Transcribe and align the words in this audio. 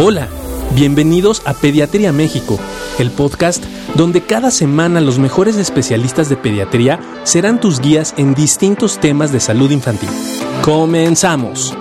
Hola, 0.00 0.28
bienvenidos 0.76 1.42
a 1.44 1.54
Pediatría 1.54 2.12
México, 2.12 2.56
el 3.00 3.10
podcast 3.10 3.64
donde 3.96 4.24
cada 4.24 4.52
semana 4.52 5.00
los 5.00 5.18
mejores 5.18 5.56
especialistas 5.56 6.28
de 6.28 6.36
pediatría 6.36 7.00
serán 7.24 7.58
tus 7.58 7.80
guías 7.80 8.14
en 8.16 8.32
distintos 8.32 9.00
temas 9.00 9.32
de 9.32 9.40
salud 9.40 9.72
infantil. 9.72 10.08
Comenzamos. 10.62 11.76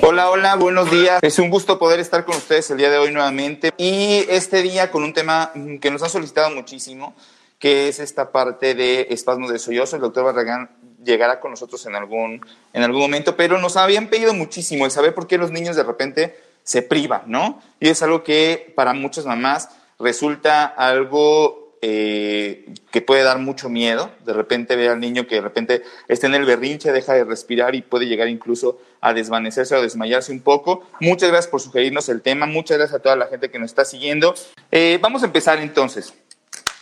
Hola, 0.00 0.30
hola, 0.30 0.56
buenos 0.56 0.90
días. 0.90 1.18
Es 1.20 1.38
un 1.38 1.50
gusto 1.50 1.78
poder 1.78 2.00
estar 2.00 2.24
con 2.24 2.36
ustedes 2.36 2.70
el 2.70 2.78
día 2.78 2.88
de 2.88 2.96
hoy 2.96 3.12
nuevamente 3.12 3.74
y 3.76 4.24
este 4.30 4.62
día 4.62 4.90
con 4.90 5.04
un 5.04 5.12
tema 5.12 5.52
que 5.82 5.90
nos 5.90 6.02
han 6.02 6.08
solicitado 6.08 6.50
muchísimo, 6.54 7.14
que 7.58 7.88
es 7.88 7.98
esta 8.00 8.32
parte 8.32 8.74
de 8.74 9.08
espasmos 9.10 9.50
de 9.50 9.58
sollozo. 9.58 9.96
El 9.96 10.02
doctor 10.02 10.24
Barragán 10.24 10.70
llegará 11.04 11.40
con 11.40 11.52
nosotros 11.52 11.84
en 11.86 11.94
algún, 11.94 12.44
en 12.72 12.82
algún 12.82 13.00
momento, 13.00 13.36
pero 13.36 13.58
nos 13.58 13.76
habían 13.76 14.08
pedido 14.08 14.34
muchísimo 14.34 14.84
el 14.84 14.90
saber 14.90 15.14
por 15.14 15.26
qué 15.26 15.38
los 15.38 15.50
niños 15.50 15.76
de 15.76 15.84
repente 15.84 16.36
se 16.62 16.82
privan, 16.82 17.22
¿no? 17.26 17.62
Y 17.80 17.88
es 17.88 18.02
algo 18.02 18.24
que 18.24 18.72
para 18.74 18.92
muchas 18.92 19.24
mamás 19.24 19.70
resulta 19.98 20.64
algo 20.66 21.66
eh, 21.80 22.74
que 22.90 23.02
puede 23.02 23.22
dar 23.22 23.38
mucho 23.38 23.68
miedo. 23.68 24.10
De 24.24 24.32
repente 24.32 24.74
ve 24.74 24.88
al 24.88 24.98
niño 24.98 25.26
que 25.26 25.36
de 25.36 25.40
repente 25.42 25.82
está 26.08 26.26
en 26.26 26.34
el 26.34 26.44
berrinche, 26.44 26.90
deja 26.90 27.14
de 27.14 27.24
respirar 27.24 27.74
y 27.76 27.82
puede 27.82 28.06
llegar 28.06 28.28
incluso 28.28 28.80
a 29.00 29.14
desvanecerse 29.14 29.76
o 29.76 29.82
desmayarse 29.82 30.32
un 30.32 30.40
poco. 30.40 30.82
Muchas 31.00 31.28
gracias 31.28 31.50
por 31.50 31.60
sugerirnos 31.60 32.08
el 32.08 32.22
tema. 32.22 32.46
Muchas 32.46 32.78
gracias 32.78 32.98
a 32.98 33.02
toda 33.02 33.14
la 33.14 33.26
gente 33.26 33.50
que 33.50 33.60
nos 33.60 33.70
está 33.70 33.84
siguiendo. 33.84 34.34
Eh, 34.72 34.98
vamos 35.00 35.22
a 35.22 35.26
empezar 35.26 35.60
entonces. 35.60 36.12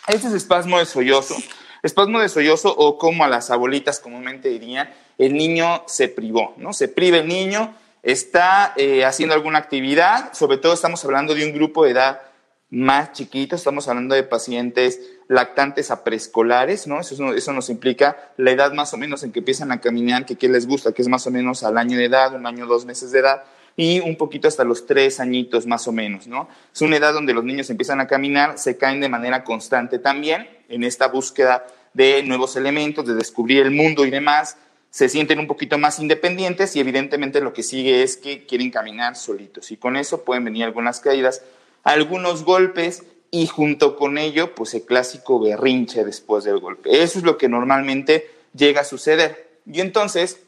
Este 0.07 0.29
es 0.29 0.35
espasmo 0.35 0.79
de 0.79 0.85
sollozo. 0.85 1.35
Espasmo 1.83 2.21
de 2.21 2.29
sollozo 2.29 2.75
o 2.77 2.99
como 2.99 3.25
a 3.25 3.29
las 3.29 3.51
abuelitas 3.51 4.01
comúnmente 4.01 4.51
dirían, 4.51 4.91
el 5.17 5.33
niño 5.33 5.83
se 5.87 6.09
privó, 6.09 6.55
¿no? 6.59 6.75
Se 6.75 6.89
priva 6.89 7.19
el 7.19 7.29
niño, 7.29 7.75
está 8.03 8.75
eh, 8.77 9.05
haciendo 9.05 9.35
alguna 9.35 9.59
actividad, 9.59 10.33
sobre 10.35 10.59
todo 10.59 10.75
estamos 10.75 11.03
hablando 11.05 11.35
de 11.35 11.47
un 11.47 11.55
grupo 11.55 11.85
de 11.85 11.93
edad 11.93 12.21
más 12.69 13.13
chiquito, 13.13 13.57
estamos 13.57 13.89
hablando 13.89 14.15
de 14.15 14.25
pacientes 14.25 15.01
lactantes 15.29 15.91
a 15.91 16.05
preescolares, 16.05 16.87
¿no? 16.87 17.01
Eso, 17.01 17.33
eso 17.33 17.53
nos 17.55 17.71
implica 17.71 18.33
la 18.37 18.51
edad 18.51 18.73
más 18.73 18.93
o 18.93 18.99
menos 18.99 19.23
en 19.23 19.33
que 19.33 19.39
empiezan 19.39 19.73
a 19.73 19.81
caminar, 19.81 20.27
que 20.27 20.37
qué 20.37 20.49
les 20.49 20.67
gusta, 20.67 20.93
que 20.93 21.01
es 21.01 21.09
más 21.09 21.27
o 21.27 21.31
menos 21.31 21.63
al 21.63 21.79
año 21.79 21.97
de 21.97 22.05
edad, 22.05 22.35
un 22.35 22.47
año, 22.47 22.67
dos 22.67 22.85
meses 22.85 23.11
de 23.11 23.21
edad, 23.21 23.45
y 23.77 24.01
un 24.01 24.17
poquito 24.17 24.49
hasta 24.49 24.65
los 24.65 24.87
tres 24.87 25.21
añitos 25.21 25.67
más 25.67 25.89
o 25.89 25.93
menos, 25.93 26.27
¿no? 26.27 26.49
Es 26.73 26.81
una 26.81 26.97
edad 26.97 27.13
donde 27.13 27.35
los 27.35 27.45
niños 27.45 27.71
empiezan 27.71 28.01
a 28.01 28.07
caminar, 28.07 28.59
se 28.59 28.77
caen 28.77 29.01
de 29.01 29.09
manera 29.09 29.43
constante 29.45 29.99
también 29.99 30.49
en 30.69 30.85
esta 30.85 31.09
búsqueda 31.09 31.67
de 31.93 32.23
nuevos 32.23 32.57
elementos, 32.57 33.07
de 33.07 33.15
descubrir 33.15 33.63
el 33.63 33.71
mundo 33.71 34.05
y 34.05 34.11
demás, 34.11 34.57
se 34.91 35.09
sienten 35.09 35.41
un 35.41 35.49
poquito 35.49 35.77
más 35.77 35.99
independientes 35.99 36.77
y 36.77 36.81
evidentemente 36.81 37.41
lo 37.41 37.53
que 37.53 37.65
sigue 37.65 38.05
es 38.05 38.17
que 38.17 38.47
quieren 38.47 38.71
caminar 38.71 39.17
solitos 39.17 39.73
y 39.73 39.77
con 39.77 39.97
eso 39.97 40.25
pueden 40.25 40.45
venir 40.45 40.65
algunas 40.65 41.01
caídas, 41.01 41.43
algunos 41.83 42.45
golpes 42.45 43.03
y 43.33 43.49
junto 43.49 43.97
con 43.97 44.19
ello 44.19 44.55
pues 44.55 44.73
el 44.75 44.83
clásico 44.83 45.41
berrinche 45.41 46.05
después 46.05 46.45
del 46.45 46.61
golpe. 46.61 47.03
Eso 47.03 47.19
es 47.19 47.25
lo 47.25 47.37
que 47.37 47.49
normalmente 47.49 48.31
llega 48.55 48.83
a 48.83 48.85
suceder. 48.85 49.59
Y 49.67 49.81
entonces 49.81 50.39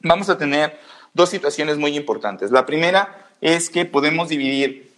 vamos 0.00 0.28
a 0.28 0.36
tener 0.36 0.78
dos 1.18 1.30
situaciones 1.30 1.78
muy 1.78 1.96
importantes. 1.96 2.52
La 2.52 2.64
primera 2.64 3.28
es 3.40 3.70
que 3.70 3.84
podemos 3.84 4.28
dividir 4.28 4.92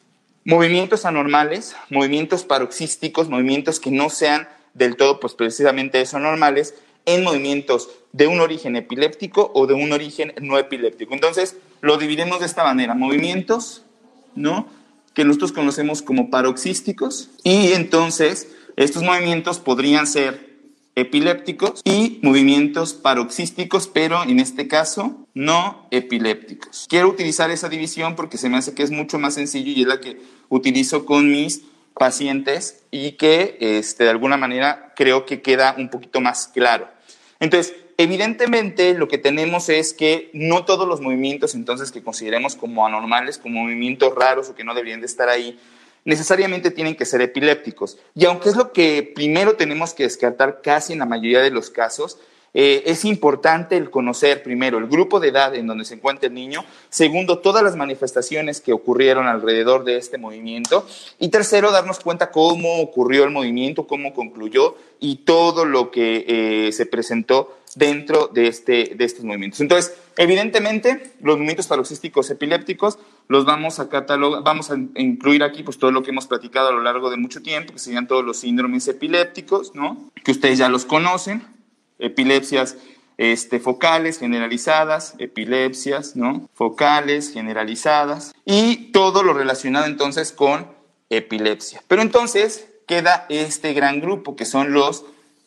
movimientos 0.45 1.07
anormales, 1.07 1.75
movimientos 1.89 2.45
paroxísticos, 2.45 3.31
movimientos 3.31 3.81
que 3.81 3.91
no 3.91 4.11
sean 4.11 4.47
del 4.75 4.97
todo, 4.97 5.19
pues 5.19 5.33
precisamente 5.33 6.01
eso, 6.01 6.19
normales, 6.19 6.75
en 7.07 7.25
movimientos 7.25 7.89
de 8.13 8.27
un 8.27 8.41
origen 8.41 8.77
epiléptico 8.77 9.51
o 9.55 9.67
de 9.67 9.73
un 9.73 9.93
origen 9.93 10.35
no 10.43 10.59
epiléptico. 10.59 11.15
Entonces, 11.15 11.57
lo 11.81 11.97
dividimos 11.97 12.41
de 12.41 12.47
esta 12.47 12.65
manera, 12.65 12.95
movimientos, 12.95 13.83
¿no? 14.35 14.69
Que 15.15 15.25
nosotros 15.25 15.53
conocemos 15.53 16.03
como 16.03 16.29
paroxísticos 16.29 17.31
y 17.45 17.73
entonces 17.73 18.49
estos 18.77 19.03
movimientos 19.03 19.59
podrían 19.59 20.07
ser 20.07 20.50
epilépticos 20.95 21.81
y 21.85 22.19
movimientos 22.23 22.95
paroxísticos, 22.95 23.89
pero 23.89 24.23
en 24.23 24.41
este 24.41 24.69
caso 24.69 25.27
no 25.35 25.87
epilépticos. 25.91 26.87
Quiero 26.89 27.09
utilizar 27.09 27.51
esa 27.51 27.69
división 27.69 28.17
porque 28.17 28.39
se 28.39 28.49
me 28.49 28.59
hace 28.59 28.75
que 28.75 28.83
es 28.83 28.91
mucho 28.91 29.19
más 29.19 29.35
sencillo 29.35 29.73
y 29.73 29.83
es 29.83 29.87
la 29.87 30.01
que 30.01 30.21
utilizo 30.49 31.07
con 31.07 31.31
mis 31.31 31.63
pacientes 31.95 32.83
y 32.91 33.13
que 33.13 33.57
este, 33.61 34.05
de 34.05 34.11
alguna 34.11 34.37
manera 34.37 34.93
creo 34.97 35.27
que 35.27 35.43
queda 35.43 35.75
un 35.77 35.91
poquito 35.91 36.21
más 36.21 36.49
claro. 36.49 36.89
Entonces, 37.41 37.75
evidentemente 37.97 38.95
lo 38.95 39.09
que 39.09 39.19
tenemos 39.19 39.69
es 39.69 39.93
que 39.93 40.31
no 40.33 40.65
todos 40.65 40.89
los 40.89 41.01
movimientos 41.01 41.55
entonces 41.55 41.93
que 41.93 42.03
consideremos 42.03 42.57
como 42.57 42.87
anormales, 42.87 43.39
como 43.39 43.63
movimientos 43.63 44.15
raros 44.15 44.49
o 44.49 44.55
que 44.55 44.65
no 44.65 44.75
deberían 44.75 45.01
de 45.01 45.07
estar 45.07 45.29
ahí, 45.29 45.59
necesariamente 46.05 46.71
tienen 46.71 46.97
que 46.97 47.05
ser 47.05 47.21
epilépticos. 47.21 47.99
Y 48.15 48.25
aunque 48.25 48.49
es 48.49 48.57
lo 48.57 48.73
que 48.73 49.13
primero 49.15 49.55
tenemos 49.57 49.95
que 49.95 50.05
descartar 50.05 50.61
casi 50.63 50.93
en 50.93 51.01
la 51.01 51.07
mayoría 51.07 51.41
de 51.41 51.51
los 51.51 51.71
casos, 51.71 52.19
eh, 52.53 52.83
es 52.87 53.05
importante 53.05 53.77
el 53.77 53.91
conocer 53.91 54.43
primero 54.43 54.79
el 54.79 54.89
grupo 54.89 55.21
de 55.21 55.29
edad 55.29 55.55
en 55.55 55.69
donde 55.69 55.85
se 55.85 55.95
encuentra 55.95 56.27
el 56.27 56.35
niño, 56.35 56.65
segundo, 56.89 57.39
todas 57.39 57.63
las 57.63 57.77
manifestaciones 57.77 58.61
que 58.61 58.73
ocurrieron 58.73 59.29
alrededor 59.29 59.85
de 59.85 59.97
este 59.97 60.19
movimiento 60.19 60.85
y 61.21 61.29
tercero, 61.29 61.71
darnos 61.71 62.01
cuenta 62.01 62.33
cómo 62.33 62.81
ocurrió 62.81 63.23
el 63.23 63.31
movimiento, 63.31 63.87
cómo 63.87 64.15
concluyó 64.15 64.77
y 64.99 65.17
todo 65.17 65.65
lo 65.65 65.93
que 65.93 66.25
eh, 66.27 66.73
se 66.73 66.87
presentó 66.87 67.57
dentro 67.77 68.27
de, 68.27 68.49
este, 68.49 68.95
de 68.97 69.05
estos 69.05 69.25
movimientos. 69.25 69.61
Entonces, 69.61 69.95
evidentemente, 70.17 71.13
los 71.21 71.37
movimientos 71.37 71.69
paroxísticos 71.69 72.29
epilépticos 72.31 72.99
los 73.31 73.45
vamos 73.45 73.79
a 73.79 73.89
catalogar, 73.89 74.43
vamos 74.43 74.73
a 74.73 74.77
incluir 74.97 75.45
aquí 75.45 75.63
pues 75.63 75.79
todo 75.79 75.93
lo 75.93 76.03
que 76.03 76.11
hemos 76.11 76.27
platicado 76.27 76.71
a 76.71 76.73
lo 76.73 76.83
largo 76.83 77.11
de 77.11 77.17
mucho 77.17 77.41
tiempo, 77.43 77.73
que 77.73 77.79
serían 77.79 78.09
todos 78.09 78.25
los 78.25 78.39
síndromes 78.39 78.89
epilépticos, 78.89 79.73
¿no? 79.73 80.11
Que 80.25 80.33
ustedes 80.33 80.59
ya 80.59 80.69
los 80.69 80.85
conocen, 80.85 81.41
epilepsias 82.01 82.77
este, 83.19 83.61
focales 83.61 84.19
generalizadas, 84.19 85.15
epilepsias, 85.19 86.17
¿no? 86.17 86.51
Focales 86.55 87.33
generalizadas 87.33 88.35
y 88.45 88.91
todo 88.91 89.23
lo 89.23 89.33
relacionado 89.33 89.87
entonces 89.87 90.33
con 90.33 90.67
epilepsia. 91.09 91.85
Pero 91.87 92.03
entonces 92.03 92.67
queda 92.89 93.27
este 93.29 93.75
gran 93.75 94.01
grupo 94.01 94.35
que 94.35 94.45
son 94.45 94.73
los 94.73 95.05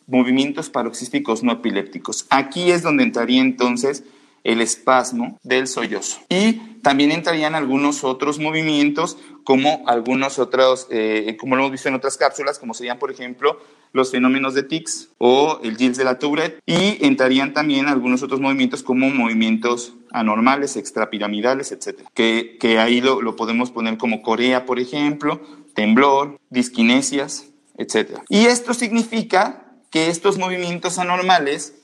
movimientos 0.07 0.69
paroxísticos 0.69 1.43
no 1.43 1.51
epilépticos. 1.51 2.27
Aquí 2.29 2.71
es 2.71 2.81
donde 2.81 3.03
entraría 3.03 3.41
entonces 3.41 4.05
el 4.45 4.61
espasmo 4.61 5.37
del 5.43 5.67
sollozo. 5.67 6.21
Y 6.29 6.61
también 6.83 7.11
entrarían 7.11 7.55
algunos 7.55 8.03
otros 8.03 8.39
movimientos, 8.39 9.17
como 9.45 9.83
algunos 9.87 10.37
otros, 10.37 10.87
eh, 10.91 11.35
como 11.39 11.55
lo 11.55 11.63
hemos 11.63 11.71
visto 11.71 11.87
en 11.87 11.95
otras 11.95 12.17
cápsulas, 12.17 12.59
como 12.59 12.73
serían, 12.73 12.99
por 12.99 13.09
ejemplo, 13.09 13.59
los 13.93 14.11
fenómenos 14.11 14.53
de 14.53 14.63
tics 14.63 15.09
o 15.17 15.59
el 15.63 15.77
Gilles 15.77 15.97
de 15.97 16.03
la 16.03 16.19
Tourette. 16.19 16.59
Y 16.65 17.03
entrarían 17.05 17.53
también 17.53 17.87
algunos 17.87 18.21
otros 18.21 18.41
movimientos, 18.41 18.83
como 18.83 19.09
movimientos 19.09 19.93
anormales, 20.11 20.75
extrapiramidales, 20.75 21.71
etc. 21.71 22.01
Que, 22.13 22.57
que 22.59 22.79
ahí 22.79 22.99
lo, 22.99 23.21
lo 23.21 23.37
podemos 23.37 23.71
poner 23.71 23.97
como 23.97 24.21
Corea, 24.21 24.65
por 24.65 24.77
ejemplo, 24.77 25.41
temblor, 25.73 26.37
disquinesias, 26.49 27.47
etc. 27.77 28.19
Y 28.27 28.45
esto 28.45 28.73
significa 28.73 29.65
que 29.89 30.09
estos 30.09 30.37
movimientos 30.37 30.99
anormales, 30.99 31.75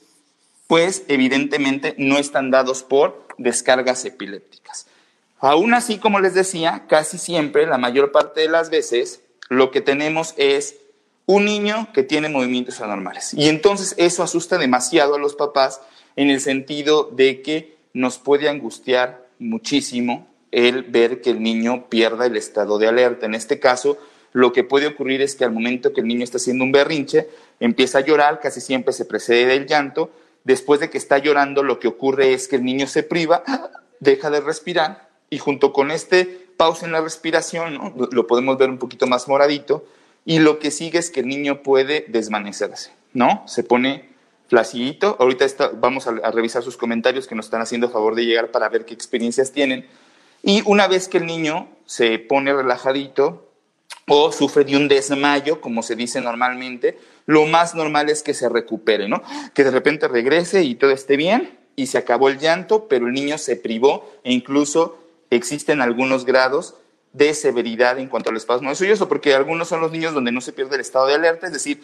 pues 0.66 1.04
evidentemente 1.08 1.94
no 1.96 2.18
están 2.18 2.50
dados 2.50 2.82
por 2.82 3.26
descargas 3.38 4.04
epilépticas. 4.04 4.89
Aún 5.40 5.72
así, 5.72 5.98
como 5.98 6.20
les 6.20 6.34
decía, 6.34 6.84
casi 6.86 7.16
siempre, 7.16 7.66
la 7.66 7.78
mayor 7.78 8.12
parte 8.12 8.42
de 8.42 8.48
las 8.48 8.68
veces, 8.68 9.22
lo 9.48 9.70
que 9.70 9.80
tenemos 9.80 10.34
es 10.36 10.76
un 11.24 11.46
niño 11.46 11.88
que 11.94 12.02
tiene 12.02 12.28
movimientos 12.28 12.80
anormales. 12.80 13.32
Y 13.34 13.48
entonces 13.48 13.94
eso 13.96 14.22
asusta 14.22 14.58
demasiado 14.58 15.14
a 15.14 15.18
los 15.18 15.34
papás 15.34 15.80
en 16.16 16.28
el 16.28 16.40
sentido 16.40 17.04
de 17.04 17.40
que 17.40 17.76
nos 17.94 18.18
puede 18.18 18.48
angustiar 18.48 19.26
muchísimo 19.38 20.28
el 20.50 20.82
ver 20.82 21.22
que 21.22 21.30
el 21.30 21.42
niño 21.42 21.86
pierda 21.88 22.26
el 22.26 22.36
estado 22.36 22.78
de 22.78 22.88
alerta. 22.88 23.26
En 23.26 23.34
este 23.34 23.58
caso, 23.58 23.96
lo 24.32 24.52
que 24.52 24.64
puede 24.64 24.88
ocurrir 24.88 25.22
es 25.22 25.36
que 25.36 25.44
al 25.44 25.52
momento 25.52 25.92
que 25.92 26.00
el 26.00 26.08
niño 26.08 26.24
está 26.24 26.36
haciendo 26.36 26.64
un 26.64 26.72
berrinche, 26.72 27.28
empieza 27.60 27.98
a 27.98 28.02
llorar, 28.02 28.40
casi 28.40 28.60
siempre 28.60 28.92
se 28.92 29.06
precede 29.06 29.46
del 29.46 29.66
llanto. 29.66 30.10
Después 30.44 30.80
de 30.80 30.90
que 30.90 30.98
está 30.98 31.18
llorando, 31.18 31.62
lo 31.62 31.78
que 31.78 31.88
ocurre 31.88 32.34
es 32.34 32.46
que 32.46 32.56
el 32.56 32.64
niño 32.64 32.86
se 32.86 33.02
priva, 33.02 33.42
deja 34.00 34.30
de 34.30 34.40
respirar 34.40 35.09
y 35.30 35.38
junto 35.38 35.72
con 35.72 35.90
este 35.90 36.24
pausa 36.56 36.84
en 36.84 36.92
la 36.92 37.00
respiración, 37.00 37.94
lo 38.12 38.26
podemos 38.26 38.58
ver 38.58 38.68
un 38.68 38.78
poquito 38.78 39.06
más 39.06 39.28
moradito, 39.28 39.86
y 40.26 40.40
lo 40.40 40.58
que 40.58 40.70
sigue 40.70 40.98
es 40.98 41.10
que 41.10 41.20
el 41.20 41.28
niño 41.28 41.62
puede 41.62 42.04
desvanecerse, 42.08 42.92
¿no? 43.14 43.42
Se 43.46 43.64
pone 43.64 44.10
flacidito. 44.48 45.16
Ahorita 45.18 45.46
vamos 45.74 46.06
a, 46.06 46.10
a, 46.10 46.30
revisar 46.30 46.62
sus 46.62 46.76
comentarios 46.76 47.26
que 47.26 47.34
nos 47.34 47.46
están 47.46 47.62
haciendo 47.62 47.88
favor 47.88 48.14
de 48.14 48.26
llegar 48.26 48.50
para 48.50 48.68
ver 48.68 48.84
qué 48.84 48.92
experiencias 48.92 49.52
tienen. 49.52 49.86
Y 50.42 50.62
una 50.66 50.88
vez 50.88 51.08
que 51.08 51.18
el 51.18 51.26
niño 51.26 51.68
se 51.86 52.18
pone 52.18 52.52
relajadito, 52.52 53.50
o 54.12 54.32
sufre 54.32 54.64
de 54.64 54.76
un 54.76 54.88
desmayo, 54.88 55.60
como 55.60 55.82
se 55.82 55.94
dice 55.94 56.20
normalmente, 56.20 56.98
lo 57.26 57.46
más 57.46 57.76
normal 57.76 58.10
es 58.10 58.22
que 58.22 58.34
se 58.34 58.48
recupere, 58.48 59.08
¿no? 59.08 59.22
Que 59.54 59.62
de 59.62 59.70
repente 59.70 60.08
regrese 60.08 60.64
y 60.64 60.74
todo 60.74 60.90
esté 60.90 61.16
bien 61.16 61.58
y 61.76 61.86
se 61.86 61.98
acabó 61.98 62.28
el 62.28 62.38
llanto, 62.38 62.88
pero 62.88 63.06
el 63.06 63.12
niño 63.12 63.38
se 63.38 63.54
privó 63.54 64.10
e 64.24 64.32
incluso 64.32 64.98
existen 65.30 65.80
algunos 65.80 66.24
grados 66.24 66.74
de 67.12 67.34
severidad 67.34 67.98
en 67.98 68.08
cuanto 68.08 68.30
al 68.30 68.36
espasmo 68.36 68.74
sollozo, 68.74 69.08
porque 69.08 69.34
algunos 69.34 69.68
son 69.68 69.80
los 69.80 69.92
niños 69.92 70.14
donde 70.14 70.32
no 70.32 70.40
se 70.40 70.52
pierde 70.52 70.76
el 70.76 70.80
estado 70.80 71.06
de 71.06 71.14
alerta, 71.14 71.46
es 71.46 71.52
decir, 71.52 71.82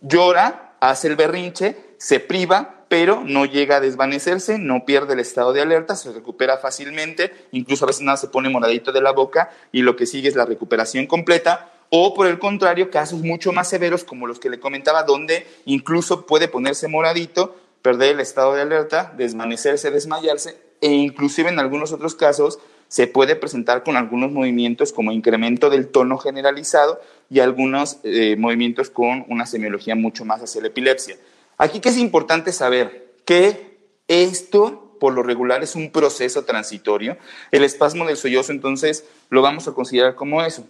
llora, 0.00 0.76
hace 0.80 1.08
el 1.08 1.16
berrinche, 1.16 1.76
se 1.98 2.20
priva, 2.20 2.84
pero 2.88 3.22
no 3.24 3.46
llega 3.46 3.76
a 3.76 3.80
desvanecerse, 3.80 4.58
no 4.58 4.84
pierde 4.84 5.14
el 5.14 5.20
estado 5.20 5.52
de 5.52 5.62
alerta, 5.62 5.96
se 5.96 6.12
recupera 6.12 6.58
fácilmente, 6.58 7.32
incluso 7.52 7.84
a 7.84 7.88
veces 7.88 8.02
nada 8.02 8.16
se 8.16 8.28
pone 8.28 8.48
moradito 8.48 8.92
de 8.92 9.00
la 9.00 9.12
boca 9.12 9.50
y 9.72 9.82
lo 9.82 9.96
que 9.96 10.06
sigue 10.06 10.28
es 10.28 10.36
la 10.36 10.44
recuperación 10.44 11.06
completa, 11.06 11.72
o 11.88 12.14
por 12.14 12.26
el 12.26 12.38
contrario, 12.38 12.90
casos 12.90 13.20
mucho 13.20 13.52
más 13.52 13.68
severos 13.68 14.04
como 14.04 14.26
los 14.26 14.38
que 14.38 14.50
le 14.50 14.60
comentaba, 14.60 15.04
donde 15.04 15.46
incluso 15.64 16.26
puede 16.26 16.48
ponerse 16.48 16.88
moradito, 16.88 17.56
perder 17.80 18.14
el 18.14 18.20
estado 18.20 18.54
de 18.54 18.62
alerta, 18.62 19.12
desvanecerse, 19.16 19.90
desmayarse, 19.90 20.58
e 20.80 20.88
inclusive 20.88 21.48
en 21.48 21.58
algunos 21.58 21.92
otros 21.92 22.14
casos 22.14 22.58
se 22.88 23.06
puede 23.06 23.36
presentar 23.36 23.82
con 23.82 23.96
algunos 23.96 24.30
movimientos 24.32 24.92
como 24.92 25.12
incremento 25.12 25.70
del 25.70 25.88
tono 25.88 26.18
generalizado 26.18 27.00
y 27.28 27.40
algunos 27.40 27.98
eh, 28.04 28.36
movimientos 28.36 28.90
con 28.90 29.24
una 29.28 29.46
semiología 29.46 29.94
mucho 29.94 30.24
más 30.24 30.42
hacia 30.42 30.60
la 30.60 30.68
epilepsia. 30.68 31.16
Aquí 31.58 31.80
que 31.80 31.88
es 31.88 31.98
importante 31.98 32.52
saber 32.52 33.14
que 33.24 33.76
esto 34.08 34.96
por 35.00 35.12
lo 35.12 35.22
regular 35.22 35.62
es 35.62 35.74
un 35.74 35.90
proceso 35.90 36.44
transitorio. 36.44 37.16
El 37.50 37.64
espasmo 37.64 38.06
del 38.06 38.16
sollozo 38.16 38.52
entonces 38.52 39.04
lo 39.30 39.42
vamos 39.42 39.68
a 39.68 39.72
considerar 39.72 40.14
como 40.14 40.42
eso, 40.42 40.66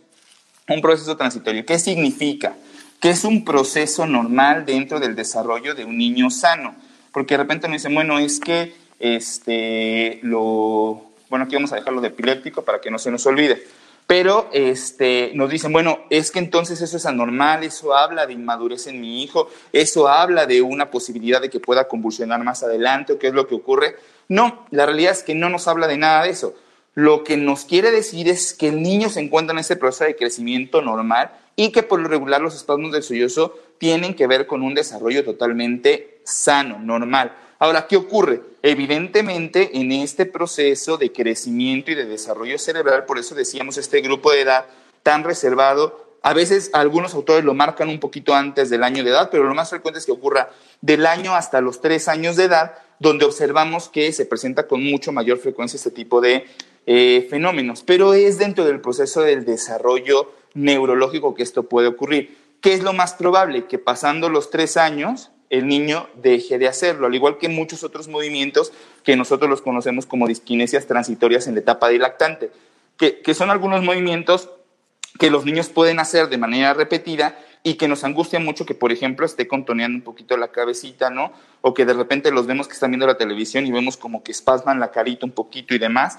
un 0.68 0.80
proceso 0.80 1.16
transitorio. 1.16 1.64
¿Qué 1.64 1.78
significa? 1.78 2.56
Que 3.00 3.10
es 3.10 3.24
un 3.24 3.44
proceso 3.44 4.06
normal 4.06 4.64
dentro 4.64 5.00
del 5.00 5.14
desarrollo 5.14 5.74
de 5.74 5.84
un 5.84 5.98
niño 5.98 6.30
sano. 6.30 6.74
Porque 7.12 7.34
de 7.34 7.38
repente 7.38 7.68
me 7.68 7.74
dicen, 7.74 7.94
bueno, 7.94 8.18
es 8.18 8.40
que 8.40 8.74
este, 8.98 10.18
lo, 10.22 11.05
bueno, 11.28 11.44
aquí 11.44 11.54
vamos 11.54 11.72
a 11.72 11.76
dejarlo 11.76 12.00
de 12.00 12.08
epiléptico 12.08 12.62
para 12.62 12.80
que 12.80 12.90
no 12.90 12.98
se 12.98 13.10
nos 13.10 13.26
olvide. 13.26 13.62
Pero 14.06 14.48
este, 14.52 15.32
nos 15.34 15.50
dicen, 15.50 15.72
bueno, 15.72 15.98
es 16.10 16.30
que 16.30 16.38
entonces 16.38 16.80
eso 16.80 16.96
es 16.96 17.06
anormal, 17.06 17.64
eso 17.64 17.94
habla 17.94 18.26
de 18.26 18.34
inmadurez 18.34 18.86
en 18.86 19.00
mi 19.00 19.22
hijo, 19.22 19.48
eso 19.72 20.06
habla 20.08 20.46
de 20.46 20.62
una 20.62 20.90
posibilidad 20.90 21.40
de 21.40 21.50
que 21.50 21.58
pueda 21.58 21.88
convulsionar 21.88 22.42
más 22.44 22.62
adelante 22.62 23.14
o 23.14 23.18
qué 23.18 23.28
es 23.28 23.34
lo 23.34 23.48
que 23.48 23.56
ocurre. 23.56 23.96
No, 24.28 24.66
la 24.70 24.86
realidad 24.86 25.12
es 25.12 25.24
que 25.24 25.34
no 25.34 25.48
nos 25.48 25.66
habla 25.66 25.88
de 25.88 25.98
nada 25.98 26.22
de 26.22 26.30
eso. 26.30 26.54
Lo 26.94 27.24
que 27.24 27.36
nos 27.36 27.64
quiere 27.64 27.90
decir 27.90 28.28
es 28.28 28.54
que 28.54 28.68
el 28.68 28.80
niño 28.80 29.08
se 29.08 29.20
encuentra 29.20 29.52
en 29.52 29.58
ese 29.58 29.76
proceso 29.76 30.04
de 30.04 30.16
crecimiento 30.16 30.82
normal 30.82 31.32
y 31.56 31.72
que 31.72 31.82
por 31.82 32.00
lo 32.00 32.08
regular 32.08 32.40
los 32.40 32.54
espasmos 32.54 32.92
del 32.92 33.02
sollozo 33.02 33.58
tienen 33.78 34.14
que 34.14 34.26
ver 34.26 34.46
con 34.46 34.62
un 34.62 34.74
desarrollo 34.74 35.24
totalmente 35.24 36.20
sano, 36.24 36.78
normal. 36.78 37.36
Ahora, 37.58 37.86
¿qué 37.86 37.96
ocurre? 37.96 38.42
Evidentemente, 38.62 39.78
en 39.78 39.92
este 39.92 40.26
proceso 40.26 40.98
de 40.98 41.12
crecimiento 41.12 41.90
y 41.90 41.94
de 41.94 42.04
desarrollo 42.04 42.58
cerebral, 42.58 43.04
por 43.04 43.18
eso 43.18 43.34
decíamos 43.34 43.78
este 43.78 44.00
grupo 44.00 44.32
de 44.32 44.42
edad 44.42 44.66
tan 45.02 45.24
reservado, 45.24 46.06
a 46.22 46.34
veces 46.34 46.70
algunos 46.72 47.14
autores 47.14 47.44
lo 47.44 47.54
marcan 47.54 47.88
un 47.88 48.00
poquito 48.00 48.34
antes 48.34 48.68
del 48.68 48.82
año 48.82 49.04
de 49.04 49.10
edad, 49.10 49.30
pero 49.30 49.44
lo 49.44 49.54
más 49.54 49.70
frecuente 49.70 50.00
es 50.00 50.06
que 50.06 50.12
ocurra 50.12 50.50
del 50.80 51.06
año 51.06 51.34
hasta 51.34 51.60
los 51.60 51.80
tres 51.80 52.08
años 52.08 52.36
de 52.36 52.44
edad, 52.44 52.74
donde 52.98 53.24
observamos 53.24 53.88
que 53.88 54.12
se 54.12 54.26
presenta 54.26 54.66
con 54.66 54.82
mucho 54.82 55.12
mayor 55.12 55.38
frecuencia 55.38 55.76
este 55.76 55.92
tipo 55.92 56.20
de 56.20 56.44
eh, 56.86 57.26
fenómenos. 57.30 57.82
Pero 57.82 58.12
es 58.12 58.38
dentro 58.38 58.64
del 58.64 58.80
proceso 58.80 59.20
del 59.20 59.44
desarrollo 59.44 60.32
neurológico 60.54 61.34
que 61.34 61.44
esto 61.44 61.62
puede 61.62 61.88
ocurrir. 61.88 62.36
¿Qué 62.60 62.74
es 62.74 62.82
lo 62.82 62.92
más 62.92 63.14
probable? 63.14 63.66
Que 63.66 63.78
pasando 63.78 64.28
los 64.28 64.50
tres 64.50 64.76
años, 64.76 65.30
el 65.50 65.68
niño 65.68 66.08
deje 66.14 66.58
de 66.58 66.68
hacerlo, 66.68 67.06
al 67.06 67.14
igual 67.14 67.38
que 67.38 67.48
muchos 67.48 67.84
otros 67.84 68.08
movimientos 68.08 68.72
que 69.04 69.16
nosotros 69.16 69.48
los 69.48 69.62
conocemos 69.62 70.06
como 70.06 70.26
disquinesias 70.26 70.86
transitorias 70.86 71.46
en 71.46 71.54
la 71.54 71.60
etapa 71.60 71.88
dilactante, 71.88 72.50
que, 72.96 73.20
que 73.20 73.34
son 73.34 73.50
algunos 73.50 73.82
movimientos 73.82 74.50
que 75.18 75.30
los 75.30 75.44
niños 75.44 75.68
pueden 75.68 75.98
hacer 75.98 76.28
de 76.28 76.38
manera 76.38 76.74
repetida 76.74 77.38
y 77.62 77.74
que 77.74 77.88
nos 77.88 78.04
angustia 78.04 78.38
mucho 78.38 78.64
que, 78.64 78.74
por 78.74 78.92
ejemplo, 78.92 79.26
esté 79.26 79.48
contoneando 79.48 79.96
un 79.96 80.02
poquito 80.02 80.36
la 80.36 80.48
cabecita, 80.48 81.10
¿no? 81.10 81.32
O 81.62 81.74
que 81.74 81.84
de 81.84 81.94
repente 81.94 82.30
los 82.30 82.46
vemos 82.46 82.68
que 82.68 82.74
están 82.74 82.92
viendo 82.92 83.08
la 83.08 83.18
televisión 83.18 83.66
y 83.66 83.72
vemos 83.72 83.96
como 83.96 84.22
que 84.22 84.30
espasman 84.30 84.78
la 84.78 84.92
carita 84.92 85.26
un 85.26 85.32
poquito 85.32 85.74
y 85.74 85.78
demás. 85.78 86.18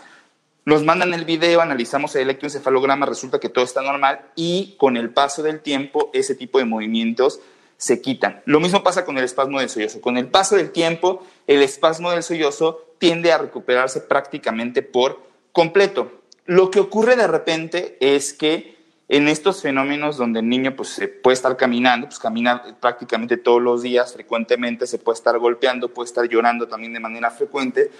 Nos 0.66 0.84
mandan 0.84 1.14
el 1.14 1.24
video, 1.24 1.62
analizamos 1.62 2.14
el 2.16 2.24
electroencefalograma, 2.24 3.06
resulta 3.06 3.40
que 3.40 3.48
todo 3.48 3.64
está 3.64 3.82
normal 3.82 4.20
y 4.36 4.76
con 4.78 4.98
el 4.98 5.12
paso 5.12 5.42
del 5.42 5.62
tiempo 5.62 6.10
ese 6.14 6.36
tipo 6.36 6.60
de 6.60 6.66
movimientos 6.66 7.40
se 7.78 8.02
quitan. 8.02 8.42
Lo 8.46 8.60
mismo 8.60 8.84
pasa 8.84 9.06
con 9.06 9.18
el 9.18 9.24
espasmo 9.24 9.60
del 9.60 9.70
sollozo. 9.70 10.02
Con 10.02 10.18
el 10.18 10.28
paso 10.28 10.56
del 10.56 10.72
tiempo, 10.72 11.26
el 11.46 11.62
espasmo 11.62 12.12
del 12.12 12.24
sollozo 12.24 12.84
tiende 12.98 13.32
a 13.32 13.38
recuperarse 13.38 14.02
prácticamente 14.02 14.82
por 14.82 15.22
completo. 15.52 16.12
Lo 16.46 16.72
que 16.72 16.80
ocurre 16.80 17.16
de 17.16 17.28
repente 17.28 17.98
es 18.00 18.34
que 18.34 18.78
en 19.10 19.28
estos 19.28 19.62
fenómenos 19.62 20.18
donde 20.18 20.40
el 20.40 20.50
niño 20.50 20.76
pues, 20.76 20.90
se 20.90 21.08
puede 21.08 21.36
estar 21.36 21.56
caminando, 21.56 22.08
pues 22.08 22.20
camina 22.20 22.78
prácticamente 22.80 23.38
todos 23.38 23.62
los 23.62 23.82
días, 23.82 24.14
frecuentemente, 24.14 24.86
se 24.88 24.98
puede 24.98 25.16
estar 25.16 25.38
golpeando, 25.40 25.94
puede 25.94 26.08
estar 26.08 26.28
llorando 26.28 26.68
también 26.68 26.94
de 26.94 27.00
manera 27.00 27.32
frecuente, 27.32 27.92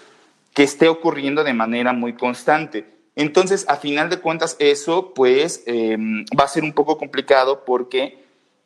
que 0.54 0.64
esté 0.64 0.90
ocurriendo 0.90 1.44
de 1.44 1.54
manera 1.54 1.94
muy 1.94 2.14
constante. 2.14 2.86
Entonces, 3.16 3.66
a 3.68 3.78
final 3.78 4.10
de 4.10 4.20
cuentas, 4.20 4.56
eso 4.60 5.14
pues 5.14 5.64
em, 5.66 6.26
va 6.38 6.44
a 6.44 6.50
ser 6.50 6.64
un 6.64 6.74
poco 6.74 6.98
complicado 6.98 7.64
porque 7.64 8.24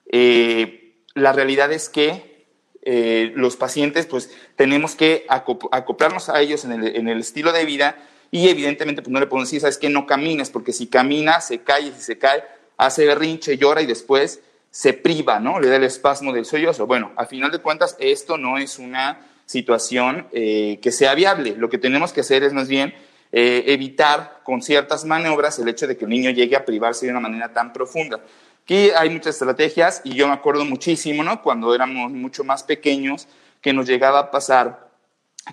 eh, 0.08 0.81
la 1.16 1.34
realidad 1.34 1.72
es 1.72 1.90
que 1.90 2.31
eh, 2.84 3.31
los 3.36 3.58
pacientes 3.58 4.08
pues 4.08 4.31
tenemos 4.56 4.96
que 4.96 5.25
acoplarnos 5.28 6.30
a 6.30 6.42
ellos 6.42 6.66
en 6.66 7.08
el, 7.08 7.19
estilo 7.19 7.52
de 7.52 7.66
vida 7.66 7.98
y 8.31 8.50
evidentemente 8.50 9.02
pues 9.02 9.12
no 9.12 9.19
le 9.19 9.28
podemos 9.28 9.50
decir, 9.50 9.62
sabes 9.62 9.78
que 9.78 9.90
no 9.90 10.08
camines, 10.08 10.50
porque 10.50 10.74
si 10.74 10.88
camina, 10.88 11.42
se 11.42 11.60
cae 11.60 11.88
y 11.88 11.92
si 11.92 12.02
se 12.02 12.18
cae, 12.18 12.44
hace 12.78 13.06
berrinche, 13.06 13.58
llora 13.58 13.81
y 13.81 13.86
después 13.86 14.42
se 14.72 14.94
priva, 14.94 15.40
¿no? 15.40 15.60
Le 15.60 15.68
da 15.68 15.75
el 15.75 15.84
espasmo 15.84 16.31
del 16.31 16.46
sollozo. 16.46 16.88
Bueno, 16.88 17.12
a 17.18 17.25
final 17.25 17.52
de 17.52 17.60
cuentas 17.60 17.98
esto 18.00 18.38
no 18.38 18.58
es 18.58 18.80
una 18.80 19.28
situación 19.46 20.28
eh, 20.31 20.80
que 20.81 20.92
sea 20.92 21.13
viable. 21.13 21.56
Lo 21.58 21.69
que 21.69 21.78
tenemos 21.78 22.13
que 22.13 22.22
hacer 22.22 22.44
es 22.44 22.54
más 22.54 22.69
bien 22.69 22.94
eh, 23.34 23.66
evitar 23.68 24.40
con 24.44 24.62
ciertas 24.62 25.06
maniobras 25.06 25.60
el 25.60 25.68
hecho 25.68 25.88
de 25.88 25.98
que 25.98 26.06
el 26.06 26.10
niño 26.10 26.32
llegue 26.32 26.56
a 26.56 26.65
privarse 26.65 27.06
de 27.06 27.12
una 27.12 27.20
manera 27.20 27.51
tan 27.53 27.74
profunda. 27.74 28.22
Aquí 28.72 28.90
hay 28.96 29.10
muchas 29.10 29.36
estrategias 29.36 30.00
y 30.06 30.13
yo 30.13 30.30
me 30.30 30.34
acuerdo 30.34 30.63
muchísimo, 30.63 31.25
¿no? 31.25 31.42
Cuando 31.42 31.75
éramos 31.75 32.10
mucho 32.10 32.46
más 32.46 32.63
pequeños, 32.63 33.28
que 33.60 33.74
nos 33.74 33.86
llegaba 33.86 34.20
a 34.20 34.32
pasar 34.32 34.88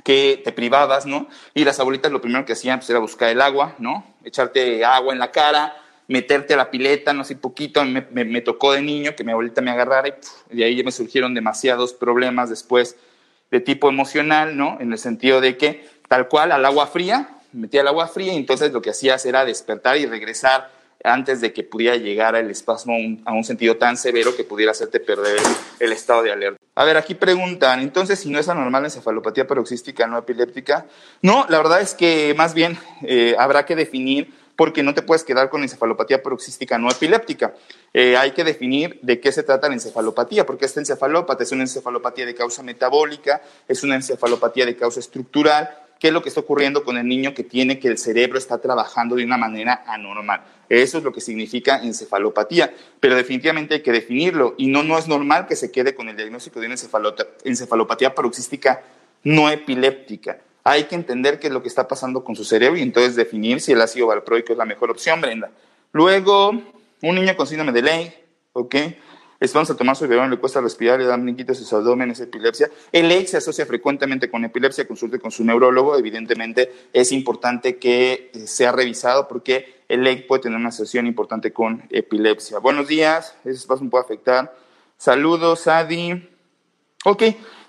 que 0.05 0.41
te 0.45 0.53
privabas, 0.53 1.05
¿no? 1.05 1.27
Y 1.53 1.65
las 1.65 1.81
abuelitas 1.81 2.13
lo 2.13 2.21
primero 2.21 2.45
que 2.45 2.53
hacían 2.53 2.79
pues, 2.79 2.89
era 2.91 3.01
buscar 3.01 3.31
el 3.31 3.41
agua, 3.41 3.75
¿no? 3.79 4.05
Echarte 4.23 4.85
agua 4.85 5.13
en 5.13 5.19
la 5.19 5.33
cara, 5.33 5.77
meterte 6.07 6.55
a 6.55 6.59
la 6.59 6.71
pileta, 6.71 7.13
no 7.13 7.25
sé, 7.25 7.35
poquito. 7.35 7.85
Me, 7.85 8.07
me, 8.09 8.41
tocó 8.41 8.71
de 8.71 8.83
niño 8.83 9.17
que 9.17 9.25
mi 9.25 9.33
abuelita 9.33 9.63
me 9.63 9.73
agarrara 9.73 10.17
y 10.51 10.57
de 10.57 10.65
ahí 10.65 10.77
ya 10.77 10.85
me 10.85 10.93
surgieron 10.93 11.35
demasiados 11.35 11.95
problemas 11.95 12.51
después 12.51 12.95
de 13.51 13.59
tipo 13.59 13.89
emocional, 13.89 14.57
¿no? 14.57 14.77
En 14.79 14.93
el 14.93 14.99
sentido 14.99 15.41
de 15.41 15.57
que 15.57 15.89
tal 16.07 16.29
cual 16.29 16.53
al 16.53 16.65
agua 16.65 16.87
fría, 16.87 17.31
metía 17.53 17.81
el 17.81 17.89
agua 17.89 18.07
fría 18.07 18.33
y 18.33 18.37
entonces 18.37 18.71
lo 18.73 18.81
que 18.81 18.91
hacías 18.91 19.27
era 19.27 19.45
despertar 19.45 19.97
y 19.97 20.07
regresar 20.07 20.78
antes 21.05 21.41
de 21.41 21.53
que 21.53 21.63
pudiera 21.63 21.97
llegar 21.97 22.35
el 22.37 22.51
espasmo 22.51 22.95
a 23.25 23.33
un, 23.33 23.45
sentido 23.45 23.77
tan 23.77 23.97
severo 23.97 24.35
que 24.37 24.45
pudiera 24.45 24.73
hacerte 24.73 25.01
perder 25.01 25.39
el, 25.79 25.93
estado 25.93 26.23
de 26.23 26.33
alerta. 26.33 26.59
A 26.75 26.85
ver, 26.85 26.97
aquí 26.97 27.15
preguntan, 27.15 27.81
entonces, 27.81 28.19
si 28.19 28.31
no 28.31 28.39
es 28.39 28.49
anormal 28.49 28.83
la 28.83 28.89
encefalopatía 28.89 29.47
paroxística 29.47 30.07
no 30.07 30.19
epiléptica, 30.19 30.87
no, 31.23 31.47
la 31.49 31.59
verdad 31.59 31.81
es 31.81 31.95
que 31.95 32.35
más 32.37 32.55
bien 32.55 32.79
eh, 33.03 33.35
habrá 33.39 33.65
que 33.65 33.77
definir 33.77 34.33
porque 34.59 34.83
no 34.83 34.93
te 34.93 35.03
puedes 35.03 35.23
quedar 35.23 35.51
con 35.51 35.63
encefalopatía 35.63 36.21
paroxística 36.21 36.79
no 36.79 36.91
epiléptica. 36.91 37.55
Eh, 37.95 38.17
hay 38.17 38.33
que 38.33 38.43
definir 38.43 38.99
de 39.03 39.21
qué 39.21 39.31
se 39.31 39.45
trata 39.45 39.69
la 39.69 39.75
encefalopatía, 39.75 40.45
porque 40.45 40.65
esta 40.65 40.81
encefalopatía 40.81 41.45
es 41.45 41.53
una 41.53 41.63
encefalopatía 41.63 42.27
de 42.27 42.35
causa 42.35 42.65
metabólica, 42.65 43.41
es 43.69 43.85
una 43.85 43.95
encefalopatía 43.95 44.67
de 44.67 44.75
causa 44.75 44.99
estructural, 44.99 45.71
qué 45.99 46.09
es 46.09 46.13
lo 46.13 46.23
que 46.23 46.29
está 46.29 46.41
ocurriendo 46.41 46.85
con 46.85 46.97
el 46.97 47.07
niño 47.07 47.35
que 47.35 47.45
tiene 47.45 47.79
que 47.79 47.89
el 47.89 47.99
cerebro 47.99 48.39
está 48.39 48.59
trabajando 48.59 49.17
de 49.17 49.25
una 49.25 49.37
manera 49.37 49.85
anormal. 49.87 50.43
Eso 50.69 50.99
es 50.99 51.05
lo 51.05 51.13
que 51.13 51.21
significa 51.21 51.83
encefalopatía, 51.83 52.73
pero 53.01 53.17
definitivamente 53.17 53.75
hay 53.75 53.83
que 53.83 53.93
definirlo 53.93 54.55
y 54.59 54.67
no, 54.69 54.83
no 54.83 54.99
es 54.99 55.09
normal 55.09 55.47
que 55.47 55.57
se 55.57 55.73
quede 55.73 55.95
con 55.95 56.09
el 56.09 56.17
diagnóstico 56.17 56.61
de 56.61 56.67
una 56.67 56.77
encefalopatía 57.45 58.15
paroxística 58.15 58.83
no 59.25 59.51
epiléptica. 59.51 60.39
Hay 60.65 60.85
que 60.85 60.95
entender 60.95 61.39
qué 61.39 61.47
es 61.47 61.53
lo 61.53 61.63
que 61.63 61.69
está 61.69 61.89
pasando 61.89 62.23
con 62.23 62.37
su 62.37 62.45
cerebro 62.45 62.79
y 62.79 62.83
entonces 62.83 63.17
definir 63.17 63.61
si 63.61 63.73
el 63.73 63.81
ácido 63.81 64.09
valproico 64.09 64.53
es 64.53 64.59
la 64.59 64.65
mejor 64.65 64.91
opción, 64.91 65.21
Brenda. 65.21 65.51
Luego, 65.93 66.51
un 66.51 67.15
niño 67.15 67.37
con 67.37 67.47
síndrome 67.47 67.73
de 67.73 67.83
ley, 67.83 68.15
¿ok? 68.53 68.75
Vamos 69.53 69.71
a 69.71 69.77
tomar 69.77 69.97
su 69.97 70.05
biberón, 70.05 70.31
le 70.31 70.39
cuesta 70.39 70.61
respirar, 70.61 70.99
le 70.99 71.07
dan 71.07 71.23
brinquitos 71.23 71.59
en 71.59 71.65
su 71.65 71.77
abdomen, 71.77 72.11
es 72.11 72.21
epilepsia. 72.21 72.71
El 72.91 73.11
EIC 73.11 73.29
se 73.29 73.37
asocia 73.37 73.67
frecuentemente 73.67 74.31
con 74.31 74.45
epilepsia, 74.45 74.87
consulte 74.87 75.21
con 75.21 75.31
su 75.31 75.45
neurólogo. 75.45 75.97
Evidentemente 75.97 76.89
es 76.93 77.13
importante 77.13 77.79
que 77.79 78.31
eh, 78.35 78.47
sea 78.47 78.73
revisado 78.73 79.29
porque 79.29 79.79
el 79.89 80.03
LEC 80.03 80.27
puede 80.27 80.43
tener 80.43 80.59
una 80.59 80.69
asociación 80.69 81.07
importante 81.07 81.53
con 81.53 81.85
epilepsia. 81.91 82.59
Buenos 82.59 82.89
días, 82.89 83.37
ese 83.45 83.53
espasmo 83.53 83.89
puede 83.89 84.05
afectar. 84.05 84.55
Saludos, 84.97 85.67
Adi. 85.67 86.29
Ok, 87.05 87.23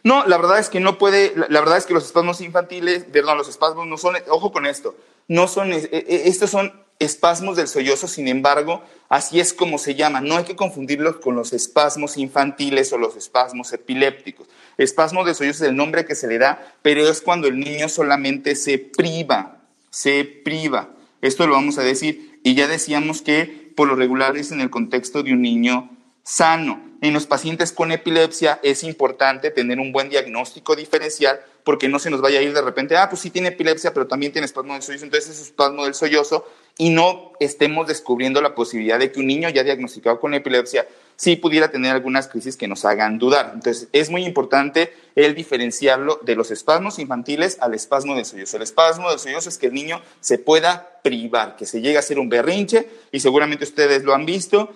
no, 0.03 0.25
la 0.25 0.37
verdad 0.37 0.59
es 0.59 0.69
que 0.69 0.79
no 0.79 0.97
puede, 0.97 1.33
la, 1.35 1.59
verdad 1.59 1.77
es 1.77 1.85
que 1.85 1.93
los 1.93 2.05
espasmos 2.05 2.41
infantiles, 2.41 3.05
perdón, 3.05 3.37
los 3.37 3.47
espasmos 3.47 3.85
no 3.85 3.97
son, 3.97 4.15
ojo 4.27 4.51
con 4.51 4.65
esto, 4.65 4.95
no 5.27 5.47
son, 5.47 5.71
e, 5.71 5.77
e, 5.91 6.27
estos 6.27 6.49
son 6.49 6.73
espasmos 6.99 7.55
del 7.55 7.67
sollozo, 7.67 8.07
sin 8.07 8.27
embargo, 8.27 8.83
así 9.07 9.39
es 9.39 9.53
como 9.53 9.77
se 9.77 9.95
llama. 9.95 10.19
No 10.21 10.35
hay 10.35 10.43
que 10.43 10.57
confundirlos 10.57 11.17
con 11.17 11.35
los 11.35 11.53
espasmos 11.53 12.17
infantiles 12.17 12.91
o 12.91 12.97
los 12.97 13.15
espasmos 13.15 13.71
epilépticos. 13.71 14.47
Espasmos 14.77 15.25
del 15.25 15.35
sollozo 15.35 15.63
es 15.63 15.69
el 15.69 15.75
nombre 15.75 16.05
que 16.05 16.15
se 16.15 16.27
le 16.27 16.37
da, 16.37 16.73
pero 16.81 17.07
es 17.09 17.21
cuando 17.21 17.47
el 17.47 17.59
niño 17.59 17.87
solamente 17.87 18.55
se 18.55 18.77
priva, 18.77 19.61
se 19.89 20.25
priva. 20.25 20.89
Esto 21.21 21.47
lo 21.47 21.53
vamos 21.53 21.77
a 21.77 21.83
decir. 21.83 22.39
Y 22.43 22.55
ya 22.55 22.67
decíamos 22.67 23.21
que 23.21 23.71
por 23.75 23.87
lo 23.87 23.95
regular 23.95 24.37
es 24.37 24.51
en 24.51 24.61
el 24.61 24.69
contexto 24.69 25.23
de 25.23 25.33
un 25.33 25.41
niño 25.41 25.89
sano. 26.23 26.81
En 27.01 27.13
los 27.13 27.25
pacientes 27.25 27.71
con 27.71 27.93
epilepsia 27.93 28.59
es 28.61 28.83
importante 28.83 29.51
tener 29.51 29.79
un 29.79 29.93
buen 29.93 30.09
diagnóstico 30.09 30.75
diferencial 30.75 31.39
porque 31.63 31.87
no 31.87 31.97
se 31.97 32.09
nos 32.09 32.19
vaya 32.19 32.39
a 32.39 32.41
ir 32.41 32.53
de 32.53 32.61
repente, 32.61 32.97
ah, 32.97 33.07
pues 33.09 33.21
sí 33.21 33.29
tiene 33.29 33.49
epilepsia, 33.49 33.93
pero 33.93 34.07
también 34.07 34.31
tiene 34.31 34.45
espasmo 34.45 34.73
del 34.73 34.81
sollozo, 34.81 35.05
entonces 35.05 35.29
es 35.29 35.41
espasmo 35.41 35.85
del 35.85 35.93
sollozo 35.93 36.45
y 36.79 36.89
no 36.89 37.33
estemos 37.39 37.85
descubriendo 37.85 38.41
la 38.41 38.55
posibilidad 38.55 38.97
de 38.97 39.11
que 39.11 39.19
un 39.19 39.27
niño 39.27 39.49
ya 39.49 39.63
diagnosticado 39.63 40.19
con 40.19 40.33
epilepsia 40.33 40.87
sí 41.15 41.35
pudiera 41.35 41.69
tener 41.69 41.91
algunas 41.91 42.27
crisis 42.27 42.57
que 42.57 42.67
nos 42.67 42.85
hagan 42.85 43.19
dudar. 43.19 43.51
Entonces 43.53 43.89
es 43.93 44.09
muy 44.09 44.25
importante 44.25 44.91
el 45.13 45.35
diferenciarlo 45.35 46.19
de 46.23 46.35
los 46.35 46.49
espasmos 46.49 46.97
infantiles 46.97 47.57
al 47.61 47.75
espasmo 47.75 48.15
del 48.15 48.25
sollozo. 48.25 48.57
El 48.57 48.63
espasmo 48.63 49.11
del 49.11 49.19
sollozo 49.19 49.49
es 49.49 49.59
que 49.59 49.67
el 49.67 49.73
niño 49.73 50.01
se 50.21 50.39
pueda 50.39 50.99
privar, 51.03 51.55
que 51.55 51.67
se 51.67 51.81
llegue 51.81 51.97
a 51.97 51.99
hacer 51.99 52.17
un 52.17 52.29
berrinche 52.29 52.89
y 53.11 53.19
seguramente 53.19 53.65
ustedes 53.65 54.03
lo 54.03 54.15
han 54.15 54.25
visto 54.25 54.73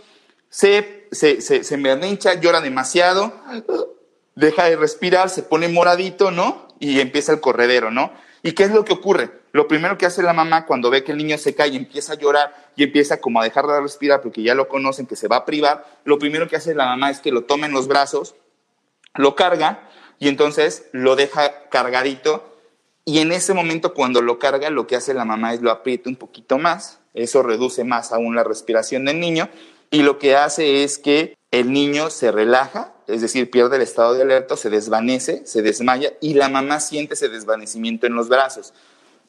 se, 0.54 1.08
se, 1.12 1.42
se, 1.42 1.64
se 1.64 2.40
llora 2.40 2.62
demasiado, 2.62 3.34
deja 4.36 4.66
de 4.66 4.76
respirar, 4.76 5.32
se 5.32 5.42
pone 5.42 5.68
moradito, 5.68 6.30
¿no? 6.30 6.68
Y 6.80 7.00
empieza 7.00 7.32
el 7.32 7.40
corredero, 7.40 7.90
¿no? 7.90 8.14
¿Y 8.46 8.52
qué 8.52 8.64
es 8.64 8.72
lo 8.72 8.84
que 8.84 8.92
ocurre? 8.92 9.32
Lo 9.54 9.70
primero 9.70 9.98
que 9.98 10.06
hace 10.06 10.22
la 10.22 10.34
mamá 10.34 10.66
cuando 10.66 10.90
ve 10.90 11.06
que 11.06 11.14
el 11.14 11.18
niño 11.18 11.38
se 11.38 11.56
cae 11.56 11.70
y 11.70 11.78
empieza 11.78 12.14
a 12.14 12.18
llorar 12.18 12.72
y 12.76 12.84
empieza 12.84 13.22
como 13.22 13.40
a 13.40 13.44
dejar 13.44 13.66
de 13.66 13.80
respirar 13.80 14.22
porque 14.22 14.44
ya 14.44 14.54
lo 14.54 14.68
conocen 14.68 15.08
que 15.08 15.16
se 15.16 15.30
va 15.30 15.38
a 15.38 15.46
privar, 15.46 15.86
lo 16.04 16.20
primero 16.20 16.50
que 16.50 16.58
hace 16.58 16.76
la 16.76 16.86
mamá 16.86 17.10
es 17.10 17.22
que 17.22 17.32
lo 17.32 17.46
toma 17.46 17.68
en 17.68 17.72
los 17.72 17.88
brazos, 17.88 18.36
lo 19.16 19.36
carga 19.36 19.90
y 20.20 20.28
entonces 20.28 20.90
lo 20.92 21.16
deja 21.16 21.70
cargadito 21.70 22.58
y 23.06 23.20
en 23.20 23.32
ese 23.32 23.54
momento 23.54 23.94
cuando 23.94 24.22
lo 24.22 24.40
carga 24.40 24.70
lo 24.70 24.88
que 24.88 24.98
hace 24.98 25.14
la 25.14 25.24
mamá 25.24 25.54
es 25.54 25.62
lo 25.62 25.72
aprieta 25.72 26.10
un 26.10 26.18
poquito 26.18 26.58
más, 26.58 27.00
eso 27.14 27.44
reduce 27.44 27.86
más 27.86 28.12
aún 28.12 28.36
la 28.36 28.44
respiración 28.44 29.06
del 29.06 29.22
niño 29.22 29.50
y 29.90 30.02
lo 30.02 30.20
que 30.20 30.36
hace 30.36 30.84
es 30.84 30.98
que 30.98 31.38
el 31.52 31.72
niño 31.72 32.10
se 32.10 32.32
relaja, 32.32 32.93
es 33.08 33.22
decir, 33.22 33.50
pierde 33.50 33.76
el 33.76 33.82
estado 33.82 34.14
de 34.14 34.22
alerta, 34.22 34.56
se 34.58 34.70
desvanece, 34.70 35.46
se 35.46 35.62
desmaya 35.62 36.14
y 36.22 36.34
la 36.34 36.50
mamá 36.50 36.80
siente 36.80 37.14
ese 37.14 37.30
desvanecimiento 37.30 38.08
en 38.08 38.16
los 38.16 38.30
brazos. 38.30 38.74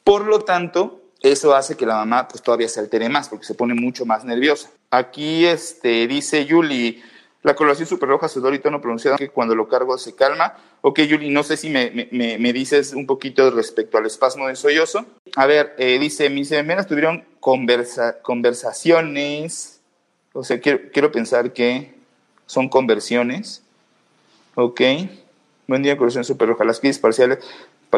Por 0.03 0.25
lo 0.25 0.41
tanto, 0.41 1.01
eso 1.21 1.55
hace 1.55 1.75
que 1.75 1.85
la 1.85 1.95
mamá 1.95 2.27
pues 2.27 2.43
todavía 2.43 2.69
se 2.69 2.79
altere 2.79 3.09
más 3.09 3.29
porque 3.29 3.45
se 3.45 3.55
pone 3.55 3.73
mucho 3.73 4.05
más 4.05 4.23
nerviosa. 4.23 4.69
Aquí 4.91 5.45
este, 5.45 6.07
dice 6.07 6.45
Yuli, 6.45 7.01
la 7.41 7.55
coloración 7.55 7.87
superroja 7.87 8.27
sudor 8.27 8.53
y 8.53 8.59
tono 8.59 8.81
pronunciado 8.81 9.17
que 9.17 9.29
cuando 9.29 9.55
lo 9.55 9.67
cargo 9.67 9.97
se 9.97 10.15
calma. 10.15 10.55
Ok, 10.81 11.01
Yuli, 11.01 11.29
no 11.29 11.43
sé 11.43 11.57
si 11.57 11.69
me, 11.69 12.09
me, 12.11 12.37
me 12.37 12.53
dices 12.53 12.93
un 12.93 13.05
poquito 13.05 13.49
respecto 13.51 13.97
al 13.97 14.05
espasmo 14.05 14.47
de 14.47 14.55
sollozo. 14.55 15.05
A 15.35 15.45
ver, 15.45 15.75
eh, 15.77 15.99
dice, 15.99 16.29
mis 16.29 16.51
enfermeras 16.51 16.87
tuvieron 16.87 17.23
conversa, 17.39 18.19
conversaciones 18.21 19.75
o 20.37 20.43
sea, 20.43 20.59
quiero, 20.59 21.11
pensar 21.13 21.53
que 21.53 21.95
son 22.45 22.67
conversiones. 22.67 23.63
Ok. 24.55 24.81
Buen 25.67 25.83
día, 25.83 25.97
corrección 25.97 26.23
superroja. 26.23 26.63
Las 26.63 26.79
crisis 26.79 26.99
parciales, 26.99 27.39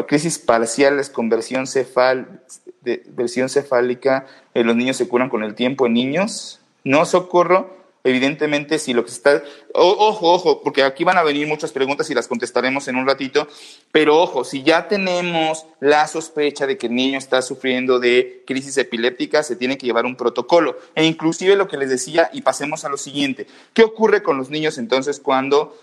crisis 0.06 0.38
parciales, 0.38 1.08
conversión 1.08 1.66
cefal, 1.66 2.40
de, 2.82 3.02
versión 3.08 3.48
cefálica, 3.48 4.26
eh, 4.54 4.64
los 4.64 4.74
niños 4.74 4.96
se 4.96 5.08
curan 5.08 5.28
con 5.28 5.44
el 5.44 5.54
tiempo 5.54 5.86
en 5.86 5.92
niños. 5.94 6.60
No 6.84 7.04
socorro 7.04 7.78
Evidentemente, 8.04 8.78
si 8.78 8.94
lo 8.94 9.04
que 9.04 9.10
está... 9.10 9.42
ojo, 9.74 10.32
ojo, 10.32 10.62
porque 10.62 10.82
aquí 10.82 11.04
van 11.04 11.18
a 11.18 11.22
venir 11.22 11.46
muchas 11.46 11.72
preguntas 11.72 12.08
y 12.08 12.14
las 12.14 12.28
contestaremos 12.28 12.86
en 12.88 12.96
un 12.96 13.06
ratito, 13.06 13.48
pero 13.90 14.18
ojo, 14.18 14.44
si 14.44 14.62
ya 14.62 14.88
tenemos 14.88 15.66
la 15.80 16.06
sospecha 16.06 16.66
de 16.66 16.78
que 16.78 16.86
el 16.86 16.94
niño 16.94 17.18
está 17.18 17.42
sufriendo 17.42 17.98
de 17.98 18.44
crisis 18.46 18.78
epiléptica, 18.78 19.42
se 19.42 19.56
tiene 19.56 19.76
que 19.76 19.86
llevar 19.86 20.06
un 20.06 20.16
protocolo. 20.16 20.78
E 20.94 21.04
inclusive 21.04 21.56
lo 21.56 21.68
que 21.68 21.76
les 21.76 21.90
decía, 21.90 22.30
y 22.32 22.42
pasemos 22.42 22.84
a 22.84 22.88
lo 22.88 22.96
siguiente, 22.96 23.46
¿qué 23.74 23.82
ocurre 23.82 24.22
con 24.22 24.38
los 24.38 24.48
niños 24.48 24.78
entonces 24.78 25.20
cuando 25.20 25.76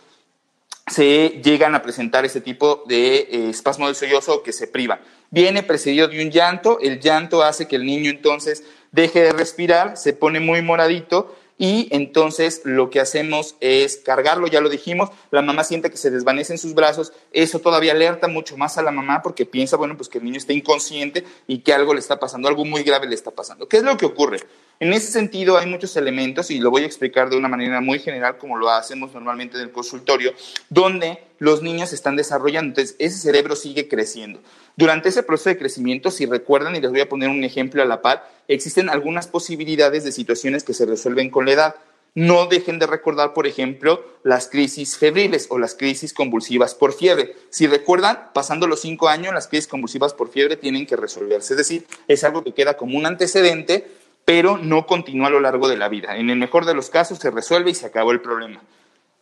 se 0.87 1.41
llegan 1.43 1.75
a 1.75 1.81
presentar 1.81 2.25
ese 2.25 2.41
tipo 2.41 2.83
de 2.87 3.17
eh, 3.17 3.49
espasmo 3.49 3.87
del 3.87 3.95
sollozo 3.95 4.43
que 4.43 4.53
se 4.53 4.67
priva? 4.67 4.99
Viene 5.31 5.63
precedido 5.63 6.07
de 6.07 6.23
un 6.23 6.31
llanto, 6.31 6.79
el 6.79 6.99
llanto 6.99 7.43
hace 7.43 7.67
que 7.67 7.75
el 7.75 7.85
niño 7.85 8.09
entonces 8.09 8.63
deje 8.91 9.21
de 9.21 9.33
respirar, 9.33 9.97
se 9.97 10.13
pone 10.13 10.39
muy 10.39 10.61
moradito, 10.61 11.35
y 11.57 11.87
entonces 11.91 12.61
lo 12.65 12.89
que 12.89 12.99
hacemos 12.99 13.55
es 13.61 13.97
cargarlo, 13.97 14.47
ya 14.47 14.59
lo 14.59 14.69
dijimos, 14.69 15.09
la 15.31 15.41
mamá 15.41 15.63
siente 15.63 15.89
que 15.89 15.97
se 15.97 16.11
desvanece 16.11 16.53
en 16.53 16.59
sus 16.59 16.73
brazos, 16.73 17.13
eso 17.31 17.59
todavía 17.59 17.93
alerta 17.93 18.27
mucho 18.27 18.57
más 18.57 18.77
a 18.77 18.81
la 18.81 18.91
mamá 18.91 19.21
porque 19.21 19.45
piensa, 19.45 19.77
bueno, 19.77 19.95
pues 19.95 20.09
que 20.09 20.17
el 20.17 20.25
niño 20.25 20.37
está 20.37 20.51
inconsciente 20.51 21.23
y 21.47 21.59
que 21.59 21.73
algo 21.73 21.93
le 21.93 22.01
está 22.01 22.19
pasando, 22.19 22.49
algo 22.49 22.65
muy 22.65 22.83
grave 22.83 23.07
le 23.07 23.15
está 23.15 23.31
pasando. 23.31 23.69
¿Qué 23.69 23.77
es 23.77 23.83
lo 23.83 23.95
que 23.95 24.05
ocurre? 24.05 24.39
En 24.79 24.91
ese 24.91 25.09
sentido 25.11 25.57
hay 25.57 25.67
muchos 25.67 25.95
elementos 25.95 26.51
y 26.51 26.59
lo 26.59 26.69
voy 26.69 26.83
a 26.83 26.85
explicar 26.85 27.29
de 27.29 27.37
una 27.37 27.47
manera 27.47 27.79
muy 27.79 27.99
general 27.99 28.37
como 28.37 28.57
lo 28.57 28.69
hacemos 28.69 29.13
normalmente 29.13 29.55
en 29.55 29.63
el 29.63 29.71
consultorio, 29.71 30.33
donde 30.69 31.19
los 31.39 31.61
niños 31.61 31.93
están 31.93 32.17
desarrollando, 32.17 32.69
entonces 32.69 32.95
ese 32.99 33.17
cerebro 33.17 33.55
sigue 33.55 33.87
creciendo. 33.87 34.41
Durante 34.75 35.09
ese 35.09 35.23
proceso 35.23 35.49
de 35.49 35.57
crecimiento, 35.57 36.11
si 36.11 36.25
recuerdan, 36.25 36.75
y 36.75 36.81
les 36.81 36.91
voy 36.91 36.99
a 36.99 37.07
poner 37.07 37.29
un 37.29 37.45
ejemplo 37.45 37.81
a 37.81 37.85
la 37.85 38.01
par, 38.01 38.29
existen 38.49 38.89
algunas 38.89 39.27
posibilidades 39.27 40.03
de 40.03 40.11
situaciones 40.11 40.65
que 40.65 40.73
se 40.73 40.85
resuelven 40.85 41.29
con 41.29 41.45
la 41.45 41.53
edad. 41.53 41.75
No 42.13 42.47
dejen 42.47 42.79
de 42.79 42.87
recordar, 42.87 43.33
por 43.33 43.45
ejemplo, 43.45 44.05
las 44.23 44.47
crisis 44.47 44.97
febriles 44.97 45.47
o 45.49 45.59
las 45.59 45.75
crisis 45.75 46.13
convulsivas 46.13 46.73
por 46.73 46.93
fiebre. 46.93 47.35
Si 47.49 47.67
recuerdan, 47.67 48.29
pasando 48.33 48.67
los 48.67 48.81
cinco 48.81 49.09
años, 49.09 49.33
las 49.33 49.47
crisis 49.47 49.67
convulsivas 49.67 50.13
por 50.13 50.29
fiebre 50.29 50.55
tienen 50.55 50.85
que 50.85 50.95
resolverse. 50.95 51.53
Es 51.53 51.57
decir, 51.57 51.85
es 52.07 52.23
algo 52.23 52.43
que 52.43 52.53
queda 52.53 52.77
como 52.77 52.97
un 52.97 53.05
antecedente, 53.05 53.85
pero 54.25 54.57
no 54.57 54.87
continúa 54.87 55.27
a 55.27 55.31
lo 55.31 55.39
largo 55.39 55.69
de 55.69 55.77
la 55.77 55.87
vida. 55.87 56.17
En 56.17 56.29
el 56.29 56.37
mejor 56.37 56.65
de 56.65 56.73
los 56.73 56.89
casos 56.89 57.19
se 57.19 57.29
resuelve 57.31 57.71
y 57.71 57.75
se 57.75 57.85
acabó 57.85 58.11
el 58.11 58.21
problema. 58.21 58.61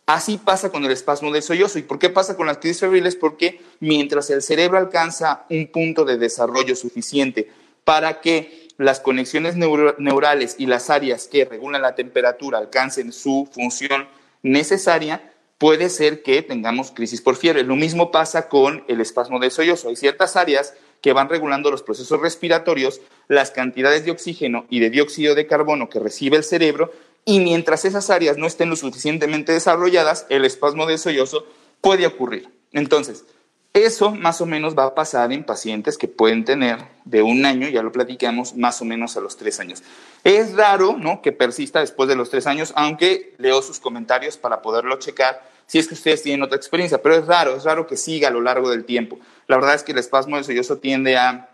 Así 0.06 0.38
pasa 0.38 0.70
con 0.70 0.84
el 0.84 0.90
espasmo 0.90 1.30
del 1.30 1.42
sollozo. 1.42 1.78
¿Y 1.78 1.82
por 1.82 1.98
qué 1.98 2.10
pasa 2.10 2.36
con 2.36 2.46
las 2.46 2.58
crisis 2.58 2.80
febriles? 2.80 3.16
Porque 3.16 3.60
mientras 3.80 4.28
el 4.30 4.42
cerebro 4.42 4.78
alcanza 4.78 5.44
un 5.48 5.68
punto 5.68 6.04
de 6.04 6.18
desarrollo 6.18 6.74
suficiente 6.74 7.50
para 7.84 8.20
que 8.20 8.68
las 8.76 9.00
conexiones 9.00 9.56
neurales 9.56 10.56
y 10.58 10.66
las 10.66 10.90
áreas 10.90 11.28
que 11.28 11.44
regulan 11.44 11.82
la 11.82 11.94
temperatura 11.94 12.58
alcancen 12.58 13.12
su 13.12 13.48
función 13.52 14.08
necesaria, 14.42 15.32
puede 15.58 15.88
ser 15.88 16.22
que 16.22 16.42
tengamos 16.42 16.90
crisis 16.90 17.22
por 17.22 17.36
fiebre. 17.36 17.62
Lo 17.62 17.76
mismo 17.76 18.10
pasa 18.10 18.48
con 18.48 18.84
el 18.88 19.00
espasmo 19.00 19.38
del 19.38 19.50
sollozo. 19.50 19.88
Hay 19.88 19.96
ciertas 19.96 20.36
áreas 20.36 20.74
que 21.04 21.12
van 21.12 21.28
regulando 21.28 21.70
los 21.70 21.82
procesos 21.82 22.18
respiratorios, 22.18 23.02
las 23.28 23.50
cantidades 23.50 24.06
de 24.06 24.10
oxígeno 24.10 24.64
y 24.70 24.80
de 24.80 24.88
dióxido 24.88 25.34
de 25.34 25.46
carbono 25.46 25.90
que 25.90 25.98
recibe 25.98 26.38
el 26.38 26.44
cerebro 26.44 26.92
y 27.26 27.40
mientras 27.40 27.84
esas 27.84 28.08
áreas 28.08 28.38
no 28.38 28.46
estén 28.46 28.70
lo 28.70 28.76
suficientemente 28.76 29.52
desarrolladas, 29.52 30.24
el 30.30 30.46
espasmo 30.46 30.86
de 30.86 30.96
sollozo 30.96 31.44
puede 31.82 32.06
ocurrir. 32.06 32.48
Entonces, 32.72 33.26
eso 33.74 34.12
más 34.12 34.40
o 34.40 34.46
menos 34.46 34.78
va 34.78 34.84
a 34.84 34.94
pasar 34.94 35.30
en 35.30 35.44
pacientes 35.44 35.98
que 35.98 36.08
pueden 36.08 36.46
tener 36.46 36.78
de 37.04 37.20
un 37.20 37.44
año, 37.44 37.68
ya 37.68 37.82
lo 37.82 37.92
platicamos, 37.92 38.56
más 38.56 38.80
o 38.80 38.86
menos 38.86 39.18
a 39.18 39.20
los 39.20 39.36
tres 39.36 39.60
años. 39.60 39.82
Es 40.22 40.54
raro 40.54 40.96
¿no? 40.96 41.20
que 41.20 41.32
persista 41.32 41.80
después 41.80 42.08
de 42.08 42.16
los 42.16 42.30
tres 42.30 42.46
años, 42.46 42.72
aunque 42.76 43.34
leo 43.36 43.60
sus 43.60 43.78
comentarios 43.78 44.38
para 44.38 44.62
poderlo 44.62 44.98
checar 44.98 45.42
si 45.66 45.78
es 45.78 45.88
que 45.88 45.94
ustedes 45.94 46.22
tienen 46.22 46.42
otra 46.42 46.56
experiencia, 46.56 47.00
pero 47.00 47.16
es 47.16 47.26
raro, 47.26 47.56
es 47.56 47.64
raro 47.64 47.86
que 47.86 47.96
siga 47.96 48.28
a 48.28 48.30
lo 48.30 48.40
largo 48.40 48.70
del 48.70 48.84
tiempo. 48.84 49.18
La 49.46 49.56
verdad 49.56 49.74
es 49.74 49.82
que 49.82 49.92
el 49.92 49.98
espasmo 49.98 50.36
de 50.36 50.44
sollozo 50.44 50.78
tiende 50.78 51.16
a 51.16 51.50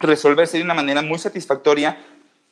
resolverse 0.00 0.58
de 0.58 0.64
una 0.64 0.74
manera 0.74 1.02
muy 1.02 1.18
satisfactoria 1.18 1.98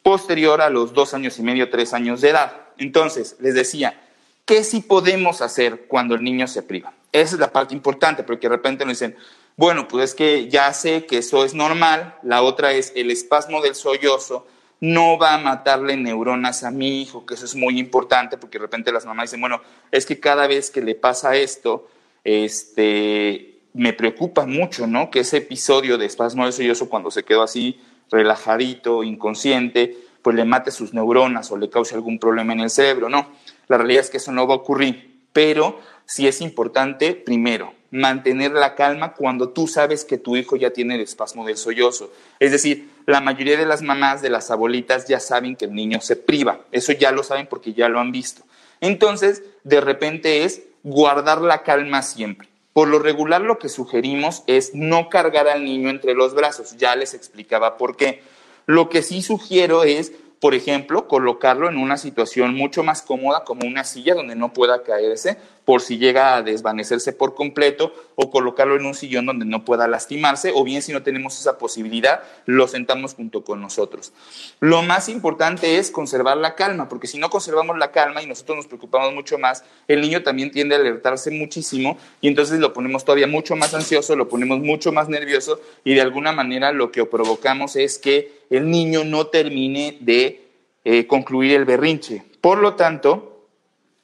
posterior 0.02 0.60
a 0.60 0.70
los 0.70 0.92
dos 0.92 1.14
años 1.14 1.38
y 1.38 1.42
medio, 1.42 1.70
tres 1.70 1.92
años 1.92 2.20
de 2.20 2.30
edad. 2.30 2.56
Entonces, 2.78 3.36
les 3.40 3.54
decía, 3.54 4.00
¿qué 4.44 4.64
sí 4.64 4.80
podemos 4.80 5.40
hacer 5.40 5.86
cuando 5.86 6.14
el 6.14 6.24
niño 6.24 6.46
se 6.46 6.62
priva? 6.62 6.92
Esa 7.12 7.34
es 7.34 7.40
la 7.40 7.52
parte 7.52 7.74
importante, 7.74 8.22
porque 8.22 8.48
de 8.48 8.56
repente 8.56 8.84
nos 8.84 8.98
dicen, 8.98 9.16
bueno, 9.56 9.86
pues 9.86 10.10
es 10.10 10.14
que 10.14 10.48
ya 10.48 10.72
sé 10.72 11.06
que 11.06 11.18
eso 11.18 11.44
es 11.44 11.54
normal, 11.54 12.16
la 12.22 12.42
otra 12.42 12.72
es 12.72 12.92
el 12.96 13.10
espasmo 13.10 13.60
del 13.60 13.74
sollozo, 13.74 14.46
no 14.80 15.18
va 15.18 15.34
a 15.34 15.38
matarle 15.38 15.96
neuronas 15.96 16.64
a 16.64 16.70
mi 16.70 17.02
hijo, 17.02 17.24
que 17.24 17.34
eso 17.34 17.44
es 17.44 17.54
muy 17.54 17.78
importante, 17.78 18.36
porque 18.36 18.58
de 18.58 18.62
repente 18.62 18.90
las 18.90 19.06
mamás 19.06 19.30
dicen, 19.30 19.40
bueno, 19.40 19.60
es 19.92 20.06
que 20.06 20.18
cada 20.18 20.46
vez 20.48 20.70
que 20.70 20.80
le 20.80 20.94
pasa 20.94 21.36
esto, 21.36 21.88
este, 22.24 23.51
me 23.74 23.92
preocupa 23.92 24.46
mucho, 24.46 24.86
¿no? 24.86 25.10
Que 25.10 25.20
ese 25.20 25.38
episodio 25.38 25.98
de 25.98 26.06
espasmo 26.06 26.50
sollozo, 26.50 26.88
cuando 26.88 27.10
se 27.10 27.24
quedó 27.24 27.42
así 27.42 27.80
relajadito, 28.10 29.02
inconsciente, 29.02 29.96
pues 30.22 30.36
le 30.36 30.44
mate 30.44 30.70
sus 30.70 30.94
neuronas 30.94 31.50
o 31.50 31.56
le 31.56 31.70
cause 31.70 31.94
algún 31.94 32.18
problema 32.18 32.52
en 32.52 32.60
el 32.60 32.70
cerebro. 32.70 33.08
No, 33.08 33.28
la 33.68 33.78
realidad 33.78 34.04
es 34.04 34.10
que 34.10 34.18
eso 34.18 34.32
no 34.32 34.46
va 34.46 34.54
a 34.54 34.58
ocurrir, 34.58 35.22
pero 35.32 35.80
sí 36.04 36.28
es 36.28 36.40
importante, 36.40 37.14
primero, 37.14 37.74
mantener 37.90 38.52
la 38.52 38.74
calma 38.74 39.14
cuando 39.14 39.50
tú 39.50 39.66
sabes 39.66 40.04
que 40.04 40.18
tu 40.18 40.36
hijo 40.36 40.56
ya 40.56 40.70
tiene 40.70 40.94
el 40.94 41.00
espasmo 41.00 41.46
del 41.46 41.56
sollozo. 41.56 42.12
Es 42.38 42.52
decir, 42.52 42.90
la 43.06 43.20
mayoría 43.20 43.56
de 43.56 43.66
las 43.66 43.82
mamás, 43.82 44.22
de 44.22 44.30
las 44.30 44.50
abuelitas, 44.50 45.06
ya 45.08 45.20
saben 45.20 45.56
que 45.56 45.66
el 45.66 45.74
niño 45.74 46.00
se 46.00 46.16
priva. 46.16 46.60
Eso 46.70 46.92
ya 46.92 47.12
lo 47.12 47.22
saben 47.22 47.46
porque 47.46 47.72
ya 47.72 47.88
lo 47.88 48.00
han 48.00 48.12
visto. 48.12 48.42
Entonces, 48.80 49.42
de 49.64 49.80
repente 49.80 50.44
es 50.44 50.62
guardar 50.82 51.40
la 51.40 51.62
calma 51.62 52.02
siempre. 52.02 52.48
Por 52.72 52.88
lo 52.88 52.98
regular 52.98 53.42
lo 53.42 53.58
que 53.58 53.68
sugerimos 53.68 54.44
es 54.46 54.74
no 54.74 55.08
cargar 55.08 55.48
al 55.48 55.64
niño 55.64 55.90
entre 55.90 56.14
los 56.14 56.34
brazos. 56.34 56.76
Ya 56.78 56.96
les 56.96 57.14
explicaba 57.14 57.76
por 57.76 57.96
qué. 57.96 58.22
Lo 58.66 58.88
que 58.88 59.02
sí 59.02 59.22
sugiero 59.22 59.84
es, 59.84 60.12
por 60.42 60.56
ejemplo, 60.56 61.06
colocarlo 61.06 61.68
en 61.68 61.78
una 61.78 61.96
situación 61.96 62.56
mucho 62.56 62.82
más 62.82 63.00
cómoda 63.00 63.44
como 63.44 63.64
una 63.64 63.84
silla 63.84 64.16
donde 64.16 64.34
no 64.34 64.52
pueda 64.52 64.82
caerse 64.82 65.38
por 65.64 65.80
si 65.80 65.98
llega 65.98 66.34
a 66.34 66.42
desvanecerse 66.42 67.12
por 67.12 67.36
completo 67.36 67.94
o 68.16 68.28
colocarlo 68.28 68.74
en 68.74 68.84
un 68.84 68.94
sillón 68.94 69.26
donde 69.26 69.44
no 69.44 69.64
pueda 69.64 69.86
lastimarse 69.86 70.50
o 70.52 70.64
bien 70.64 70.82
si 70.82 70.92
no 70.92 71.04
tenemos 71.04 71.38
esa 71.38 71.58
posibilidad, 71.58 72.24
lo 72.46 72.66
sentamos 72.66 73.14
junto 73.14 73.44
con 73.44 73.60
nosotros. 73.60 74.12
Lo 74.58 74.82
más 74.82 75.08
importante 75.08 75.78
es 75.78 75.92
conservar 75.92 76.36
la 76.36 76.56
calma, 76.56 76.88
porque 76.88 77.06
si 77.06 77.18
no 77.18 77.30
conservamos 77.30 77.78
la 77.78 77.92
calma 77.92 78.20
y 78.20 78.26
nosotros 78.26 78.56
nos 78.56 78.66
preocupamos 78.66 79.14
mucho 79.14 79.38
más, 79.38 79.62
el 79.86 80.00
niño 80.00 80.24
también 80.24 80.50
tiende 80.50 80.74
a 80.74 80.78
alertarse 80.78 81.30
muchísimo 81.30 81.96
y 82.20 82.26
entonces 82.26 82.58
lo 82.58 82.72
ponemos 82.72 83.04
todavía 83.04 83.28
mucho 83.28 83.54
más 83.54 83.74
ansioso, 83.74 84.16
lo 84.16 84.28
ponemos 84.28 84.58
mucho 84.58 84.90
más 84.90 85.08
nervioso 85.08 85.60
y 85.84 85.94
de 85.94 86.00
alguna 86.00 86.32
manera 86.32 86.72
lo 86.72 86.90
que 86.90 87.04
provocamos 87.04 87.76
es 87.76 88.00
que 88.00 88.41
el 88.56 88.70
niño 88.70 89.04
no 89.04 89.28
termine 89.28 89.96
de 90.00 90.46
eh, 90.84 91.06
concluir 91.06 91.54
el 91.54 91.64
berrinche. 91.64 92.22
Por 92.40 92.58
lo 92.58 92.74
tanto, 92.74 93.48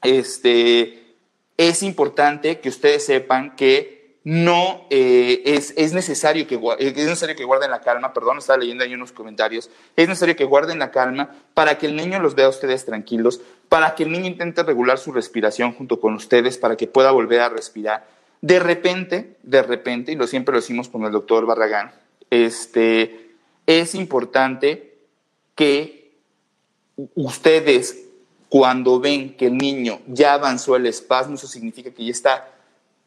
este, 0.02 1.16
es 1.56 1.82
importante 1.82 2.60
que 2.60 2.70
ustedes 2.70 3.04
sepan 3.04 3.56
que 3.56 3.98
no 4.24 4.86
eh, 4.90 5.42
es, 5.44 5.92
necesario 5.92 6.46
que, 6.46 6.60
es 6.78 6.94
necesario 6.94 7.36
que 7.36 7.44
guarden 7.44 7.70
la 7.70 7.80
calma, 7.80 8.12
perdón, 8.12 8.38
estaba 8.38 8.58
leyendo 8.58 8.84
ahí 8.84 8.94
unos 8.94 9.12
comentarios, 9.12 9.70
es 9.96 10.08
necesario 10.08 10.36
que 10.36 10.44
guarden 10.44 10.78
la 10.78 10.90
calma 10.90 11.34
para 11.54 11.78
que 11.78 11.86
el 11.86 11.96
niño 11.96 12.18
los 12.18 12.34
vea 12.34 12.46
a 12.46 12.50
ustedes 12.50 12.84
tranquilos, 12.84 13.40
para 13.68 13.94
que 13.94 14.04
el 14.04 14.12
niño 14.12 14.26
intente 14.26 14.62
regular 14.62 14.98
su 14.98 15.12
respiración 15.12 15.72
junto 15.72 16.00
con 16.00 16.14
ustedes, 16.14 16.58
para 16.58 16.76
que 16.76 16.86
pueda 16.86 17.10
volver 17.10 17.40
a 17.40 17.48
respirar. 17.48 18.06
De 18.40 18.58
repente, 18.58 19.36
de 19.42 19.62
repente, 19.62 20.12
y 20.12 20.16
lo 20.16 20.26
siempre 20.26 20.52
lo 20.52 20.60
decimos 20.60 20.88
con 20.88 21.04
el 21.04 21.12
doctor 21.12 21.44
Barragán, 21.44 21.92
este, 22.30 23.27
es 23.68 23.94
importante 23.94 24.98
que 25.54 26.16
ustedes 27.14 28.06
cuando 28.48 28.98
ven 28.98 29.36
que 29.36 29.48
el 29.48 29.58
niño 29.58 30.00
ya 30.06 30.32
avanzó 30.32 30.74
el 30.74 30.86
espasmo, 30.86 31.34
eso 31.34 31.46
significa 31.46 31.90
que 31.90 32.02
ya 32.02 32.10
está 32.10 32.50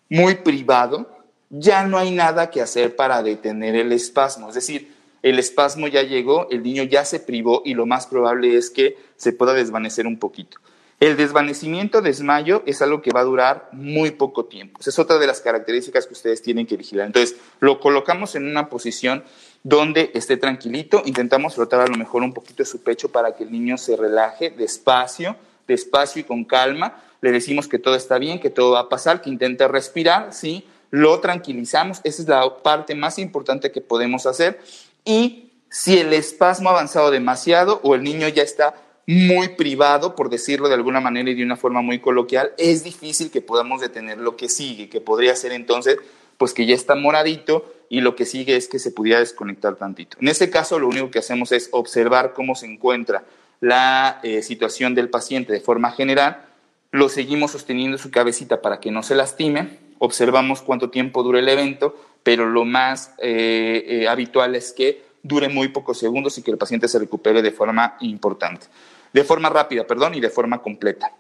muy 0.08 0.36
privado, 0.36 1.10
ya 1.50 1.88
no 1.88 1.98
hay 1.98 2.12
nada 2.12 2.52
que 2.52 2.62
hacer 2.62 2.96
para 2.96 3.24
detener 3.24 3.76
el 3.76 3.92
espasmo. 3.92 4.50
Es 4.50 4.56
decir, 4.56 4.94
el 5.24 5.40
espasmo 5.40 5.88
ya 5.88 6.04
llegó, 6.04 6.48
el 6.52 6.62
niño 6.62 6.84
ya 6.84 7.06
se 7.06 7.20
privó 7.20 7.64
y 7.66 7.74
lo 7.74 7.88
más 7.88 8.06
probable 8.06 8.56
es 8.56 8.70
que 8.70 8.98
se 9.16 9.34
pueda 9.34 9.54
desvanecer 9.54 10.06
un 10.06 10.20
poquito. 10.20 10.60
El 11.00 11.18
desvanecimiento, 11.18 12.04
desmayo, 12.04 12.62
es 12.68 12.84
algo 12.84 13.02
que 13.02 13.10
va 13.10 13.22
a 13.22 13.24
durar 13.24 13.70
muy 13.72 14.12
poco 14.12 14.46
tiempo. 14.46 14.80
Esa 14.80 14.92
es 14.92 15.00
otra 15.00 15.18
de 15.18 15.26
las 15.26 15.42
características 15.42 16.06
que 16.06 16.14
ustedes 16.14 16.44
tienen 16.44 16.68
que 16.68 16.78
vigilar. 16.78 17.08
Entonces, 17.08 17.38
lo 17.60 17.80
colocamos 17.80 18.36
en 18.36 18.46
una 18.46 18.70
posición 18.70 19.24
donde 19.64 20.12
esté 20.14 20.38
tranquilito, 20.38 21.04
intentamos 21.06 21.56
frotar 21.56 21.82
a 21.82 21.88
lo 21.88 21.96
mejor 21.96 22.24
un 22.24 22.34
poquito 22.34 22.66
su 22.66 22.82
pecho 22.82 23.12
para 23.12 23.36
que 23.36 23.44
el 23.44 23.52
niño 23.52 23.78
se 23.78 23.96
relaje 23.96 24.50
despacio, 24.50 25.36
despacio 25.68 26.22
y 26.22 26.24
con 26.24 26.44
calma. 26.44 27.02
Le 27.22 27.32
decimos 27.32 27.68
que 27.68 27.78
todo 27.78 27.96
está 27.96 28.18
bien, 28.18 28.40
que 28.40 28.50
todo 28.50 28.72
va 28.72 28.82
a 28.82 28.90
pasar, 28.90 29.22
que 29.22 29.30
intente 29.30 29.68
respirar, 29.68 30.34
¿sí? 30.34 30.66
Lo 30.90 31.20
tranquilizamos, 31.20 32.02
esa 32.04 32.22
es 32.22 32.28
la 32.28 32.58
parte 32.64 32.96
más 32.96 33.20
importante 33.20 33.72
que 33.72 33.82
podemos 33.82 34.26
hacer. 34.26 34.60
Y 35.06 35.52
si 35.70 36.00
el 36.00 36.12
espasmo 36.14 36.70
ha 36.70 36.74
avanzado 36.74 37.12
demasiado 37.12 37.80
o 37.84 37.96
el 37.96 38.04
niño 38.04 38.28
ya 38.28 38.44
está 38.44 38.76
muy 39.08 39.50
privado, 39.50 40.16
por 40.16 40.30
decirlo 40.30 40.68
de 40.68 40.76
alguna 40.76 41.00
manera 41.00 41.30
y 41.30 41.36
de 41.36 41.44
una 41.44 41.56
forma 41.56 41.82
muy 41.82 42.00
coloquial, 42.00 42.54
es 42.58 42.84
difícil 42.84 43.32
que 43.32 43.42
podamos 43.42 43.82
detener 43.82 44.18
lo 44.18 44.36
que 44.36 44.50
sigue, 44.50 44.90
que 44.90 45.02
podría 45.02 45.36
ser 45.36 45.52
entonces, 45.52 45.98
pues 46.42 46.56
que 46.56 46.66
ya 46.66 46.74
está 46.74 46.96
moradito 46.96 47.72
y 47.88 48.02
lo 48.02 48.16
que 48.16 48.26
sigue 48.26 48.56
es 48.56 48.68
que 48.68 48.80
se 48.80 48.90
pudiera 48.90 49.20
desconectar 49.20 49.76
tantito. 49.76 50.18
En 50.20 50.28
este 50.28 50.50
caso, 50.50 50.80
lo 50.80 50.88
único 50.88 51.12
que 51.12 51.20
hacemos 51.20 51.52
es 51.52 51.70
observar 51.72 52.34
cómo 52.34 52.56
se 52.56 52.66
encuentra 52.66 53.26
la 53.60 54.20
eh, 54.24 54.42
situación 54.42 54.96
del 54.96 55.08
paciente 55.08 55.54
de 55.54 55.60
forma 55.60 55.92
general, 55.92 56.44
lo 56.90 57.10
seguimos 57.10 57.52
sosteniendo 57.52 58.00
su 58.00 58.10
cabecita 58.10 58.60
para 58.64 58.80
que 58.80 58.90
no 58.90 59.04
se 59.04 59.14
lastime, 59.14 59.78
observamos 60.00 60.64
cuánto 60.64 60.90
tiempo 60.90 61.22
dura 61.22 61.38
el 61.38 61.48
evento, 61.48 61.96
pero 62.24 62.50
lo 62.50 62.66
más 62.66 63.14
eh, 63.20 63.86
eh, 63.88 64.08
habitual 64.08 64.56
es 64.56 64.72
que 64.72 65.04
dure 65.22 65.48
muy 65.48 65.68
pocos 65.68 66.00
segundos 66.00 66.40
y 66.40 66.42
que 66.42 66.50
el 66.50 66.58
paciente 66.58 66.88
se 66.88 66.98
recupere 66.98 67.44
de 67.44 67.52
forma 67.52 67.98
importante 68.00 68.66
de 69.14 69.24
forma 69.24 69.50
rápida, 69.50 69.86
perdón, 69.86 70.16
y 70.16 70.20
de 70.20 70.30
forma 70.30 70.62
completa. 70.62 71.12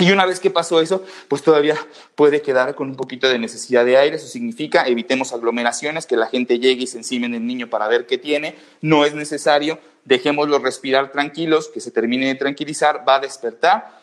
Y 0.00 0.12
una 0.12 0.26
vez 0.26 0.38
que 0.38 0.50
pasó 0.50 0.80
eso, 0.80 1.04
pues 1.26 1.42
todavía 1.42 1.76
puede 2.14 2.40
quedar 2.40 2.76
con 2.76 2.88
un 2.88 2.94
poquito 2.96 3.28
de 3.28 3.38
necesidad 3.40 3.84
de 3.84 3.96
aire. 3.96 4.16
Eso 4.16 4.28
significa 4.28 4.86
evitemos 4.86 5.32
aglomeraciones, 5.32 6.06
que 6.06 6.16
la 6.16 6.28
gente 6.28 6.60
llegue 6.60 6.84
y 6.84 6.86
se 6.86 6.98
encime 6.98 7.26
en 7.26 7.34
el 7.34 7.44
niño 7.44 7.68
para 7.68 7.88
ver 7.88 8.06
qué 8.06 8.16
tiene. 8.16 8.54
No 8.80 9.04
es 9.04 9.14
necesario. 9.14 9.80
Dejémoslo 10.04 10.60
respirar 10.60 11.10
tranquilos, 11.10 11.68
que 11.68 11.80
se 11.80 11.90
termine 11.90 12.26
de 12.26 12.36
tranquilizar, 12.36 13.04
va 13.06 13.16
a 13.16 13.20
despertar. 13.20 13.98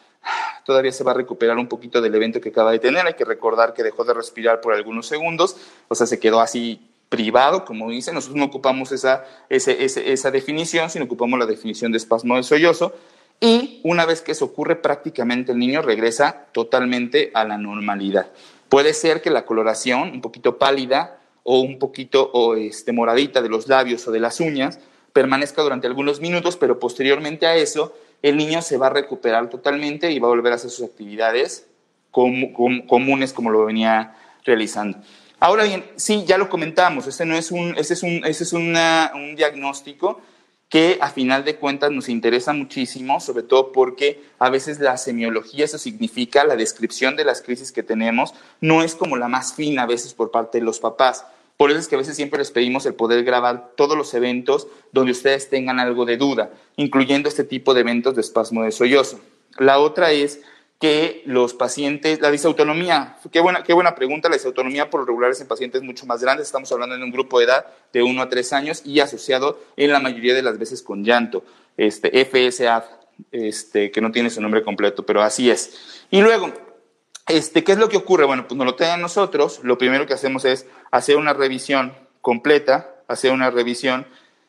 Todavía 0.66 0.92
se 0.92 1.06
va 1.06 1.12
a 1.12 1.16
recuperar 1.16 1.58
un 1.58 1.68
poquito 1.68 2.02
del 2.02 2.14
evento 2.14 2.42
que 2.42 2.50
acaba 2.50 2.72
de 2.72 2.80
tener. 2.80 3.08
Hay 3.08 3.14
que 3.14 3.26
recordar 3.26 3.74
que 3.74 3.82
dejó 3.82 4.04
de 4.04 4.14
respirar 4.14 4.60
por 4.60 4.74
algunos 4.74 5.08
segundos. 5.08 5.56
O 5.88 5.96
sea, 5.96 6.08
se 6.08 6.20
quedó 6.20 6.42
así 6.42 6.92
privado, 7.08 7.64
como 7.64 7.90
dice. 7.90 8.12
Nosotros 8.12 8.38
no 8.38 8.46
ocupamos 8.46 8.92
esa, 8.92 9.24
esa 9.48 10.32
definición, 10.32 10.90
sino 10.90 11.06
ocupamos 11.06 11.40
la 11.40 11.46
definición 11.46 11.94
de 11.94 12.00
espasmo 12.00 12.36
de 12.36 12.44
sollozo 12.44 12.94
y 13.40 13.82
una 13.84 14.06
vez 14.06 14.22
que 14.22 14.32
eso 14.32 14.46
ocurre, 14.46 14.76
prácticamente 14.76 15.52
el 15.52 15.60
niño 15.60 15.82
regresa 15.82 16.48
totalmente 16.52 17.32
a 17.34 17.44
la 17.44 17.58
normalidad. 17.58 18.28
Puede 18.70 18.94
ser 18.94 19.22
que 19.22 19.30
la 19.30 19.46
coloración, 19.46 20.12
un 20.12 20.22
poquito 20.22 20.58
pálida 20.58 21.20
o 21.44 21.60
un 21.60 21.78
poquito 21.78 22.32
o 22.34 22.56
este, 22.56 22.92
moradita 22.92 23.42
de 23.42 23.50
los 23.50 23.68
labios 23.68 24.08
o 24.08 24.12
de 24.12 24.20
las 24.20 24.40
uñas, 24.40 24.80
permanezca 25.14 25.62
durante 25.62 25.88
algunos 25.88 26.20
minutos, 26.20 26.58
pero 26.58 26.80
posteriormente 26.80 27.46
a 27.46 27.56
eso, 27.56 27.94
el 28.22 28.38
niño 28.38 28.62
se 28.62 28.78
va 28.78 28.88
a 28.88 28.90
recuperar 28.90 29.50
totalmente 29.50 30.12
y 30.12 30.20
va 30.20 30.28
a 30.28 30.32
volver 30.32 30.54
a 30.54 30.56
hacer 30.56 30.72
sus 30.72 30.86
actividades 30.86 31.68
comunes 32.12 33.34
como 33.34 33.52
lo 33.52 33.66
venía 33.66 34.16
realizando. 34.44 34.98
Ahora 35.40 35.66
bien, 35.66 35.86
sí, 35.98 36.24
ya 36.26 36.38
lo 36.38 36.50
comentamos, 36.50 37.08
este 37.08 37.26
no 37.26 37.36
es 37.36 37.52
un, 37.52 37.78
es 37.78 38.02
un, 38.02 38.26
es 38.26 38.54
un 38.54 39.36
diagnóstico 39.36 40.22
que 40.76 40.98
a 41.00 41.10
final 41.10 41.46
de 41.46 41.56
cuentas 41.56 41.90
nos 41.90 42.10
interesa 42.10 42.52
muchísimo, 42.52 43.22
sobre 43.22 43.44
todo 43.44 43.72
porque 43.72 44.22
a 44.40 44.50
veces 44.50 44.78
la 44.82 44.98
semiología, 44.98 45.64
eso 45.64 45.78
significa 45.78 46.44
la 46.44 46.58
descripción 46.58 47.16
de 47.16 47.24
las 47.24 47.42
crisis 47.42 47.72
que 47.72 47.82
tenemos, 47.82 48.34
no 48.60 48.84
es 48.84 48.94
como 48.94 49.16
la 49.16 49.30
más 49.30 49.54
fina 49.54 49.84
a 49.84 49.86
veces 49.86 50.14
por 50.14 50.32
parte 50.32 50.58
de 50.58 50.66
los 50.66 50.82
papás. 50.82 51.24
Por 51.56 51.72
eso 51.72 51.80
es 51.80 51.88
que 51.88 51.96
a 51.96 52.00
veces 52.00 52.18
siempre 52.18 52.40
les 52.40 52.52
pedimos 52.52 52.86
el 52.86 52.94
poder 52.94 53.24
grabar 53.24 53.72
todos 53.78 53.98
los 53.98 54.14
eventos 54.16 54.68
donde 54.92 55.14
ustedes 55.14 55.50
tengan 55.50 55.80
algo 55.80 56.04
de 56.04 56.18
duda, 56.18 56.52
incluyendo 56.76 57.30
este 57.30 57.46
tipo 57.46 57.74
de 57.74 57.80
eventos 57.80 58.14
de 58.16 58.20
espasmo 58.20 58.64
de 58.64 58.74
sollozo. 58.74 59.22
La 59.58 59.80
otra 59.80 60.12
es 60.12 60.42
que 60.80 61.24
los 61.26 61.54
pacientes, 61.54 62.20
la 62.20 62.32
disautonomía, 62.32 63.18
qué 63.32 63.40
buena, 63.40 63.64
qué 63.64 63.74
buena 63.74 63.96
pregunta, 63.96 64.28
la 64.28 64.36
disautonomía 64.36 64.90
por 64.90 65.02
lo 65.02 65.06
regular 65.06 65.32
es 65.32 65.40
en 65.40 65.48
pacientes 65.48 65.82
mucho 65.82 66.06
más 66.06 66.22
grandes, 66.22 66.48
estamos 66.48 66.72
hablando 66.72 66.98
de 66.98 67.04
un 67.04 67.12
grupo 67.12 67.40
de 67.40 67.46
edad 67.46 67.66
de 67.94 68.04
1 68.04 68.22
a 68.22 68.30
3 68.30 68.54
años 68.54 68.82
y 68.86 69.00
asociado 69.00 69.60
en 69.78 69.92
la 69.92 70.00
mayoría 70.00 70.34
de 70.34 70.42
las 70.42 70.60
veces 70.60 70.82
con 70.82 71.04
llanto, 71.04 71.44
este, 71.78 72.26
FSA, 72.26 72.86
este, 73.32 73.90
que 73.92 74.02
no 74.02 74.12
tiene 74.12 74.30
su 74.30 74.42
nombre 74.42 74.64
completo, 74.64 75.06
pero 75.06 75.22
así 75.22 75.50
es. 75.50 76.06
Y 76.12 76.22
luego, 76.22 76.52
este, 77.28 77.64
¿qué 77.64 77.72
es 77.72 77.78
lo 77.78 77.88
que 77.88 77.98
ocurre? 77.98 78.26
Bueno, 78.26 78.46
pues 78.48 78.58
nos 78.58 78.66
lo 78.66 78.76
tengan 78.76 79.02
nosotros, 79.02 79.62
lo 79.64 79.78
primero 79.78 80.06
que 80.06 80.14
hacemos 80.14 80.44
es 80.44 80.66
hacer 80.92 81.16
una 81.16 81.34
revisión 81.34 81.94
completa, 82.20 82.96
hacer 83.08 83.32
una 83.32 83.50
revisión 83.50 84.06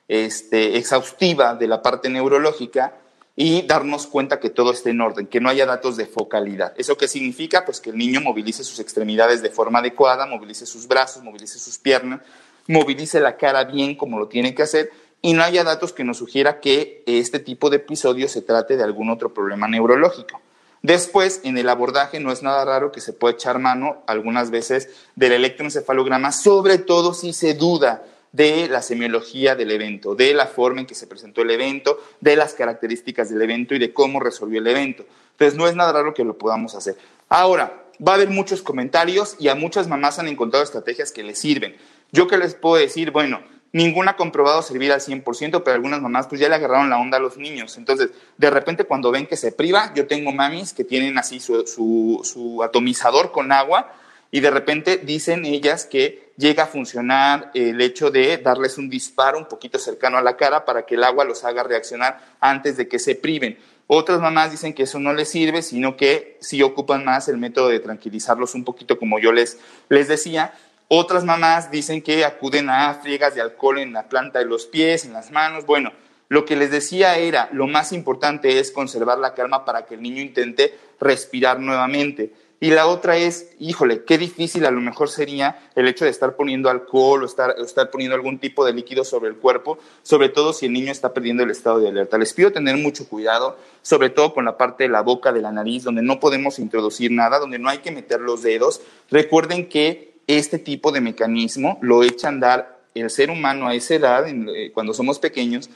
este, 0.09 0.77
exhaustiva 0.77 1.55
de 1.55 1.69
la 1.69 1.83
parte 1.83 2.09
neurológica, 2.09 2.95
y 3.37 3.63
darnos 3.63 4.07
cuenta 4.07 4.41
que 4.41 4.49
todo 4.49 4.73
esté 4.73 4.91
en 4.91 5.03
orden, 5.03 5.27
que 5.27 5.41
no 5.41 5.51
haya 5.51 5.67
datos 5.67 5.99
de 5.99 6.07
focalidad. 6.07 6.73
¿Eso 6.79 6.97
qué 6.97 7.07
significa? 7.07 7.67
Pues 7.67 7.83
que 7.83 7.91
el 7.91 7.99
niño 7.99 8.23
movilice 8.23 8.65
sus 8.65 8.81
extremidades 8.81 9.43
de 9.43 9.51
forma 9.51 9.81
adecuada, 9.81 10.25
movilice 10.25 10.65
sus 10.65 10.89
brazos, 10.89 11.23
movilice 11.23 11.59
sus 11.59 11.77
piernas, 11.77 12.21
movilice 12.67 13.21
la 13.21 13.37
cara 13.37 13.65
bien 13.65 13.95
como 13.95 14.19
lo 14.19 14.27
tiene 14.27 14.55
que 14.55 14.63
hacer 14.63 14.91
y 15.21 15.35
no 15.35 15.43
haya 15.43 15.65
datos 15.65 15.93
que 15.93 16.03
nos 16.03 16.17
sugiera 16.17 16.61
que 16.61 17.03
este 17.07 17.39
tipo 17.39 17.69
de 17.69 17.77
episodio 17.77 18.27
se 18.29 18.41
trate 18.41 18.77
de 18.77 18.85
algún 18.85 19.11
otro 19.11 19.35
problema 19.35 19.69
neurológico. 19.69 20.41
Después, 20.83 21.41
en 21.45 21.59
el 21.59 21.69
abordaje 21.69 22.21
no 22.21 22.33
es 22.33 22.43
nada 22.43 22.65
raro 22.65 22.93
que 22.93 23.01
se 23.01 23.13
pueda 23.13 23.35
echar 23.35 23.59
mano 23.59 24.03
algunas 24.07 24.51
veces 24.51 24.89
del 25.15 25.33
electroencefalograma, 25.33 26.33
sobre 26.33 26.79
todo 26.79 27.13
si 27.13 27.33
se 27.33 27.55
duda 27.55 28.05
de 28.33 28.69
la 28.69 28.83
semiología 28.83 29.55
del 29.55 29.71
evento, 29.71 30.15
de 30.15 30.35
la 30.35 30.47
forma 30.47 30.81
en 30.81 30.87
que 30.87 30.95
se 30.95 31.07
presentó 31.07 31.43
el 31.43 31.51
evento, 31.51 31.99
de 32.21 32.37
las 32.37 32.55
características 32.55 33.31
del 33.31 33.43
evento 33.43 33.75
y 33.75 33.79
de 33.79 33.93
cómo 33.93 34.21
resolvió 34.21 34.61
el 34.61 34.67
evento. 34.67 35.05
Entonces 35.33 35.59
no 35.59 35.67
es 35.69 35.75
nada 35.75 35.93
raro 35.93 36.15
que 36.15 36.25
lo 36.25 36.37
podamos 36.37 36.75
hacer. 36.75 36.97
Ahora, 37.29 37.85
va 38.07 38.13
a 38.13 38.15
haber 38.17 38.31
muchos 38.31 38.63
comentarios 38.63 39.37
y 39.39 39.49
a 39.49 39.55
muchas 39.55 39.89
mamás 39.89 40.19
han 40.19 40.29
encontrado 40.29 40.65
estrategias 40.65 41.13
que 41.13 41.23
les 41.23 41.39
sirven. 41.39 41.77
Yo 42.13 42.27
que 42.27 42.39
les 42.39 42.55
puedo 42.55 42.77
decir, 42.77 43.11
bueno, 43.11 43.41
ninguna 43.73 44.13
ha 44.13 44.17
comprobado 44.17 44.63
servir 44.63 44.93
al 44.93 45.01
100%, 45.01 45.63
pero 45.63 45.75
algunas 45.75 46.01
mamás 46.01 46.27
pues 46.27 46.41
ya 46.41 46.49
le 46.49 46.55
agarraron 46.55 46.91
la 46.91 46.99
onda 46.99 47.19
a 47.19 47.21
los 47.21 47.37
niños. 47.37 47.77
Entonces, 47.77 48.11
de 48.37 48.51
repente 48.51 48.85
cuando 48.85 49.11
ven 49.11 49.27
que 49.27 49.37
se 49.37 49.53
priva, 49.53 49.93
yo 49.95 50.07
tengo 50.07 50.33
mamis 50.33 50.73
que 50.73 50.85
tienen 50.85 51.19
así 51.19 51.41
su, 51.41 51.65
su 51.65 52.63
atomizador 52.63 53.33
con 53.33 53.53
agua 53.53 53.93
y 54.31 54.41
de 54.41 54.51
repente 54.51 54.99
dicen 54.99 55.45
ellas 55.45 55.87
que 55.87 56.26
llega 56.37 56.65
a 56.65 56.67
funcionar 56.67 57.51
el 57.55 57.81
hecho 57.81 58.11
de 58.11 58.39
darles 58.39 58.79
un 58.79 58.89
disparo 58.89 59.39
un 59.39 59.47
poquito 59.47 59.79
cercano 59.79 60.19
a 60.19 60.23
la 60.23 60.37
cara 60.37 60.65
para 60.65 60.85
que 60.85 60.95
el 60.95 61.05
agua 61.05 61.25
los 61.25 61.45
haga 61.45 61.63
reaccionar 61.63 62.37
antes 62.41 62.77
de 62.77 62.89
que 62.89 62.99
se 62.99 63.15
priven. 63.15 63.59
Otras 63.89 64.21
mamás 64.21 64.51
dicen 64.51 64.75
que 64.75 64.83
eso 64.83 64.99
no 64.99 65.15
les 65.15 65.29
sirve, 65.29 65.63
sino 65.63 65.97
que 65.97 66.39
sí 66.41 66.63
ocupan 66.63 67.05
más 67.05 67.29
el 67.29 67.39
método 67.39 67.69
de 67.69 67.81
tranquilizarlos 67.81 68.55
un 68.55 68.65
poquito, 68.65 68.99
como 68.99 69.19
yo 69.19 69.33
les, 69.33 69.59
les 69.89 70.09
decía. 70.09 70.55
Otras 70.89 71.25
mamás 71.25 71.71
dicen 71.71 72.03
que 72.03 72.25
acuden 72.25 72.69
a 72.69 72.95
friegas 72.95 73.35
de 73.35 73.43
alcohol 73.43 73.79
en 73.79 73.93
la 73.93 74.09
planta 74.09 74.41
de 74.41 74.45
los 74.45 74.67
pies, 74.67 75.05
en 75.05 75.13
las 75.13 75.31
manos. 75.31 75.67
Bueno, 75.67 75.93
lo 76.29 76.45
que 76.45 76.57
les 76.57 76.73
decía 76.73 77.17
era, 77.17 77.49
lo 77.53 77.69
más 77.69 77.93
importante 77.93 78.59
es 78.59 78.73
conservar 78.73 79.19
la 79.19 79.35
calma 79.35 79.65
para 79.65 79.87
que 79.87 79.95
el 79.95 80.03
niño 80.03 80.21
intente 80.21 80.77
respirar 80.99 81.61
nuevamente. 81.61 82.33
Y 82.59 82.71
la 82.71 82.87
otra 82.87 83.19
es, 83.19 83.51
híjole, 83.59 84.05
qué 84.05 84.17
difícil 84.17 84.65
a 84.65 84.71
lo 84.71 84.81
mejor 84.81 85.11
sería 85.11 85.69
el 85.75 85.89
hecho 85.89 86.07
de 86.07 86.11
estar 86.11 86.37
poniendo 86.37 86.71
alcohol 86.71 87.23
o 87.23 87.27
estar, 87.27 87.55
estar 87.59 87.91
poniendo 87.91 88.15
algún 88.15 88.39
tipo 88.39 88.65
de 88.65 88.73
líquido 88.73 89.05
sobre 89.05 89.29
el 89.29 89.37
cuerpo, 89.37 89.79
sobre 90.03 90.31
todo 90.31 90.55
si 90.55 90.67
el 90.67 90.73
niño 90.73 90.91
está 90.91 91.13
perdiendo 91.13 91.43
el 91.43 91.51
estado 91.51 91.81
de 91.81 91.89
alerta. 91.89 92.17
Les 92.17 92.33
pido 92.33 92.53
tener 92.53 92.79
mucho 92.79 93.07
cuidado, 93.09 93.59
sobre 93.83 94.09
todo 94.09 94.33
con 94.33 94.47
la 94.47 94.57
parte 94.57 94.85
de 94.85 94.89
la 94.89 95.03
boca, 95.03 95.33
de 95.33 95.43
la 95.43 95.53
nariz, 95.53 95.85
donde 95.85 96.01
no 96.01 96.19
podemos 96.19 96.59
introducir 96.59 97.11
nada, 97.13 97.39
donde 97.39 97.59
no 97.59 97.69
hay 97.69 97.79
que 97.79 97.91
meter 97.91 98.21
los 98.21 98.43
dedos. 98.43 98.81
Recuerden 99.11 99.69
que 99.69 100.15
este 100.27 100.59
tipo 100.59 100.93
de 100.93 101.03
mecanismo 101.03 101.79
lo 101.83 102.03
echa 102.03 102.29
a 102.29 102.31
andar 102.31 102.79
el 102.95 103.11
ser 103.11 103.31
humano 103.31 103.69
a 103.69 103.75
esa 103.75 103.95
edad, 103.95 104.27
eh, 104.27 104.71
cuando 104.73 104.95
somos 104.95 105.19
pequeños, 105.19 105.69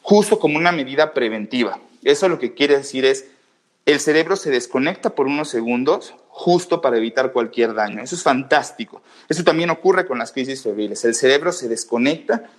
justo 0.00 0.38
como 0.38 0.56
una 0.56 0.72
medida 0.72 1.12
preventiva. 1.12 1.78
Eso 2.02 2.28
lo 2.28 2.38
que 2.38 2.54
quiere 2.54 2.78
decir 2.78 3.04
es 3.04 3.26
el 3.86 4.00
cerebro 4.00 4.36
se 4.36 4.50
desconecta 4.50 5.14
por 5.14 5.26
unos 5.26 5.48
segundos 5.48 6.14
justo 6.28 6.80
para 6.80 6.96
evitar 6.96 7.32
cualquier 7.32 7.74
daño. 7.74 8.02
Eso 8.02 8.14
es 8.14 8.22
fantástico. 8.22 9.02
Eso 9.28 9.44
también 9.44 9.70
ocurre 9.70 10.06
con 10.06 10.18
las 10.18 10.32
crisis 10.32 10.62
febriles. 10.62 11.04
El 11.04 11.14
cerebro 11.14 11.52
se 11.52 11.68
desconecta 11.68 12.50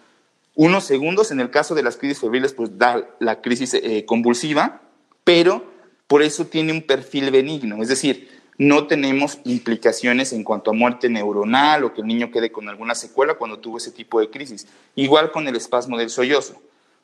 unos 0.53 0.83
segundos. 0.85 1.31
En 1.31 1.39
el 1.39 1.49
caso 1.49 1.73
de 1.75 1.83
las 1.83 1.97
crisis 1.97 2.19
febriles, 2.19 2.53
pues 2.53 2.77
da 2.77 3.09
la 3.19 3.41
crisis 3.41 3.73
eh, 3.73 4.05
convulsiva, 4.05 4.81
pero 5.23 5.65
por 6.07 6.21
eso 6.21 6.45
tiene 6.45 6.71
un 6.71 6.83
perfil 6.83 7.31
benigno. 7.31 7.81
Es 7.81 7.89
decir, 7.89 8.29
no 8.57 8.87
tenemos 8.87 9.39
implicaciones 9.43 10.31
en 10.31 10.43
cuanto 10.43 10.71
a 10.71 10.73
muerte 10.73 11.09
neuronal 11.09 11.83
o 11.83 11.93
que 11.93 12.01
el 12.01 12.07
niño 12.07 12.31
quede 12.31 12.51
con 12.51 12.69
alguna 12.69 12.95
secuela 12.95 13.33
cuando 13.33 13.59
tuvo 13.59 13.77
ese 13.77 13.91
tipo 13.91 14.19
de 14.19 14.29
crisis. 14.29 14.67
Igual 14.95 15.31
con 15.31 15.47
el 15.47 15.55
espasmo 15.55 15.97
del 15.97 16.09
sollozo. 16.09 16.61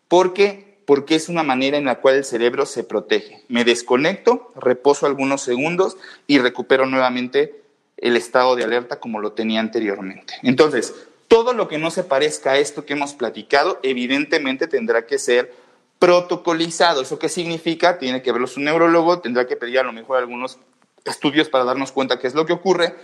Porque 0.08 0.71
porque 0.92 1.16
es 1.16 1.30
una 1.30 1.42
manera 1.42 1.78
en 1.78 1.86
la 1.86 2.02
cual 2.02 2.16
el 2.16 2.26
cerebro 2.26 2.66
se 2.66 2.84
protege. 2.84 3.46
Me 3.48 3.64
desconecto, 3.64 4.52
reposo 4.58 5.06
algunos 5.06 5.40
segundos 5.42 5.96
y 6.28 6.38
recupero 6.40 6.86
nuevamente 6.86 7.64
el 7.96 8.18
estado 8.18 8.58
de 8.58 8.66
alerta 8.66 9.00
como 9.00 9.22
lo 9.22 9.32
tenía 9.32 9.62
anteriormente. 9.62 10.34
Entonces, 10.44 10.94
todo 11.30 11.54
lo 11.54 11.70
que 11.70 11.78
no 11.78 11.92
se 11.92 12.04
parezca 12.04 12.52
a 12.52 12.58
esto 12.58 12.86
que 12.86 12.92
hemos 12.92 13.14
platicado, 13.14 13.80
evidentemente 13.84 14.68
tendrá 14.68 15.06
que 15.06 15.18
ser 15.18 15.54
protocolizado. 15.98 17.04
¿Eso 17.04 17.18
qué 17.18 17.30
significa? 17.30 17.98
Tiene 17.98 18.22
que 18.22 18.34
verlo 18.34 18.48
su 18.48 18.60
neurólogo, 18.60 19.22
tendrá 19.22 19.48
que 19.48 19.56
pedir 19.56 19.80
a 19.80 19.84
lo 19.84 19.94
mejor 19.94 20.18
algunos 20.18 20.60
estudios 21.06 21.48
para 21.48 21.64
darnos 21.64 21.94
cuenta 21.94 22.20
qué 22.20 22.28
es 22.28 22.36
lo 22.36 22.46
que 22.46 22.52
ocurre 22.52 22.96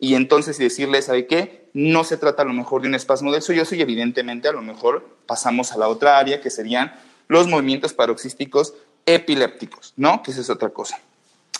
y 0.00 0.16
entonces 0.16 0.58
decirle, 0.58 1.00
¿sabe 1.00 1.28
qué? 1.28 1.70
No 1.74 2.02
se 2.02 2.16
trata 2.16 2.42
a 2.42 2.46
lo 2.46 2.54
mejor 2.54 2.82
de 2.82 2.88
un 2.88 2.96
espasmo 2.96 3.30
del 3.30 3.42
sollozo 3.42 3.76
y 3.76 3.82
evidentemente 3.82 4.48
a 4.48 4.52
lo 4.52 4.62
mejor 4.62 5.06
pasamos 5.26 5.70
a 5.70 5.78
la 5.78 5.86
otra 5.86 6.18
área 6.18 6.40
que 6.40 6.50
serían 6.50 6.92
los 7.28 7.46
movimientos 7.46 7.92
paroxísticos 7.92 8.74
epilépticos, 9.04 9.94
¿no? 9.96 10.22
Que 10.22 10.32
esa 10.32 10.40
es 10.40 10.50
otra 10.50 10.70
cosa. 10.70 10.98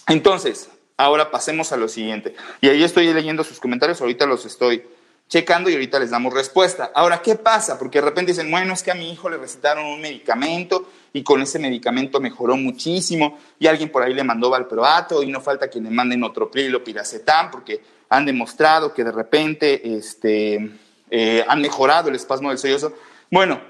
Entonces, 0.09 0.69
ahora 0.97 1.31
pasemos 1.31 1.73
a 1.73 1.77
lo 1.77 1.89
siguiente. 1.89 2.35
Y 2.61 2.69
ahí 2.69 2.83
estoy 2.83 3.13
leyendo 3.13 3.45
sus 3.45 3.61
comentarios, 3.61 4.01
ahorita 4.01 4.27
los 4.27 4.47
estoy 4.47 4.85
checando 5.29 5.69
y 5.69 5.75
ahorita 5.75 5.99
les 5.99 6.11
damos 6.11 6.33
respuesta. 6.33 6.91
Ahora, 6.95 7.21
¿qué 7.21 7.35
pasa? 7.35 7.79
Porque 7.79 8.01
de 8.01 8.07
repente 8.07 8.33
dicen, 8.33 8.51
bueno, 8.51 8.73
es 8.73 8.83
que 8.83 8.93
a 8.93 8.95
mi 8.95 9.11
hijo 9.11 9.29
le 9.29 9.37
recetaron 9.37 9.85
un 9.85 10.01
medicamento 10.01 10.89
y 11.13 11.23
con 11.23 11.43
ese 11.43 11.59
medicamento 11.59 12.21
mejoró 12.21 12.57
muchísimo 12.57 13.39
y 13.59 13.67
alguien 13.67 13.91
por 13.91 14.03
ahí 14.03 14.15
le 14.15 14.23
mandó 14.23 14.51
valproato 14.51 15.23
y 15.23 15.31
no 15.31 15.41
falta 15.41 15.69
que 15.69 15.81
le 15.81 15.91
manden 15.91 16.23
otro 16.23 16.47
o 16.47 16.85
piracetam 16.85 17.51
porque 17.51 17.81
han 18.09 18.25
demostrado 18.25 18.95
que 18.95 19.03
de 19.03 19.13
repente 19.13 19.97
este, 19.97 20.71
eh, 21.11 21.45
han 21.49 21.61
mejorado 21.61 22.09
el 22.09 22.15
espasmo 22.15 22.51
del 22.51 22.59
sollozo. 22.59 22.93
Bueno, 23.31 23.61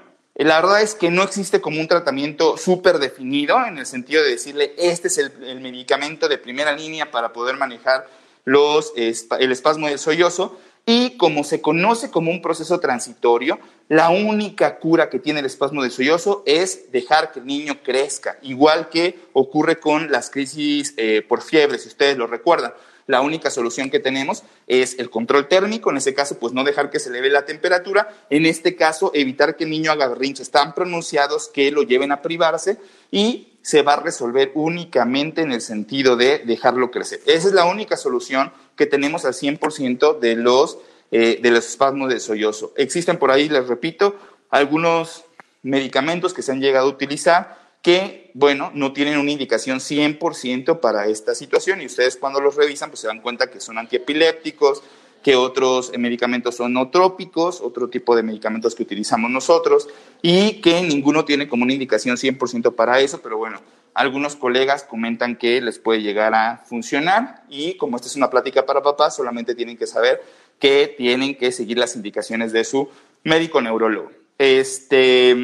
la 0.43 0.61
verdad 0.61 0.81
es 0.81 0.93
que 0.93 1.09
no 1.09 1.23
existe 1.23 1.61
como 1.61 1.79
un 1.81 1.87
tratamiento 1.87 2.57
súper 2.57 2.99
definido 2.99 3.57
en 3.65 3.79
el 3.79 3.85
sentido 3.87 4.23
de 4.23 4.29
decirle, 4.29 4.73
este 4.77 5.07
es 5.07 5.17
el, 5.17 5.59
medicamento 5.59 6.27
de 6.27 6.37
primera 6.37 6.73
línea 6.73 7.09
para 7.09 7.33
poder 7.33 7.57
manejar 7.57 8.07
los, 8.45 8.93
el 8.95 9.51
espasmo 9.51 9.87
del 9.87 9.97
sollozo. 9.97 10.59
Y 10.85 11.17
como 11.17 11.43
se 11.43 11.59
conoce 11.59 12.09
como 12.09 12.31
un 12.31 12.41
proceso 12.41 12.79
transitorio, 12.79 13.59
la 13.89 14.09
única 14.09 14.77
cura 14.77 15.09
que 15.09 15.19
tiene 15.19 15.41
el 15.41 15.45
espasmo 15.45 15.81
del 15.81 15.91
sollozo 15.91 16.43
es 16.45 16.91
dejar 16.93 17.33
que 17.33 17.39
el 17.39 17.45
niño 17.45 17.79
crezca, 17.83 18.37
igual 18.41 18.87
que 18.89 19.19
ocurre 19.33 19.79
con 19.79 20.11
las 20.11 20.29
crisis 20.29 20.93
eh, 20.95 21.23
por 21.27 21.41
fiebre, 21.41 21.77
si 21.77 21.89
ustedes 21.89 22.15
lo 22.15 22.25
recuerdan 22.25 22.73
la 23.07 23.21
única 23.21 23.49
solución 23.49 23.89
que 23.89 23.99
tenemos 23.99 24.43
es 24.67 24.99
el 24.99 25.09
control 25.09 25.47
térmico, 25.47 25.89
en 25.89 25.97
ese 25.97 26.13
caso, 26.13 26.37
pues 26.37 26.53
no 26.53 26.63
dejar 26.63 26.89
que 26.89 26.99
se 26.99 27.09
eleve 27.09 27.29
la 27.29 27.45
temperatura, 27.45 28.09
en 28.29 28.45
este 28.45 28.75
caso, 28.75 29.11
evitar 29.13 29.55
que 29.55 29.63
el 29.63 29.69
niño 29.69 29.91
haga 29.91 30.07
berrinches 30.07 30.51
tan 30.51 30.75
pronunciados 30.75 31.47
que 31.47 31.71
lo 31.71 31.83
lleven 31.83 32.11
a 32.11 32.21
privarse 32.21 32.77
y 33.09 33.57
se 33.61 33.81
va 33.81 33.93
a 33.93 33.99
resolver 34.01 34.51
únicamente 34.55 35.41
en 35.41 35.51
el 35.51 35.61
sentido 35.61 36.15
de 36.15 36.39
dejarlo 36.39 36.91
crecer. 36.91 37.21
Esa 37.25 37.47
es 37.47 37.53
la 37.53 37.65
única 37.65 37.97
solución 37.97 38.51
que 38.75 38.85
tenemos 38.85 39.25
al 39.25 39.33
100% 39.33 40.19
de 40.19 40.35
los, 40.35 40.77
eh, 41.11 41.39
de 41.41 41.51
los 41.51 41.65
espasmos 41.65 42.09
de 42.09 42.19
sollozo. 42.19 42.73
Existen 42.77 43.17
por 43.17 43.31
ahí, 43.31 43.49
les 43.49 43.67
repito, 43.67 44.15
algunos 44.49 45.25
medicamentos 45.63 46.33
que 46.33 46.41
se 46.41 46.51
han 46.51 46.61
llegado 46.61 46.87
a 46.87 46.91
utilizar 46.91 47.66
que, 47.87 48.31
bueno, 48.33 48.69
no 48.73 48.91
tienen 48.91 49.17
una 49.17 49.31
indicación 49.31 49.79
100% 49.79 50.81
para 50.81 51.07
esta 51.07 51.33
situación 51.33 51.81
y 51.81 51.85
ustedes 51.85 52.17
cuando 52.17 52.41
los 52.41 52.57
revisan 52.57 52.89
pues 52.89 52.99
se 52.99 53.07
dan 53.07 53.21
cuenta 53.21 53.49
que 53.49 53.61
son 53.61 53.77
antiepilépticos, 53.77 54.83
que 55.23 55.37
otros 55.37 55.91
eh, 55.93 55.97
medicamentos 55.97 56.57
son 56.57 56.73
no 56.73 56.89
trópicos, 56.89 57.61
otro 57.61 57.87
tipo 57.87 58.13
de 58.17 58.23
medicamentos 58.23 58.75
que 58.75 58.83
utilizamos 58.83 59.31
nosotros 59.31 59.87
y 60.21 60.59
que 60.59 60.81
ninguno 60.81 61.23
tiene 61.23 61.47
como 61.47 61.63
una 61.63 61.71
indicación 61.71 62.17
100% 62.17 62.75
para 62.75 62.99
eso, 62.99 63.21
pero 63.21 63.37
bueno, 63.37 63.61
algunos 63.93 64.35
colegas 64.35 64.83
comentan 64.83 65.37
que 65.37 65.61
les 65.61 65.79
puede 65.79 66.01
llegar 66.01 66.35
a 66.35 66.57
funcionar 66.65 67.43
y 67.47 67.77
como 67.77 67.95
esta 67.95 68.09
es 68.09 68.17
una 68.17 68.29
plática 68.29 68.65
para 68.65 68.83
papás, 68.83 69.15
solamente 69.15 69.55
tienen 69.55 69.77
que 69.77 69.87
saber 69.87 70.21
que 70.59 70.93
tienen 70.97 71.35
que 71.37 71.53
seguir 71.53 71.77
las 71.77 71.95
indicaciones 71.95 72.51
de 72.51 72.65
su 72.65 72.89
médico 73.23 73.61
neurólogo. 73.61 74.11
Este, 74.37 75.37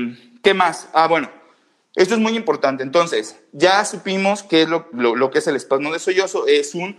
¿qué 0.43 0.53
más? 0.53 0.89
Ah, 0.91 1.07
bueno, 1.07 1.29
esto 1.95 2.15
es 2.15 2.19
muy 2.19 2.35
importante. 2.35 2.83
Entonces, 2.83 3.37
ya 3.51 3.85
supimos 3.85 4.43
que 4.43 4.65
lo, 4.65 4.87
lo, 4.93 5.31
que 5.31 5.39
es 5.39 5.47
el 5.47 5.55
espasmo 5.55 5.91
de 5.91 5.99
sollozo 5.99 6.47
es 6.47 6.73
un 6.73 6.97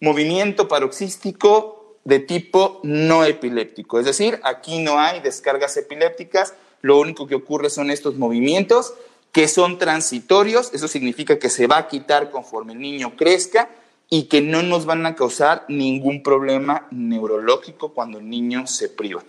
movimiento 0.00 0.68
paroxístico 0.68 1.98
de 2.04 2.18
tipo 2.20 2.80
no 2.82 3.24
epiléptico. 3.24 3.98
Es 3.98 4.06
decir, 4.06 4.40
aquí 4.42 4.78
no 4.80 4.98
hay 4.98 5.20
descargas 5.20 5.76
epilépticas, 5.76 6.54
lo 6.82 6.98
único 6.98 7.26
que 7.26 7.34
ocurre 7.34 7.70
son 7.70 7.90
estos 7.90 8.16
movimientos 8.16 8.94
que 9.32 9.48
son 9.48 9.78
transitorios, 9.78 10.72
eso 10.72 10.86
significa 10.86 11.40
que 11.40 11.50
se 11.50 11.66
va 11.66 11.78
a 11.78 11.88
quitar 11.88 12.30
conforme 12.30 12.74
el 12.74 12.78
niño 12.78 13.16
crezca 13.16 13.68
y 14.08 14.24
que 14.24 14.40
no 14.40 14.62
nos 14.62 14.86
van 14.86 15.04
a 15.06 15.16
causar 15.16 15.64
ningún 15.68 16.22
problema 16.22 16.86
neurológico 16.92 17.92
cuando 17.92 18.18
el 18.18 18.30
niño 18.30 18.68
se 18.68 18.88
priva. 18.88 19.24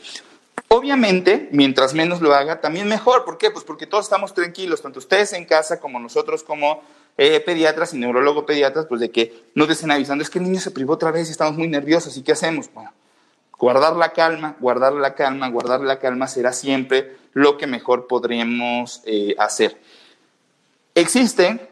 Obviamente, 0.76 1.48
mientras 1.54 1.94
menos 1.94 2.20
lo 2.20 2.36
haga, 2.36 2.60
también 2.60 2.90
mejor. 2.90 3.24
¿Por 3.24 3.38
qué? 3.38 3.50
Pues 3.50 3.64
porque 3.64 3.88
todos 3.88 4.04
estamos 4.04 4.34
tranquilos, 4.34 4.82
tanto 4.82 5.00
ustedes 5.00 5.32
en 5.32 5.46
casa 5.46 5.80
como 5.80 6.02
nosotros 6.02 6.44
como 6.44 6.84
eh, 7.18 7.40
pediatras 7.40 7.94
y 7.94 7.98
neurólogo 7.98 8.46
pediatras, 8.46 8.86
pues 8.86 9.00
de 9.00 9.10
que 9.10 9.46
no 9.54 9.68
te 9.68 9.72
estén 9.72 9.92
avisando, 9.92 10.22
es 10.22 10.30
que 10.30 10.40
el 10.40 10.44
niño 10.44 10.60
se 10.60 10.72
privó 10.72 10.96
otra 10.96 11.12
vez 11.12 11.30
y 11.30 11.32
estamos 11.32 11.58
muy 11.58 11.70
nerviosos, 11.70 12.18
¿y 12.18 12.24
qué 12.24 12.34
hacemos? 12.34 12.70
Bueno, 12.74 12.92
guardar 13.58 13.96
la 13.96 14.12
calma, 14.12 14.58
guardar 14.60 14.92
la 14.92 15.16
calma, 15.16 15.48
guardar 15.48 15.80
la 15.80 15.98
calma 15.98 16.28
será 16.28 16.52
siempre 16.52 17.16
lo 17.32 17.58
que 17.58 17.68
mejor 17.68 18.08
podríamos 18.08 19.02
eh, 19.06 19.34
hacer. 19.40 19.80
Existen 20.94 21.70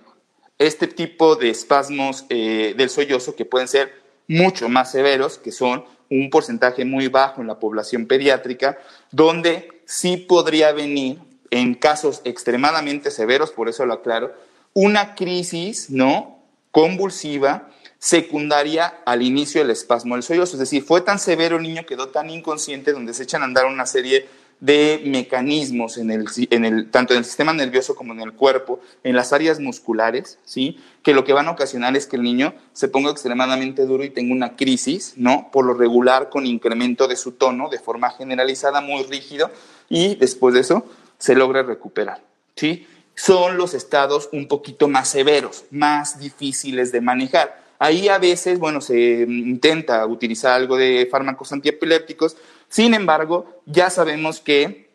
este 0.57 0.87
tipo 0.87 1.35
de 1.35 1.49
espasmos 1.49 2.23
eh, 2.29 2.73
del 2.77 2.89
sollozo 2.89 3.35
que 3.35 3.43
pueden 3.43 3.67
ser 3.67 4.01
mucho 4.29 4.69
más 4.69 4.93
severos, 4.93 5.39
que 5.39 5.51
son 5.51 5.83
un 6.19 6.29
porcentaje 6.29 6.85
muy 6.85 7.07
bajo 7.07 7.41
en 7.41 7.47
la 7.47 7.59
población 7.59 8.05
pediátrica, 8.05 8.77
donde 9.11 9.69
sí 9.85 10.17
podría 10.17 10.71
venir, 10.71 11.19
en 11.49 11.75
casos 11.75 12.21
extremadamente 12.23 13.11
severos, 13.11 13.51
por 13.51 13.69
eso 13.69 13.85
lo 13.85 13.93
aclaro, 13.93 14.33
una 14.73 15.13
crisis 15.13 15.91
¿no? 15.91 16.39
convulsiva 16.71 17.69
secundaria 17.99 19.01
al 19.05 19.21
inicio 19.21 19.61
del 19.61 19.69
espasmo 19.69 20.15
del 20.15 20.23
sollozo. 20.23 20.53
Es 20.53 20.59
decir, 20.59 20.83
fue 20.83 21.01
tan 21.01 21.19
severo 21.19 21.57
el 21.57 21.63
niño, 21.63 21.85
quedó 21.85 22.09
tan 22.09 22.29
inconsciente, 22.31 22.91
donde 22.91 23.13
se 23.13 23.23
echan 23.23 23.43
a 23.43 23.45
andar 23.45 23.65
una 23.65 23.85
serie 23.85 24.27
de 24.63 25.01
mecanismos 25.03 25.97
en 25.97 26.09
el, 26.09 26.25
en 26.49 26.63
el, 26.63 26.89
tanto 26.89 27.11
en 27.13 27.19
el 27.19 27.25
sistema 27.25 27.51
nervioso 27.51 27.95
como 27.95 28.13
en 28.13 28.21
el 28.21 28.31
cuerpo, 28.31 28.79
en 29.03 29.13
las 29.13 29.33
áreas 29.33 29.59
musculares, 29.59 30.39
¿sí? 30.45 30.79
que 31.03 31.13
lo 31.13 31.25
que 31.25 31.33
van 31.33 31.49
a 31.49 31.51
ocasionar 31.51 31.97
es 31.97 32.07
que 32.07 32.15
el 32.15 32.23
niño 32.23 32.53
se 32.71 32.87
ponga 32.87 33.11
extremadamente 33.11 33.85
duro 33.85 34.05
y 34.05 34.09
tenga 34.09 34.33
una 34.33 34.55
crisis, 34.55 35.15
¿no? 35.17 35.49
por 35.51 35.65
lo 35.65 35.73
regular 35.73 36.29
con 36.29 36.45
incremento 36.45 37.09
de 37.09 37.17
su 37.17 37.33
tono 37.33 37.67
de 37.67 37.77
forma 37.77 38.11
generalizada, 38.11 38.79
muy 38.79 39.03
rígido, 39.03 39.51
y 39.89 40.15
después 40.15 40.53
de 40.53 40.61
eso 40.61 40.85
se 41.17 41.35
logra 41.35 41.63
recuperar. 41.63 42.23
¿sí? 42.55 42.87
Son 43.15 43.57
los 43.57 43.73
estados 43.73 44.29
un 44.31 44.47
poquito 44.47 44.87
más 44.87 45.09
severos, 45.09 45.65
más 45.71 46.21
difíciles 46.21 46.93
de 46.93 47.01
manejar. 47.01 47.61
Ahí 47.79 48.07
a 48.07 48.17
veces, 48.17 48.59
bueno, 48.59 48.79
se 48.79 49.25
intenta 49.27 50.05
utilizar 50.05 50.53
algo 50.53 50.77
de 50.77 51.05
fármacos 51.11 51.51
antiepilépticos, 51.51 52.37
sin 52.73 52.95
embargo, 52.95 53.61
ya 53.67 53.91
sabemos 53.91 54.39
que 54.39 54.89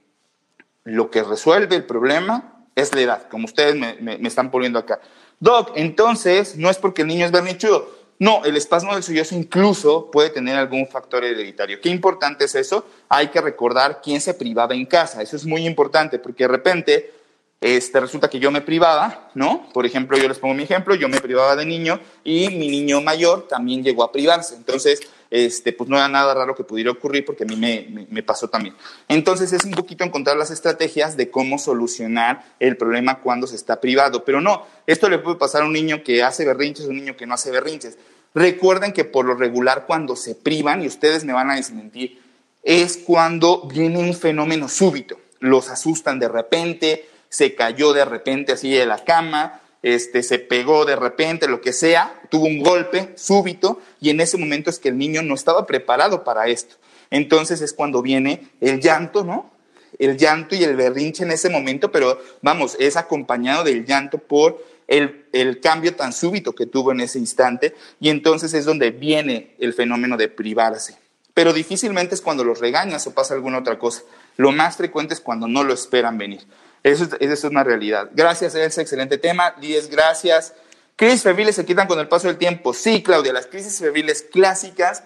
lo 0.83 1.13
que 1.13 1.23
resuelve 1.23 1.77
el 1.77 1.85
problema 1.85 2.65
es 2.75 2.93
la 2.93 3.03
edad, 3.03 3.29
como 3.29 3.45
ustedes 3.45 3.77
me, 3.77 4.19
están 4.27 4.51
poniendo 4.51 4.81
acá. 4.81 4.99
Doc, 5.39 5.71
entonces, 5.77 6.57
no 6.57 6.71
es 6.71 6.77
porque 6.77 7.03
el 7.03 7.09
niño 7.09 7.25
es 7.25 7.31
bernichudo. 7.31 7.89
No, 8.19 8.45
el 8.45 8.57
espasmo 8.57 8.95
del 8.95 9.05
sollozo 9.05 9.37
incluso 9.37 10.11
puede 10.11 10.31
tener 10.31 10.57
algún 10.57 10.89
factor 10.89 11.25
hereditario. 11.25 11.81
¿Qué 11.81 11.89
importante 11.89 12.47
es 12.47 12.57
eso? 12.57 12.85
Hay 13.09 13.29
que 13.29 13.41
recordar 13.41 14.01
quién 14.03 14.21
se 14.21 14.35
privaba 14.35 14.75
en 14.75 14.85
casa. 14.85 15.23
Eso 15.23 15.37
es 15.37 15.47
muy 15.47 15.65
importante 15.65 16.19
porque 16.19 16.43
de 16.43 16.49
repente 16.49 17.15
este, 17.61 18.01
resulta 18.01 18.29
que 18.29 18.41
yo 18.41 18.51
me 18.51 18.61
privaba, 18.61 19.31
¿no? 19.35 19.69
Por 19.73 19.87
ejemplo, 19.87 20.19
yo 20.19 20.27
les 20.27 20.41
pongo 20.41 20.55
mi 20.55 20.65
ejemplo, 20.65 20.97
yo 20.97 21.09
me 21.09 21.21
privaba 21.21 21.55
de 21.55 21.65
niño 21.65 22.01
y 22.25 22.49
mi 22.49 22.67
niño 22.71 23.01
mayor 23.03 23.47
también 23.47 23.85
llegó 23.85 24.03
a 24.03 24.11
privarse. 24.11 24.57
Entonces, 24.57 25.01
este, 25.31 25.73
pues 25.73 25.91
no 25.91 25.97
era 25.97 26.09
nada 26.09 26.33
raro 26.35 26.55
que 26.55 26.65
pudiera 26.65 26.91
ocurrir 26.91 27.25
porque 27.25 27.45
a 27.45 27.47
mí 27.47 27.57
me, 27.57 28.23
pasó 28.23 28.49
también. 28.49 28.75
Entonces 29.09 29.53
es 29.53 29.65
un 29.65 29.73
poquito 29.73 30.05
encontrar 30.05 30.37
las 30.37 30.51
estrategias 30.51 31.17
de 31.17 31.31
cómo 31.31 31.59
solucionar 31.59 32.45
el 32.61 32.77
problema 32.77 33.21
cuando 33.21 33.47
se 33.47 33.57
está 33.57 33.81
privado. 33.81 34.25
Pero 34.25 34.41
no, 34.41 34.67
esto 34.87 35.09
le 35.09 35.19
puede 35.19 35.37
pasar 35.37 35.63
a 35.63 35.67
un 35.67 35.73
niño 35.73 36.03
que 36.03 36.23
hace 36.23 36.45
berrinches 36.45 36.87
a 36.87 36.89
un 36.89 36.97
niño 36.97 37.17
que 37.17 37.27
no 37.27 37.35
hace 37.35 37.51
berrinches. 37.51 37.99
Recuerden 38.35 38.93
que 38.93 39.05
por 39.05 39.25
lo 39.25 39.35
regular 39.35 39.85
cuando 39.87 40.17
se 40.17 40.35
privan, 40.35 40.83
y 40.83 40.87
ustedes 40.87 41.25
me 41.25 41.33
van 41.33 41.51
a 41.51 41.57
desmentir, 41.57 42.21
es 42.63 42.97
cuando 42.99 43.67
viene 43.67 43.99
un 43.99 44.15
fenómeno 44.15 44.69
súbito. 44.69 45.19
Los 45.41 45.71
asustan 45.71 46.19
de 46.19 46.29
repente, 46.29 47.09
se 47.29 47.55
cayó 47.55 47.93
de 47.93 48.05
repente 48.05 48.53
así 48.53 48.71
de 48.71 48.87
la 48.87 49.05
cama, 49.05 49.61
este, 49.83 50.23
se 50.23 50.39
pegó 50.39 50.85
de 50.85 50.97
repente, 50.97 51.49
lo 51.49 51.61
que 51.61 51.73
sea, 51.73 52.21
tuvo 52.31 52.47
un 52.47 52.63
golpe 52.63 53.13
súbito 53.17 53.81
y 54.01 54.11
en 54.11 54.21
ese 54.21 54.37
momento 54.37 54.71
es 54.71 54.79
que 54.79 54.89
el 54.89 54.99
niño 54.99 55.23
no 55.23 55.35
estaba 55.35 55.67
preparado 55.67 56.25
para 56.25 56.49
esto. 56.49 56.77
Entonces 57.11 57.61
es 57.61 57.73
cuando 57.73 58.03
viene 58.03 58.49
el 58.61 58.81
llanto, 58.81 59.25
¿no? 59.25 59.51
El 59.99 60.17
llanto 60.19 60.55
y 60.55 60.65
el 60.65 60.77
berrinche 60.77 61.25
en 61.25 61.31
ese 61.31 61.49
momento, 61.49 61.91
pero 61.91 62.21
vamos, 62.43 62.77
es 62.79 62.97
acompañado 62.97 63.65
del 63.65 63.87
llanto 63.87 64.19
por 64.19 64.63
el, 64.87 65.27
el 65.33 65.61
cambio 65.61 65.95
tan 65.95 66.13
súbito 66.13 66.55
que 66.55 66.67
tuvo 66.67 66.93
en 66.93 67.01
ese 67.01 67.19
instante 67.19 67.75
y 68.01 68.11
entonces 68.11 68.55
es 68.55 68.65
donde 68.65 68.91
viene 68.91 69.55
el 69.59 69.73
fenómeno 69.73 70.17
de 70.17 70.29
privarse. 70.29 70.97
Pero 71.35 71.53
difícilmente 71.53 72.15
es 72.17 72.21
cuando 72.21 72.43
los 72.43 72.59
regañas 72.59 73.07
o 73.07 73.15
pasa 73.15 73.35
alguna 73.35 73.59
otra 73.59 73.79
cosa. 73.79 74.03
Lo 74.37 74.51
más 74.51 74.77
frecuente 74.77 75.15
es 75.15 75.21
cuando 75.21 75.47
no 75.47 75.63
lo 75.63 75.73
esperan 75.73 76.19
venir. 76.19 76.41
Eso, 76.83 77.09
es 77.19 77.45
una 77.45 77.65
realidad. 77.65 78.11
Gracias, 78.13 78.55
ese 78.55 78.81
excelente 78.81 79.19
tema. 79.19 79.55
Diez, 79.61 79.89
gracias. 79.89 80.55
¿Crisis 80.97 81.23
febriles 81.23 81.57
se 81.57 81.65
quitan 81.65 81.87
con 81.87 81.99
el 81.99 82.09
paso 82.09 82.29
del 82.29 82.39
tiempo? 82.39 82.75
Sí, 82.75 83.03
Claudia, 83.03 83.33
las 83.33 83.47
crisis 83.47 83.79
febriles 83.79 84.23
clásicas 84.23 85.05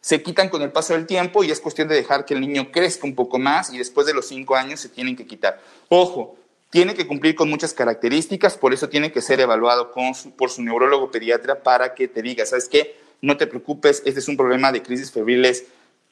se 0.00 0.22
quitan 0.22 0.48
con 0.50 0.62
el 0.62 0.70
paso 0.70 0.92
del 0.92 1.06
tiempo 1.06 1.42
y 1.42 1.50
es 1.50 1.60
cuestión 1.60 1.88
de 1.88 1.94
dejar 1.94 2.24
que 2.24 2.34
el 2.34 2.40
niño 2.40 2.70
crezca 2.70 3.06
un 3.06 3.14
poco 3.14 3.38
más 3.38 3.72
y 3.72 3.78
después 3.78 4.06
de 4.06 4.12
los 4.14 4.28
cinco 4.28 4.54
años 4.54 4.80
se 4.80 4.90
tienen 4.90 5.16
que 5.16 5.26
quitar. 5.26 5.60
Ojo, 5.88 6.36
tiene 6.68 6.94
que 6.94 7.06
cumplir 7.06 7.34
con 7.34 7.48
muchas 7.48 7.72
características, 7.72 8.58
por 8.58 8.74
eso 8.74 8.88
tiene 8.88 9.12
que 9.12 9.22
ser 9.22 9.40
evaluado 9.40 9.92
por 10.36 10.50
su 10.50 10.62
neurólogo 10.62 11.10
pediatra 11.10 11.62
para 11.62 11.94
que 11.94 12.06
te 12.06 12.20
diga, 12.20 12.44
¿sabes 12.44 12.68
qué? 12.68 12.96
No 13.22 13.36
te 13.36 13.46
preocupes, 13.46 14.02
este 14.04 14.20
es 14.20 14.28
un 14.28 14.36
problema 14.36 14.72
de 14.72 14.82
crisis 14.82 15.10
febriles 15.10 15.64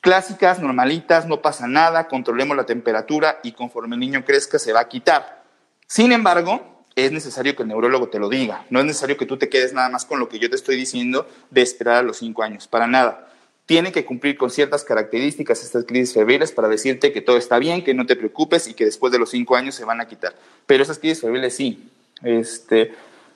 clásicas, 0.03 0.59
normalitas, 0.59 1.27
no 1.27 1.41
pasa 1.41 1.67
nada, 1.67 2.09
controlemos 2.09 2.57
la 2.57 2.67
temperatura 2.67 3.38
y 3.43 3.53
conforme 3.53 3.95
el 3.95 4.01
niño 4.01 4.25
crezca 4.25 4.59
se 4.59 4.75
va 4.75 4.81
a 4.81 4.88
quitar. 4.88 5.45
Sin 5.87 6.12
embargo, 6.12 6.85
es 6.97 7.12
necesario 7.12 7.57
que 7.57 7.62
el 7.62 7.69
neurólogo 7.69 8.09
te 8.09 8.19
lo 8.19 8.29
diga. 8.29 8.67
No 8.69 8.81
es 8.81 8.85
necesario 8.85 9.17
que 9.17 9.27
tú 9.27 9.38
te 9.38 9.49
quedes 9.49 9.73
nada 9.73 9.88
más 9.88 10.05
con 10.05 10.19
lo 10.19 10.29
que 10.29 10.38
yo 10.38 10.51
te 10.51 10.57
estoy 10.57 10.77
diciendo 10.77 11.27
de 11.51 11.62
esperar 11.62 11.99
a 11.99 12.03
los 12.03 12.19
cinco 12.19 12.43
años. 12.43 12.67
Para 12.67 12.87
nada. 12.87 13.29
Tiene 13.65 13.93
que 13.93 14.05
cumplir 14.05 14.37
con 14.37 14.51
ciertas 14.51 14.83
características 14.83 15.62
estas 15.62 15.85
crisis 15.85 16.12
febriles 16.12 16.51
para 16.51 16.67
decirte 16.67 17.12
que 17.12 17.21
todo 17.21 17.37
está 17.37 17.59
bien, 17.59 17.85
que 17.85 17.95
no 17.95 18.05
te 18.05 18.17
preocupes 18.17 18.67
y 18.67 18.75
que 18.75 18.85
después 18.85 19.12
de 19.12 19.21
los 19.21 19.31
cinco 19.31 19.55
años 19.55 19.77
se 19.77 19.85
van 19.85 20.01
a 20.01 20.09
quitar. 20.09 20.35
Pero 20.67 20.83
esas 20.83 20.99
crisis 20.99 21.21
febriles 21.21 21.55
sí. 21.55 21.88
Este, 22.23 22.93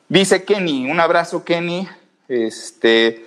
dice 0.08 0.42
Kenny, 0.42 0.90
un 0.90 0.98
abrazo 0.98 1.44
Kenny. 1.44 1.88
Este, 2.28 3.25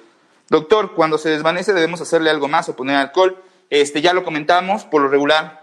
Doctor, 0.49 0.93
cuando 0.95 1.17
se 1.17 1.29
desvanece 1.29 1.73
debemos 1.73 2.01
hacerle 2.01 2.29
algo 2.29 2.47
más 2.47 2.69
o 2.69 2.75
poner 2.75 2.95
alcohol. 2.95 3.41
Este, 3.69 4.01
ya 4.01 4.13
lo 4.13 4.23
comentamos, 4.23 4.83
por 4.83 5.01
lo 5.01 5.09
regular 5.09 5.59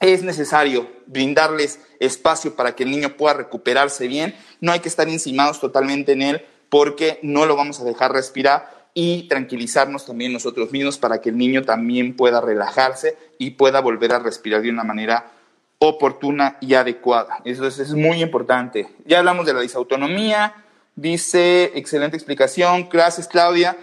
es 0.00 0.22
necesario 0.22 0.88
brindarles 1.06 1.80
espacio 1.98 2.54
para 2.54 2.76
que 2.76 2.84
el 2.84 2.90
niño 2.90 3.16
pueda 3.16 3.34
recuperarse 3.34 4.06
bien. 4.06 4.34
No 4.60 4.72
hay 4.72 4.80
que 4.80 4.88
estar 4.88 5.08
encimados 5.08 5.60
totalmente 5.60 6.12
en 6.12 6.22
él 6.22 6.46
porque 6.68 7.18
no 7.22 7.46
lo 7.46 7.56
vamos 7.56 7.80
a 7.80 7.84
dejar 7.84 8.12
respirar 8.12 8.90
y 8.94 9.28
tranquilizarnos 9.28 10.06
también 10.06 10.32
nosotros 10.32 10.70
mismos 10.72 10.98
para 10.98 11.20
que 11.20 11.30
el 11.30 11.38
niño 11.38 11.62
también 11.62 12.16
pueda 12.16 12.40
relajarse 12.40 13.16
y 13.38 13.50
pueda 13.52 13.80
volver 13.80 14.12
a 14.12 14.18
respirar 14.18 14.62
de 14.62 14.70
una 14.70 14.84
manera 14.84 15.32
oportuna 15.78 16.58
y 16.60 16.74
adecuada. 16.74 17.40
Eso 17.44 17.66
es, 17.66 17.78
es 17.78 17.94
muy 17.94 18.22
importante. 18.22 18.88
Ya 19.04 19.20
hablamos 19.20 19.46
de 19.46 19.54
la 19.54 19.60
disautonomía, 19.60 20.64
dice, 20.96 21.72
excelente 21.76 22.16
explicación, 22.16 22.88
gracias 22.90 23.28
Claudia. 23.28 23.76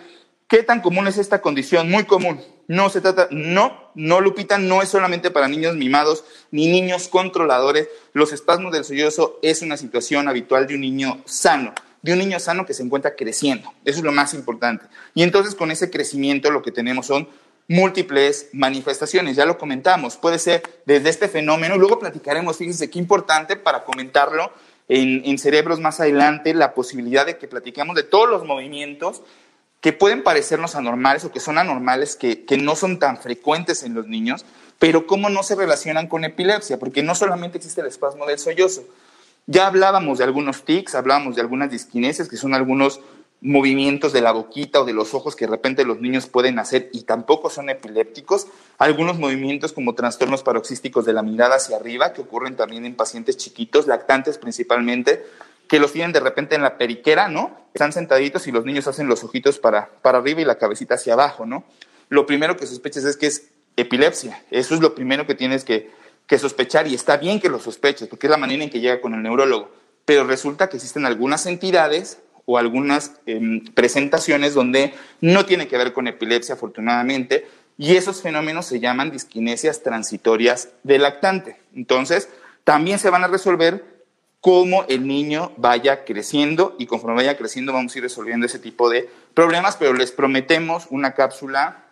¿Qué 0.47 0.61
tan 0.61 0.81
común 0.81 1.07
es 1.07 1.17
esta 1.17 1.41
condición? 1.41 1.89
Muy 1.89 2.03
común. 2.03 2.39
No 2.67 2.89
se 2.89 3.01
trata, 3.01 3.27
no, 3.31 3.91
no, 3.95 4.21
Lupita, 4.21 4.59
no 4.59 4.83
es 4.83 4.89
solamente 4.89 5.31
para 5.31 5.47
niños 5.47 5.75
mimados 5.75 6.23
ni 6.51 6.67
niños 6.67 7.07
controladores. 7.07 7.89
Los 8.13 8.31
espasmos 8.31 8.71
del 8.71 8.85
sollozo 8.85 9.39
es 9.41 9.63
una 9.63 9.75
situación 9.75 10.27
habitual 10.27 10.67
de 10.67 10.75
un 10.75 10.81
niño 10.81 11.19
sano, 11.25 11.73
de 12.03 12.13
un 12.13 12.19
niño 12.19 12.39
sano 12.39 12.67
que 12.67 12.75
se 12.75 12.83
encuentra 12.83 13.15
creciendo. 13.15 13.73
Eso 13.85 13.99
es 13.99 14.03
lo 14.03 14.11
más 14.11 14.35
importante. 14.35 14.85
Y 15.15 15.23
entonces 15.23 15.55
con 15.55 15.71
ese 15.71 15.89
crecimiento 15.89 16.51
lo 16.51 16.61
que 16.61 16.71
tenemos 16.71 17.07
son 17.07 17.27
múltiples 17.67 18.49
manifestaciones, 18.53 19.35
ya 19.35 19.47
lo 19.47 19.57
comentamos, 19.57 20.17
puede 20.17 20.37
ser 20.37 20.61
desde 20.85 21.09
este 21.09 21.27
fenómeno, 21.27 21.77
luego 21.77 21.97
platicaremos, 21.97 22.57
fíjense 22.57 22.91
qué 22.91 22.99
importante 22.99 23.55
para 23.55 23.83
comentarlo 23.83 24.53
en, 24.87 25.23
en 25.25 25.39
cerebros 25.39 25.79
más 25.79 25.99
adelante, 25.99 26.53
la 26.53 26.75
posibilidad 26.75 27.25
de 27.25 27.39
que 27.39 27.47
platicamos 27.47 27.95
de 27.95 28.03
todos 28.03 28.29
los 28.29 28.45
movimientos 28.45 29.23
que 29.85 29.93
pueden 29.93 30.23
parecernos 30.23 30.73
anormales 30.73 31.25
o 31.25 31.31
que 31.31 31.39
son 31.39 31.59
anormales, 31.59 32.15
que, 32.15 32.43
no 32.59 32.75
son 32.75 32.97
tan 32.97 33.19
frecuentes 33.19 33.83
en 33.83 33.93
los 33.93 34.07
niños, 34.07 34.43
pero 34.79 35.05
cómo 35.05 35.29
no 35.29 35.43
se 35.43 35.53
relacionan 35.53 36.07
con 36.07 36.23
epilepsia, 36.23 36.79
porque 36.79 37.03
no 37.03 37.13
solamente 37.13 37.59
existe 37.59 37.81
el 37.81 37.87
espasmo 37.87 38.25
del 38.25 38.39
sollozo. 38.39 38.83
Ya 39.45 39.67
hablábamos 39.67 40.17
de 40.17 40.23
algunos 40.23 40.65
tics, 40.65 40.95
hablábamos 40.95 41.35
de 41.35 41.41
algunas 41.41 41.69
disquinesias, 41.69 42.27
que 42.27 42.35
son 42.35 42.55
algunos 42.55 42.99
movimientos 43.41 44.11
de 44.11 44.21
la 44.21 44.31
boquita 44.31 44.81
o 44.81 44.85
de 44.85 44.93
los 44.93 45.13
ojos 45.13 45.35
que 45.35 45.45
de 45.45 45.51
repente 45.51 45.85
los 45.85 46.01
niños 46.01 46.25
pueden 46.25 46.57
hacer 46.57 46.89
y 46.91 47.03
tampoco 47.03 47.51
son 47.51 47.69
epilépticos. 47.69 48.47
Algunos 48.79 49.19
movimientos 49.19 49.71
como 49.71 49.93
trastornos 49.93 50.41
paroxísticos 50.41 51.05
de 51.05 51.13
la 51.13 51.21
mirada 51.21 51.57
hacia 51.57 51.77
arriba, 51.77 52.11
que 52.11 52.21
ocurren 52.21 52.55
también 52.55 52.87
en 52.87 52.95
pacientes 52.95 53.37
chiquitos, 53.37 53.85
lactantes 53.85 54.39
principalmente, 54.39 55.23
que 55.67 55.79
los 55.79 55.93
tienen 55.93 56.11
de 56.11 56.19
repente 56.19 56.55
en 56.55 56.61
la 56.61 56.77
periquera, 56.77 57.27
¿no? 57.27 57.57
Están 57.73 57.91
sentaditos 57.91 58.47
y 58.47 58.51
los 58.51 58.65
niños 58.65 58.87
hacen 58.87 59.07
los 59.07 59.23
ojitos 59.23 59.59
para, 59.59 59.89
para 60.01 60.19
arriba 60.19 60.41
y 60.41 60.45
la 60.45 60.57
cabecita 60.57 60.95
hacia 60.95 61.13
abajo, 61.13 61.45
¿no? 61.45 61.63
Lo 62.09 62.25
primero 62.25 62.55
que 62.55 62.67
sospechas 62.67 63.03
es 63.05 63.17
que 63.17 63.27
es 63.27 63.49
epilepsia. 63.75 64.43
Eso 64.51 64.75
es 64.75 64.81
lo 64.81 64.95
primero 64.95 65.25
que 65.25 65.35
tienes 65.35 65.63
que, 65.63 65.91
sospechar 66.37 66.87
y 66.87 66.95
está 66.95 67.17
bien 67.17 67.39
que 67.39 67.49
lo 67.49 67.59
sospeches 67.59 68.07
porque 68.07 68.27
es 68.27 68.31
la 68.31 68.37
manera 68.37 68.63
en 68.63 68.69
que 68.69 68.79
llega 68.79 69.01
con 69.01 69.13
el 69.13 69.23
neurólogo. 69.23 69.71
Pero 70.05 70.23
resulta 70.25 70.69
que 70.69 70.77
existen 70.77 71.05
algunas 71.05 71.45
entidades 71.45 72.19
o 72.45 72.57
algunas 72.57 73.13
em, 73.25 73.63
presentaciones 73.73 74.53
donde 74.53 74.93
no 75.21 75.45
tiene 75.45 75.67
que 75.67 75.77
ver 75.77 75.93
con 75.93 76.07
epilepsia, 76.07 76.55
afortunadamente, 76.55 77.47
y 77.77 77.95
esos 77.95 78.21
fenómenos 78.21 78.67
se 78.67 78.79
llaman 78.79 79.11
disquinesias 79.11 79.81
transitorias 79.81 80.69
del 80.83 81.01
lactante. 81.01 81.57
Entonces, 81.75 82.29
también 82.63 82.99
se 82.99 83.09
van 83.09 83.23
a 83.23 83.27
resolver 83.27 83.83
cómo 84.45 84.85
el 84.89 85.07
niño 85.07 85.53
vaya 85.57 86.05
creciendo 86.05 86.75
y 86.77 86.85
conforme 86.85 87.15
vaya 87.15 87.35
creciendo 87.35 87.73
vamos 87.73 87.95
a 87.95 87.97
ir 87.97 88.03
resolviendo 88.03 88.45
ese 88.45 88.59
tipo 88.59 88.91
de 88.91 89.09
problemas, 89.33 89.75
pero 89.75 89.93
les 89.93 90.11
prometemos 90.11 90.85
una 90.91 91.15
cápsula 91.15 91.87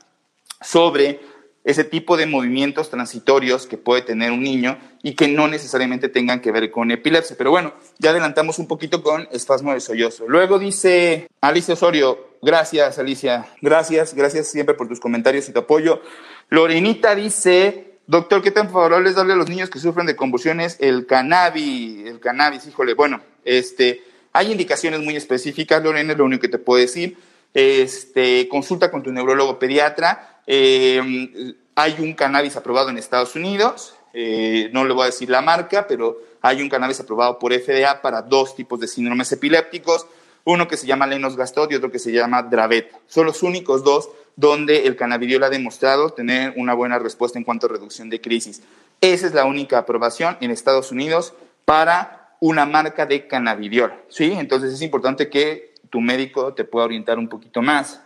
sobre 0.61 1.19
ese 1.63 1.83
tipo 1.83 2.15
de 2.15 2.27
movimientos 2.27 2.91
transitorios 2.91 3.65
que 3.65 3.79
puede 3.79 4.03
tener 4.03 4.31
un 4.31 4.43
niño 4.43 4.77
y 5.01 5.15
que 5.15 5.27
no 5.27 5.47
necesariamente 5.47 6.09
tengan 6.09 6.41
que 6.41 6.51
ver 6.51 6.69
con 6.69 6.91
epilepsia. 6.91 7.35
Pero 7.39 7.49
bueno, 7.49 7.73
ya 7.97 8.11
adelantamos 8.11 8.59
un 8.59 8.67
poquito 8.67 9.01
con 9.01 9.27
espasmo 9.31 9.73
de 9.73 9.79
sollozo. 9.79 10.25
Luego 10.27 10.59
dice 10.59 11.27
Alicia 11.41 11.73
Osorio, 11.73 12.37
gracias 12.43 12.99
Alicia, 12.99 13.47
gracias, 13.63 14.13
gracias 14.13 14.49
siempre 14.49 14.75
por 14.75 14.87
tus 14.87 14.99
comentarios 14.99 15.49
y 15.49 15.53
tu 15.53 15.61
apoyo. 15.61 16.03
Lorenita 16.49 17.15
dice, 17.15 17.92
doctor, 18.07 18.41
¿qué 18.41 18.51
tan 18.51 18.69
favorable 18.69 19.09
es 19.09 19.15
darle 19.15 19.33
a 19.33 19.37
los 19.37 19.49
niños 19.49 19.69
que 19.69 19.79
sufren 19.79 20.05
de 20.05 20.15
convulsiones 20.15 20.77
el 20.79 21.05
cannabis? 21.05 22.05
El 22.05 22.19
cannabis, 22.19 22.65
híjole, 22.67 22.93
bueno, 22.93 23.21
este, 23.43 24.03
hay 24.31 24.51
indicaciones 24.51 25.01
muy 25.01 25.15
específicas, 25.15 25.83
Lorena, 25.83 26.13
es 26.13 26.17
lo 26.17 26.25
único 26.25 26.41
que 26.41 26.49
te 26.49 26.57
puedo 26.57 26.79
decir. 26.79 27.17
Este, 27.53 28.47
consulta 28.49 28.89
con 28.89 29.03
tu 29.03 29.11
neurólogo 29.11 29.59
pediatra 29.59 30.33
eh, 30.47 31.55
hay 31.75 31.95
un 31.99 32.13
cannabis 32.13 32.55
aprobado 32.55 32.89
en 32.89 32.97
Estados 32.97 33.35
Unidos, 33.35 33.95
eh, 34.13 34.69
no 34.73 34.85
le 34.85 34.93
voy 34.93 35.03
a 35.03 35.05
decir 35.07 35.29
la 35.29 35.41
marca, 35.41 35.87
pero 35.87 36.17
hay 36.41 36.61
un 36.61 36.69
cannabis 36.69 36.99
aprobado 36.99 37.39
por 37.39 37.53
FDA 37.53 38.01
para 38.01 38.21
dos 38.21 38.55
tipos 38.55 38.79
de 38.79 38.87
síndromes 38.87 39.31
epilépticos, 39.31 40.05
uno 40.43 40.67
que 40.67 40.77
se 40.77 40.85
llama 40.85 41.07
Lennox-Gastaut 41.07 41.71
y 41.71 41.75
otro 41.75 41.89
que 41.89 41.99
se 41.99 42.11
llama 42.11 42.43
Dravet. 42.43 42.91
Son 43.07 43.25
los 43.25 43.43
únicos 43.43 43.83
dos 43.83 44.09
donde 44.35 44.87
el 44.87 44.95
cannabidiol 44.95 45.43
ha 45.43 45.49
demostrado 45.49 46.11
tener 46.11 46.53
una 46.57 46.73
buena 46.73 46.99
respuesta 46.99 47.37
en 47.37 47.45
cuanto 47.45 47.67
a 47.67 47.69
reducción 47.69 48.09
de 48.09 48.21
crisis. 48.21 48.63
Esa 49.01 49.27
es 49.27 49.33
la 49.33 49.45
única 49.45 49.77
aprobación 49.77 50.37
en 50.41 50.51
Estados 50.51 50.91
Unidos 50.91 51.33
para 51.65 52.35
una 52.39 52.65
marca 52.65 53.05
de 53.05 53.27
cannabidiol, 53.27 53.93
¿sí? 54.09 54.33
Entonces 54.37 54.73
es 54.73 54.81
importante 54.81 55.29
que 55.29 55.73
tu 55.89 56.01
médico 56.01 56.53
te 56.53 56.63
pueda 56.63 56.85
orientar 56.85 57.17
un 57.19 57.29
poquito 57.29 57.61
más. 57.61 58.01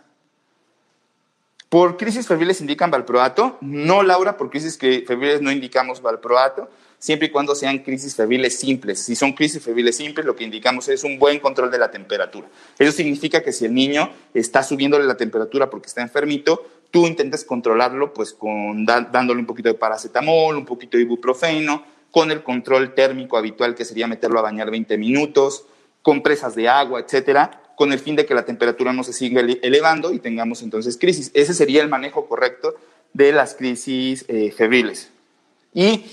¿Por 1.68 1.96
crisis 1.96 2.26
febriles 2.26 2.60
indican 2.60 2.90
valproato? 2.90 3.58
No, 3.60 4.02
Laura, 4.02 4.36
por 4.36 4.48
crisis 4.48 4.78
febriles 4.78 5.42
no 5.42 5.50
indicamos 5.50 6.00
valproato, 6.00 6.70
siempre 6.98 7.28
y 7.28 7.30
cuando 7.30 7.54
sean 7.54 7.78
crisis 7.78 8.14
febriles 8.14 8.58
simples. 8.58 9.00
Si 9.00 9.14
son 9.14 9.32
crisis 9.32 9.62
febriles 9.62 9.96
simples, 9.96 10.26
lo 10.26 10.34
que 10.34 10.44
indicamos 10.44 10.88
es 10.88 11.04
un 11.04 11.18
buen 11.18 11.38
control 11.38 11.70
de 11.70 11.78
la 11.78 11.90
temperatura. 11.90 12.48
Eso 12.78 12.92
significa 12.92 13.42
que 13.42 13.52
si 13.52 13.64
el 13.64 13.74
niño 13.74 14.10
está 14.34 14.62
subiéndole 14.62 15.04
la 15.04 15.16
temperatura 15.16 15.70
porque 15.70 15.86
está 15.86 16.02
enfermito, 16.02 16.66
tú 16.90 17.06
intentes 17.06 17.44
controlarlo 17.44 18.12
pues 18.12 18.32
con 18.32 18.84
dándole 18.84 19.40
un 19.40 19.46
poquito 19.46 19.68
de 19.68 19.74
paracetamol, 19.74 20.56
un 20.56 20.64
poquito 20.66 20.96
de 20.96 21.04
ibuprofeno, 21.04 21.84
con 22.10 22.30
el 22.30 22.42
control 22.42 22.94
térmico 22.94 23.36
habitual 23.36 23.74
que 23.74 23.84
sería 23.84 24.06
meterlo 24.06 24.38
a 24.38 24.42
bañar 24.42 24.70
20 24.70 24.96
minutos, 24.98 25.64
compresas 26.02 26.54
de 26.54 26.68
agua, 26.68 27.00
etcétera, 27.00 27.62
con 27.76 27.92
el 27.92 27.98
fin 27.98 28.16
de 28.16 28.26
que 28.26 28.34
la 28.34 28.44
temperatura 28.44 28.92
no 28.92 29.04
se 29.04 29.12
siga 29.12 29.40
elevando 29.40 30.12
y 30.12 30.18
tengamos 30.18 30.62
entonces 30.62 30.96
crisis. 30.96 31.30
Ese 31.34 31.54
sería 31.54 31.82
el 31.82 31.88
manejo 31.88 32.26
correcto 32.26 32.74
de 33.12 33.32
las 33.32 33.54
crisis 33.54 34.24
eh, 34.28 34.50
febriles. 34.50 35.10
Y 35.74 36.04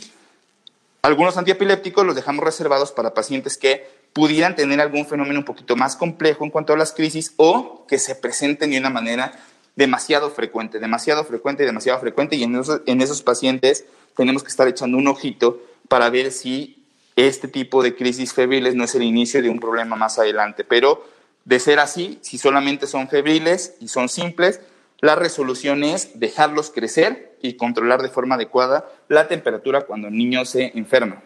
algunos 1.06 1.38
antiepilépticos 1.38 2.04
los 2.04 2.16
dejamos 2.16 2.44
reservados 2.44 2.92
para 2.92 3.14
pacientes 3.14 3.58
que 3.58 3.88
pudieran 4.12 4.56
tener 4.56 4.82
algún 4.82 5.06
fenómeno 5.06 5.40
un 5.40 5.46
poquito 5.46 5.76
más 5.76 5.96
complejo 5.96 6.44
en 6.44 6.50
cuanto 6.50 6.74
a 6.74 6.78
las 6.78 6.94
crisis 6.94 7.34
o 7.38 7.86
que 7.88 8.00
se 8.00 8.16
presenten 8.16 8.72
de 8.72 8.80
una 8.80 8.90
manera 8.90 9.34
demasiado 9.76 10.32
frecuente, 10.32 10.80
demasiado 10.80 11.24
frecuente 11.24 11.62
y 11.62 11.68
demasiado 11.68 12.00
frecuente. 12.00 12.38
Y 12.38 12.44
en 12.44 12.56
esos, 12.56 12.82
en 12.88 13.02
esos 13.02 13.22
pacientes 13.22 13.86
tenemos 14.18 14.42
que 14.42 14.50
estar 14.50 14.68
echando 14.68 14.98
un 14.98 15.08
ojito 15.08 15.62
para 15.90 16.10
ver 16.10 16.32
si 16.32 16.84
este 17.16 17.48
tipo 17.48 17.84
de 17.84 17.96
crisis 17.96 18.34
febriles 18.34 18.74
no 18.74 18.86
es 18.86 18.96
el 18.96 19.04
inicio 19.04 19.44
de 19.44 19.50
un 19.50 19.60
problema 19.60 19.96
más 19.96 20.18
adelante. 20.18 20.64
Pero 20.64 21.06
de 21.44 21.60
ser 21.60 21.78
así, 21.78 22.18
si 22.24 22.40
solamente 22.40 22.88
son 22.88 23.10
febriles 23.10 23.76
y 23.80 23.90
son 23.90 24.10
simples, 24.10 24.60
la 25.02 25.16
resolución 25.16 25.84
es 25.84 26.20
dejarlos 26.20 26.72
crecer 26.72 27.35
y 27.48 27.56
controlar 27.56 28.02
de 28.02 28.10
forma 28.10 28.36
adecuada 28.36 28.86
la 29.08 29.28
temperatura 29.28 29.82
cuando 29.82 30.08
el 30.08 30.18
niño 30.18 30.46
se 30.46 30.72
enferma. 30.76 31.22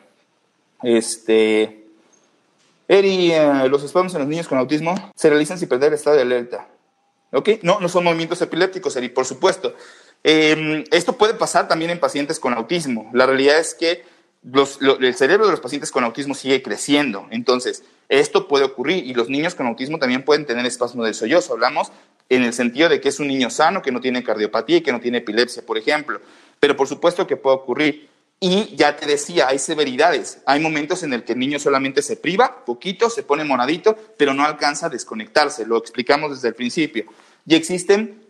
Este, 0.81 1.85
Eri, 2.87 3.31
eh, 3.31 3.67
los 3.69 3.83
espasmos 3.83 4.13
en 4.15 4.21
los 4.21 4.27
niños 4.27 4.47
con 4.47 4.57
autismo 4.57 4.95
se 5.15 5.29
realizan 5.29 5.59
sin 5.59 5.69
perder 5.69 5.89
el 5.89 5.95
estado 5.95 6.15
de 6.15 6.23
alerta. 6.23 6.67
¿Ok? 7.31 7.49
No, 7.61 7.79
no 7.79 7.89
son 7.89 8.03
movimientos 8.03 8.41
epilépticos, 8.41 8.95
Eri, 8.95 9.09
por 9.09 9.25
supuesto. 9.25 9.75
Em, 10.23 10.83
esto 10.91 11.13
puede 11.17 11.33
pasar 11.35 11.67
también 11.67 11.91
en 11.91 11.99
pacientes 11.99 12.39
con 12.39 12.53
autismo. 12.53 13.09
La 13.13 13.25
realidad 13.25 13.59
es 13.59 13.73
que 13.73 14.03
el 14.43 15.15
cerebro 15.15 15.45
de 15.45 15.51
los 15.51 15.59
pacientes 15.59 15.91
con 15.91 16.03
autismo 16.03 16.33
sigue 16.33 16.61
creciendo. 16.61 17.27
Entonces, 17.29 17.83
esto 18.07 18.47
puede 18.47 18.65
ocurrir 18.65 19.05
y 19.05 19.13
los 19.13 19.29
niños 19.29 19.55
con 19.55 19.67
autismo 19.67 19.99
también 19.99 20.23
pueden 20.23 20.45
tener 20.45 20.65
espasmo 20.65 21.03
del 21.03 21.13
sollozo. 21.13 21.53
Hablamos 21.53 21.91
en 22.29 22.43
el 22.43 22.53
sentido 22.53 22.89
de 22.89 23.01
que 23.01 23.09
es 23.09 23.19
un 23.19 23.27
niño 23.27 23.49
sano, 23.49 23.81
que 23.81 23.91
no 23.91 23.99
tiene 23.99 24.23
cardiopatía 24.23 24.77
y 24.77 24.81
que 24.81 24.91
no 24.91 24.99
tiene 24.99 25.19
epilepsia, 25.19 25.65
por 25.65 25.77
ejemplo. 25.77 26.21
Pero 26.59 26.75
por 26.75 26.87
supuesto 26.87 27.27
que 27.27 27.37
puede 27.37 27.57
ocurrir. 27.57 28.09
Y 28.41 28.73
ya 28.77 28.95
te 28.95 29.05
decía, 29.05 29.49
hay 29.49 29.59
severidades. 29.59 30.39
Hay 30.45 30.61
momentos 30.61 31.03
en 31.03 31.11
el 31.11 31.23
que 31.25 31.33
el 31.33 31.39
niño 31.39 31.59
solamente 31.59 32.01
se 32.01 32.15
priva, 32.15 32.63
poquito, 32.63 33.09
se 33.09 33.23
pone 33.23 33.43
monadito, 33.43 33.97
pero 34.17 34.33
no 34.33 34.45
alcanza 34.45 34.85
a 34.85 34.89
desconectarse. 34.89 35.65
Lo 35.65 35.77
explicamos 35.77 36.31
desde 36.31 36.47
el 36.47 36.55
principio. 36.55 37.05
Y 37.45 37.55
existen 37.55 38.28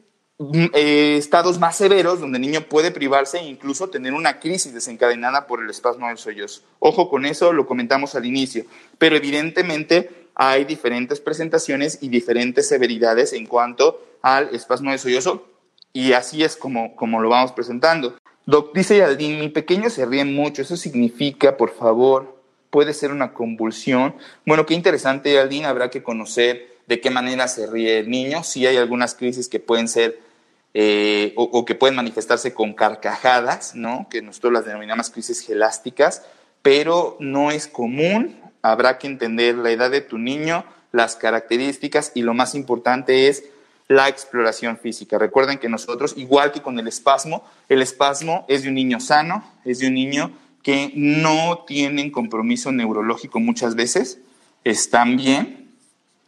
eh, 0.73 1.15
estados 1.17 1.59
más 1.59 1.75
severos 1.75 2.21
donde 2.21 2.37
el 2.37 2.43
niño 2.43 2.61
puede 2.61 2.91
privarse 2.91 3.39
e 3.39 3.45
incluso 3.45 3.89
tener 3.89 4.13
una 4.13 4.39
crisis 4.39 4.73
desencadenada 4.73 5.47
por 5.47 5.61
el 5.61 5.69
espasmo 5.69 6.07
del 6.07 6.17
sollozo. 6.17 6.61
Ojo 6.79 7.09
con 7.09 7.25
eso, 7.25 7.51
lo 7.51 7.67
comentamos 7.67 8.15
al 8.15 8.25
inicio, 8.25 8.63
pero 8.97 9.17
evidentemente 9.17 10.27
hay 10.35 10.63
diferentes 10.63 11.19
presentaciones 11.19 11.99
y 12.01 12.07
diferentes 12.07 12.69
severidades 12.69 13.33
en 13.33 13.45
cuanto 13.45 14.01
al 14.21 14.55
espasmo 14.55 14.91
del 14.91 14.99
sollozo 14.99 15.45
y 15.91 16.13
así 16.13 16.43
es 16.43 16.55
como, 16.55 16.95
como 16.95 17.21
lo 17.21 17.27
vamos 17.27 17.51
presentando. 17.51 18.17
Doc, 18.45 18.73
dice 18.73 18.97
Yaldín, 18.97 19.39
mi 19.39 19.49
pequeño 19.49 19.89
se 19.89 20.05
ríe 20.05 20.23
mucho, 20.23 20.61
eso 20.61 20.77
significa, 20.77 21.57
por 21.57 21.75
favor, 21.75 22.39
puede 22.69 22.93
ser 22.93 23.11
una 23.11 23.33
convulsión. 23.33 24.15
Bueno, 24.45 24.65
qué 24.65 24.73
interesante, 24.73 25.33
Yaldín, 25.33 25.65
habrá 25.65 25.89
que 25.89 26.01
conocer 26.01 26.79
de 26.87 27.01
qué 27.01 27.09
manera 27.09 27.47
se 27.47 27.67
ríe 27.67 27.99
el 27.99 28.09
niño. 28.09 28.43
Sí 28.43 28.65
hay 28.65 28.77
algunas 28.77 29.15
crisis 29.15 29.47
que 29.47 29.59
pueden 29.59 29.87
ser 29.87 30.28
eh, 30.73 31.33
o, 31.35 31.65
que 31.65 31.75
pueden 31.75 31.95
manifestarse 31.95 32.53
con 32.53 32.73
carcajadas, 32.73 33.75
¿no? 33.75 34.07
que 34.09 34.21
nosotros 34.21 34.53
las 34.53 34.65
denominamos 34.65 35.09
crisis 35.09 35.41
gelásticas, 35.41 36.23
pero 36.61 37.17
no 37.19 37.51
es 37.51 37.67
común. 37.67 38.39
Habrá 38.61 38.97
que 38.97 39.07
entender 39.07 39.55
la 39.55 39.71
edad 39.71 39.89
de 39.89 40.01
tu 40.01 40.17
niño, 40.17 40.65
las 40.91 41.15
características 41.15 42.11
y 42.13 42.21
lo 42.21 42.33
más 42.33 42.55
importante 42.55 43.27
es 43.27 43.45
la 43.87 44.07
exploración 44.07 44.77
física. 44.77 45.17
Recuerden 45.17 45.57
que 45.57 45.69
nosotros, 45.69 46.13
igual 46.17 46.51
que 46.51 46.61
con 46.61 46.77
el 46.77 46.87
espasmo, 46.87 47.43
el 47.67 47.81
espasmo 47.81 48.45
es 48.47 48.61
de 48.63 48.69
un 48.69 48.75
niño 48.75 48.99
sano, 48.99 49.43
es 49.65 49.79
de 49.79 49.87
un 49.87 49.95
niño 49.95 50.31
que 50.61 50.91
no 50.95 51.63
tienen 51.65 52.11
compromiso 52.11 52.71
neurológico 52.71 53.39
muchas 53.39 53.75
veces, 53.75 54.19
están 54.63 55.17
bien, 55.17 55.71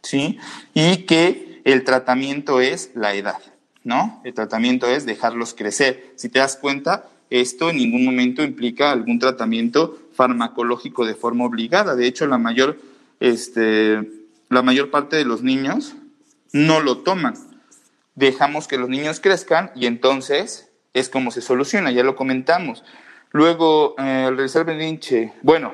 ¿sí? 0.02 0.38
Y 0.74 1.04
que 1.04 1.60
el 1.64 1.84
tratamiento 1.84 2.60
es 2.60 2.90
la 2.94 3.14
edad. 3.14 3.38
¿No? 3.84 4.20
El 4.24 4.34
tratamiento 4.34 4.86
es 4.86 5.06
dejarlos 5.06 5.54
crecer. 5.54 6.12
Si 6.16 6.28
te 6.28 6.38
das 6.38 6.56
cuenta, 6.56 7.08
esto 7.30 7.70
en 7.70 7.76
ningún 7.76 8.04
momento 8.04 8.42
implica 8.42 8.90
algún 8.90 9.18
tratamiento 9.18 9.98
farmacológico 10.14 11.06
de 11.06 11.14
forma 11.14 11.44
obligada. 11.44 11.96
De 11.96 12.06
hecho, 12.06 12.26
la 12.26 12.38
mayor, 12.38 12.78
este, 13.20 14.08
la 14.48 14.62
mayor 14.62 14.90
parte 14.90 15.16
de 15.16 15.24
los 15.24 15.42
niños 15.42 15.94
no 16.52 16.80
lo 16.80 16.98
toman. 16.98 17.34
Dejamos 18.14 18.68
que 18.68 18.76
los 18.76 18.88
niños 18.88 19.20
crezcan 19.20 19.70
y 19.74 19.86
entonces 19.86 20.68
es 20.92 21.08
como 21.08 21.30
se 21.30 21.40
soluciona, 21.40 21.90
ya 21.90 22.02
lo 22.02 22.16
comentamos. 22.16 22.84
Luego, 23.30 23.94
eh, 23.98 24.26
el 24.28 24.36
realizar 24.36 24.66
berrinche, 24.66 25.32
bueno, 25.40 25.72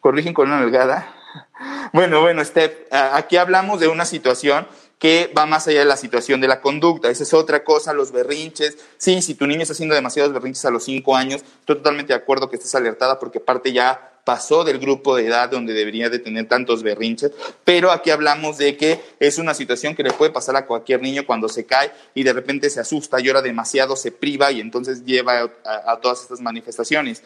corrigen 0.00 0.34
con 0.34 0.48
una 0.48 0.60
delgada. 0.60 1.14
Bueno, 1.92 2.20
bueno, 2.20 2.44
Steph, 2.44 2.72
aquí 2.92 3.36
hablamos 3.36 3.80
de 3.80 3.88
una 3.88 4.04
situación 4.04 4.66
que 5.00 5.32
va 5.36 5.46
más 5.46 5.66
allá 5.66 5.80
de 5.80 5.86
la 5.86 5.96
situación 5.96 6.42
de 6.42 6.46
la 6.46 6.60
conducta. 6.60 7.10
Esa 7.10 7.22
es 7.22 7.32
otra 7.32 7.64
cosa, 7.64 7.94
los 7.94 8.12
berrinches. 8.12 8.76
Sí, 8.98 9.22
si 9.22 9.34
tu 9.34 9.46
niño 9.46 9.62
está 9.62 9.72
haciendo 9.72 9.94
demasiados 9.94 10.32
berrinches 10.32 10.66
a 10.66 10.70
los 10.70 10.84
cinco 10.84 11.16
años, 11.16 11.40
estoy 11.60 11.76
totalmente 11.76 12.12
de 12.12 12.18
acuerdo 12.18 12.50
que 12.50 12.56
estés 12.56 12.74
alertada 12.74 13.18
porque 13.18 13.40
parte 13.40 13.72
ya 13.72 14.12
pasó 14.24 14.62
del 14.62 14.78
grupo 14.78 15.16
de 15.16 15.26
edad 15.26 15.48
donde 15.48 15.72
debería 15.72 16.10
de 16.10 16.18
tener 16.18 16.46
tantos 16.46 16.82
berrinches, 16.82 17.32
pero 17.64 17.90
aquí 17.90 18.10
hablamos 18.10 18.58
de 18.58 18.76
que 18.76 19.00
es 19.18 19.38
una 19.38 19.54
situación 19.54 19.96
que 19.96 20.02
le 20.02 20.12
puede 20.12 20.30
pasar 20.30 20.54
a 20.56 20.66
cualquier 20.66 21.00
niño 21.00 21.24
cuando 21.26 21.48
se 21.48 21.64
cae 21.64 21.90
y 22.14 22.22
de 22.22 22.34
repente 22.34 22.68
se 22.68 22.80
asusta, 22.80 23.18
llora 23.20 23.40
demasiado, 23.40 23.96
se 23.96 24.12
priva 24.12 24.52
y 24.52 24.60
entonces 24.60 25.04
lleva 25.06 25.50
a 25.64 25.96
todas 26.00 26.20
estas 26.20 26.42
manifestaciones. 26.42 27.22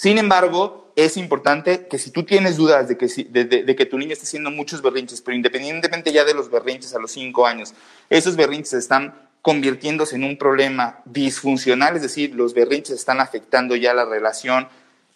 Sin 0.00 0.16
embargo, 0.16 0.94
es 0.96 1.18
importante 1.18 1.86
que 1.86 1.98
si 1.98 2.10
tú 2.10 2.22
tienes 2.22 2.56
dudas 2.56 2.88
de 2.88 2.96
que, 2.96 3.06
de, 3.06 3.76
que 3.76 3.84
tu 3.84 3.98
niño 3.98 4.14
está 4.14 4.24
haciendo 4.24 4.50
muchos 4.50 4.80
berrinches, 4.80 5.20
pero 5.20 5.36
independientemente 5.36 6.10
ya 6.10 6.24
de 6.24 6.32
los 6.32 6.50
berrinches 6.50 6.94
a 6.94 6.98
los 6.98 7.12
cinco 7.12 7.46
años, 7.46 7.74
esos 8.08 8.34
berrinches 8.34 8.72
están 8.72 9.12
convirtiéndose 9.42 10.16
en 10.16 10.24
un 10.24 10.38
problema 10.38 11.00
disfuncional, 11.04 11.96
es 11.96 12.00
decir, 12.00 12.34
los 12.34 12.54
berrinches 12.54 12.94
están 12.96 13.20
afectando 13.20 13.76
ya 13.76 13.92
la 13.92 14.06
relación 14.06 14.68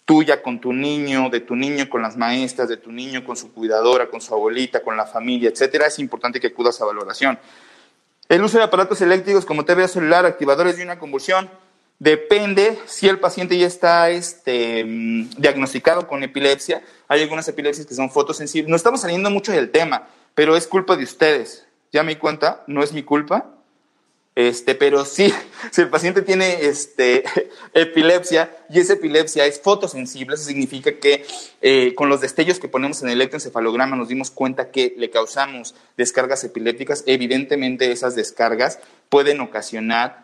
tuya 0.04 0.42
con 0.42 0.60
tu 0.60 0.74
niño, 0.74 1.30
de 1.30 1.40
tu 1.40 1.56
niño 1.56 1.88
con 1.88 2.02
las 2.02 2.18
maestras, 2.18 2.68
de 2.68 2.76
tu 2.76 2.92
niño 2.92 3.24
con 3.24 3.38
su 3.38 3.54
cuidadora, 3.54 4.10
con 4.10 4.20
su 4.20 4.34
abuelita, 4.34 4.82
con 4.82 4.98
la 4.98 5.06
familia, 5.06 5.48
etcétera, 5.48 5.86
es 5.86 5.98
importante 5.98 6.40
que 6.40 6.48
acudas 6.48 6.78
a 6.82 6.84
valoración. 6.84 7.38
El 8.28 8.44
uso 8.44 8.58
de 8.58 8.64
aparatos 8.64 9.00
eléctricos 9.00 9.46
como 9.46 9.64
TV 9.64 9.88
celular, 9.88 10.26
activadores 10.26 10.76
de 10.76 10.82
una 10.82 10.98
convulsión, 10.98 11.48
depende 11.98 12.78
si 12.86 13.08
el 13.08 13.18
paciente 13.18 13.56
ya 13.58 13.66
está 13.66 14.10
este, 14.10 14.84
mm, 14.84 15.30
diagnosticado 15.38 16.06
con 16.06 16.22
epilepsia. 16.22 16.82
Hay 17.08 17.22
algunas 17.22 17.48
epilepsias 17.48 17.86
que 17.86 17.94
son 17.94 18.10
fotosensibles. 18.10 18.68
No 18.68 18.76
estamos 18.76 19.00
saliendo 19.00 19.30
mucho 19.30 19.52
del 19.52 19.70
tema, 19.70 20.08
pero 20.34 20.56
es 20.56 20.66
culpa 20.66 20.96
de 20.96 21.04
ustedes. 21.04 21.66
Ya 21.92 22.02
me 22.02 22.14
di 22.14 22.20
cuenta, 22.20 22.64
no 22.66 22.82
es 22.82 22.92
mi 22.92 23.02
culpa. 23.02 23.50
Este, 24.36 24.74
pero 24.74 25.04
sí, 25.04 25.32
si 25.70 25.80
el 25.80 25.90
paciente 25.90 26.22
tiene 26.22 26.66
este, 26.66 27.22
epilepsia 27.72 28.50
y 28.68 28.80
esa 28.80 28.94
epilepsia 28.94 29.46
es 29.46 29.60
fotosensible, 29.60 30.34
eso 30.34 30.44
significa 30.44 30.92
que 30.98 31.24
eh, 31.62 31.94
con 31.94 32.08
los 32.08 32.20
destellos 32.20 32.58
que 32.58 32.66
ponemos 32.66 33.00
en 33.02 33.08
el 33.08 33.14
electroencefalograma 33.14 33.94
nos 33.94 34.08
dimos 34.08 34.32
cuenta 34.32 34.72
que 34.72 34.94
le 34.96 35.10
causamos 35.10 35.76
descargas 35.96 36.42
epilépticas. 36.42 37.04
Evidentemente 37.06 37.92
esas 37.92 38.16
descargas 38.16 38.80
pueden 39.08 39.40
ocasionar 39.40 40.23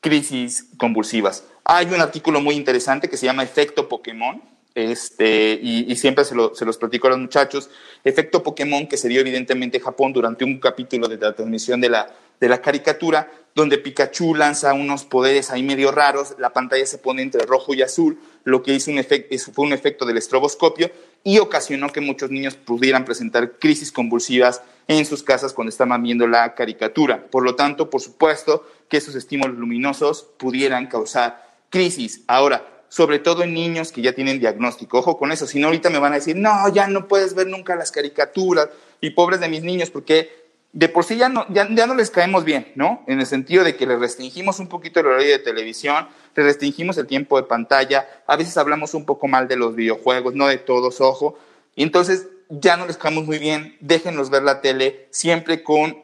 crisis 0.00 0.66
convulsivas. 0.76 1.44
Hay 1.64 1.86
un 1.86 2.00
artículo 2.00 2.40
muy 2.40 2.54
interesante 2.54 3.08
que 3.08 3.16
se 3.16 3.26
llama 3.26 3.42
Efecto 3.42 3.88
Pokémon, 3.88 4.42
este, 4.74 5.58
y, 5.60 5.94
siempre 5.96 6.24
se, 6.24 6.34
se, 6.54 6.64
los 6.64 6.78
platico 6.78 7.08
a 7.08 7.10
los 7.10 7.18
muchachos, 7.18 7.70
efecto 8.04 8.42
Pokémon 8.42 8.86
que 8.86 8.96
se 8.96 9.08
dio 9.08 9.20
evidentemente 9.20 9.78
en 9.78 9.84
Japón 9.84 10.12
durante 10.12 10.44
un 10.44 10.60
capítulo 10.60 11.08
de 11.08 11.16
la 11.16 11.34
transmisión 11.34 11.80
de 11.80 11.88
la 11.88 12.14
de 12.40 12.48
la 12.48 12.60
caricatura, 12.60 13.30
donde 13.54 13.78
Pikachu 13.78 14.34
lanza 14.34 14.72
unos 14.72 15.04
poderes 15.04 15.50
ahí 15.50 15.62
medio 15.62 15.92
raros, 15.92 16.34
la 16.38 16.52
pantalla 16.52 16.86
se 16.86 16.98
pone 16.98 17.20
entre 17.20 17.44
rojo 17.44 17.74
y 17.74 17.82
azul, 17.82 18.18
lo 18.44 18.62
que 18.62 18.72
hizo 18.72 18.90
un 18.90 19.04
fue 19.52 19.66
un 19.66 19.72
efecto 19.72 20.06
del 20.06 20.16
estroboscopio 20.16 20.90
y 21.22 21.38
ocasionó 21.38 21.90
que 21.90 22.00
muchos 22.00 22.30
niños 22.30 22.54
pudieran 22.54 23.04
presentar 23.04 23.58
crisis 23.58 23.92
convulsivas 23.92 24.62
en 24.88 25.04
sus 25.04 25.22
casas 25.22 25.52
cuando 25.52 25.68
estaban 25.68 26.02
viendo 26.02 26.26
la 26.26 26.54
caricatura. 26.54 27.26
Por 27.26 27.44
lo 27.44 27.54
tanto, 27.54 27.90
por 27.90 28.00
supuesto 28.00 28.64
que 28.90 28.98
esos 28.98 29.14
estímulos 29.14 29.56
luminosos 29.56 30.28
pudieran 30.36 30.88
causar 30.88 31.42
crisis. 31.70 32.22
Ahora, 32.26 32.66
sobre 32.90 33.20
todo 33.20 33.44
en 33.44 33.54
niños 33.54 33.92
que 33.92 34.02
ya 34.02 34.12
tienen 34.12 34.40
diagnóstico. 34.40 34.98
Ojo 34.98 35.16
con 35.16 35.32
eso, 35.32 35.46
si 35.46 35.60
no 35.60 35.68
ahorita 35.68 35.88
me 35.88 36.00
van 36.00 36.12
a 36.12 36.16
decir, 36.16 36.36
no, 36.36 36.68
ya 36.74 36.88
no 36.88 37.06
puedes 37.06 37.34
ver 37.34 37.46
nunca 37.46 37.76
las 37.76 37.92
caricaturas 37.92 38.68
y 39.00 39.10
pobres 39.10 39.40
de 39.40 39.48
mis 39.48 39.62
niños, 39.62 39.90
porque 39.90 40.28
de 40.72 40.88
por 40.88 41.04
sí 41.04 41.16
ya 41.16 41.28
no, 41.28 41.46
ya, 41.48 41.64
no 41.64 41.94
les 41.94 42.10
caemos 42.10 42.44
bien, 42.44 42.72
¿no? 42.74 43.04
En 43.06 43.20
el 43.20 43.26
sentido 43.26 43.62
de 43.62 43.76
que 43.76 43.86
les 43.86 43.98
restringimos 43.98 44.58
un 44.58 44.66
poquito 44.66 45.00
el 45.00 45.06
horario 45.06 45.30
de 45.30 45.38
televisión, 45.38 46.08
les 46.34 46.44
restringimos 46.44 46.98
el 46.98 47.06
tiempo 47.06 47.36
de 47.36 47.44
pantalla, 47.44 48.08
a 48.26 48.36
veces 48.36 48.56
hablamos 48.56 48.94
un 48.94 49.06
poco 49.06 49.28
mal 49.28 49.46
de 49.46 49.56
los 49.56 49.76
videojuegos, 49.76 50.34
no 50.34 50.48
de 50.48 50.58
todos, 50.58 51.00
ojo, 51.00 51.38
y 51.76 51.84
entonces 51.84 52.26
ya 52.48 52.76
no 52.76 52.86
les 52.86 52.96
caemos 52.96 53.24
muy 53.24 53.38
bien, 53.38 53.76
déjenlos 53.80 54.30
ver 54.30 54.42
la 54.42 54.60
tele 54.60 55.06
siempre 55.10 55.62
con 55.62 56.02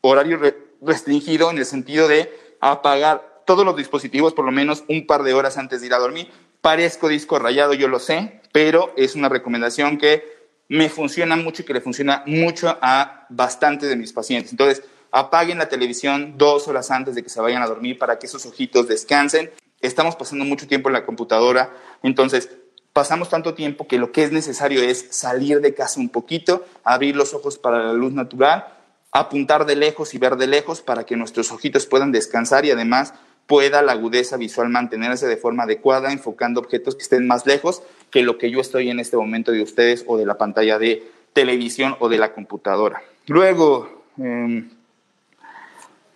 horario 0.00 0.38
restringido 0.80 1.50
en 1.50 1.58
el 1.58 1.66
sentido 1.66 2.08
de 2.08 2.56
apagar 2.60 3.42
todos 3.46 3.64
los 3.64 3.76
dispositivos 3.76 4.34
por 4.34 4.44
lo 4.44 4.52
menos 4.52 4.84
un 4.88 5.06
par 5.06 5.22
de 5.22 5.34
horas 5.34 5.58
antes 5.58 5.80
de 5.80 5.88
ir 5.88 5.94
a 5.94 5.98
dormir. 5.98 6.30
Parezco 6.60 7.08
disco 7.08 7.38
rayado, 7.38 7.74
yo 7.74 7.88
lo 7.88 7.98
sé, 7.98 8.40
pero 8.52 8.92
es 8.96 9.14
una 9.14 9.28
recomendación 9.28 9.98
que 9.98 10.40
me 10.68 10.88
funciona 10.88 11.34
mucho 11.36 11.62
y 11.62 11.64
que 11.64 11.74
le 11.74 11.80
funciona 11.80 12.22
mucho 12.26 12.78
a 12.80 13.26
bastantes 13.28 13.88
de 13.88 13.96
mis 13.96 14.12
pacientes. 14.12 14.52
Entonces, 14.52 14.84
apaguen 15.10 15.58
la 15.58 15.68
televisión 15.68 16.34
dos 16.36 16.68
horas 16.68 16.90
antes 16.90 17.14
de 17.14 17.22
que 17.22 17.28
se 17.28 17.40
vayan 17.40 17.62
a 17.62 17.66
dormir 17.66 17.98
para 17.98 18.18
que 18.18 18.26
esos 18.26 18.46
ojitos 18.46 18.86
descansen. 18.86 19.50
Estamos 19.80 20.14
pasando 20.14 20.44
mucho 20.44 20.68
tiempo 20.68 20.88
en 20.88 20.92
la 20.92 21.04
computadora, 21.04 21.74
entonces 22.02 22.50
pasamos 22.92 23.28
tanto 23.28 23.54
tiempo 23.54 23.86
que 23.86 23.98
lo 23.98 24.12
que 24.12 24.22
es 24.22 24.32
necesario 24.32 24.82
es 24.82 25.06
salir 25.10 25.60
de 25.60 25.74
casa 25.74 26.00
un 26.00 26.08
poquito, 26.08 26.64
abrir 26.84 27.16
los 27.16 27.34
ojos 27.34 27.58
para 27.58 27.82
la 27.82 27.92
luz 27.92 28.12
natural, 28.12 28.66
apuntar 29.12 29.66
de 29.66 29.76
lejos 29.76 30.14
y 30.14 30.18
ver 30.18 30.36
de 30.36 30.46
lejos 30.46 30.82
para 30.82 31.04
que 31.04 31.16
nuestros 31.16 31.50
ojitos 31.52 31.86
puedan 31.86 32.12
descansar 32.12 32.64
y 32.64 32.70
además 32.70 33.14
pueda 33.46 33.82
la 33.82 33.92
agudeza 33.92 34.36
visual 34.36 34.68
mantenerse 34.68 35.26
de 35.26 35.36
forma 35.36 35.64
adecuada, 35.64 36.12
enfocando 36.12 36.60
objetos 36.60 36.94
que 36.94 37.02
estén 37.02 37.26
más 37.26 37.46
lejos 37.46 37.82
que 38.10 38.22
lo 38.22 38.38
que 38.38 38.50
yo 38.50 38.60
estoy 38.60 38.90
en 38.90 39.00
este 39.00 39.16
momento 39.16 39.50
de 39.50 39.62
ustedes 39.62 40.04
o 40.06 40.16
de 40.16 40.26
la 40.26 40.38
pantalla 40.38 40.78
de 40.78 41.02
televisión 41.32 41.96
o 41.98 42.08
de 42.08 42.18
la 42.18 42.32
computadora. 42.32 43.02
Luego, 43.26 44.04
em, 44.18 44.70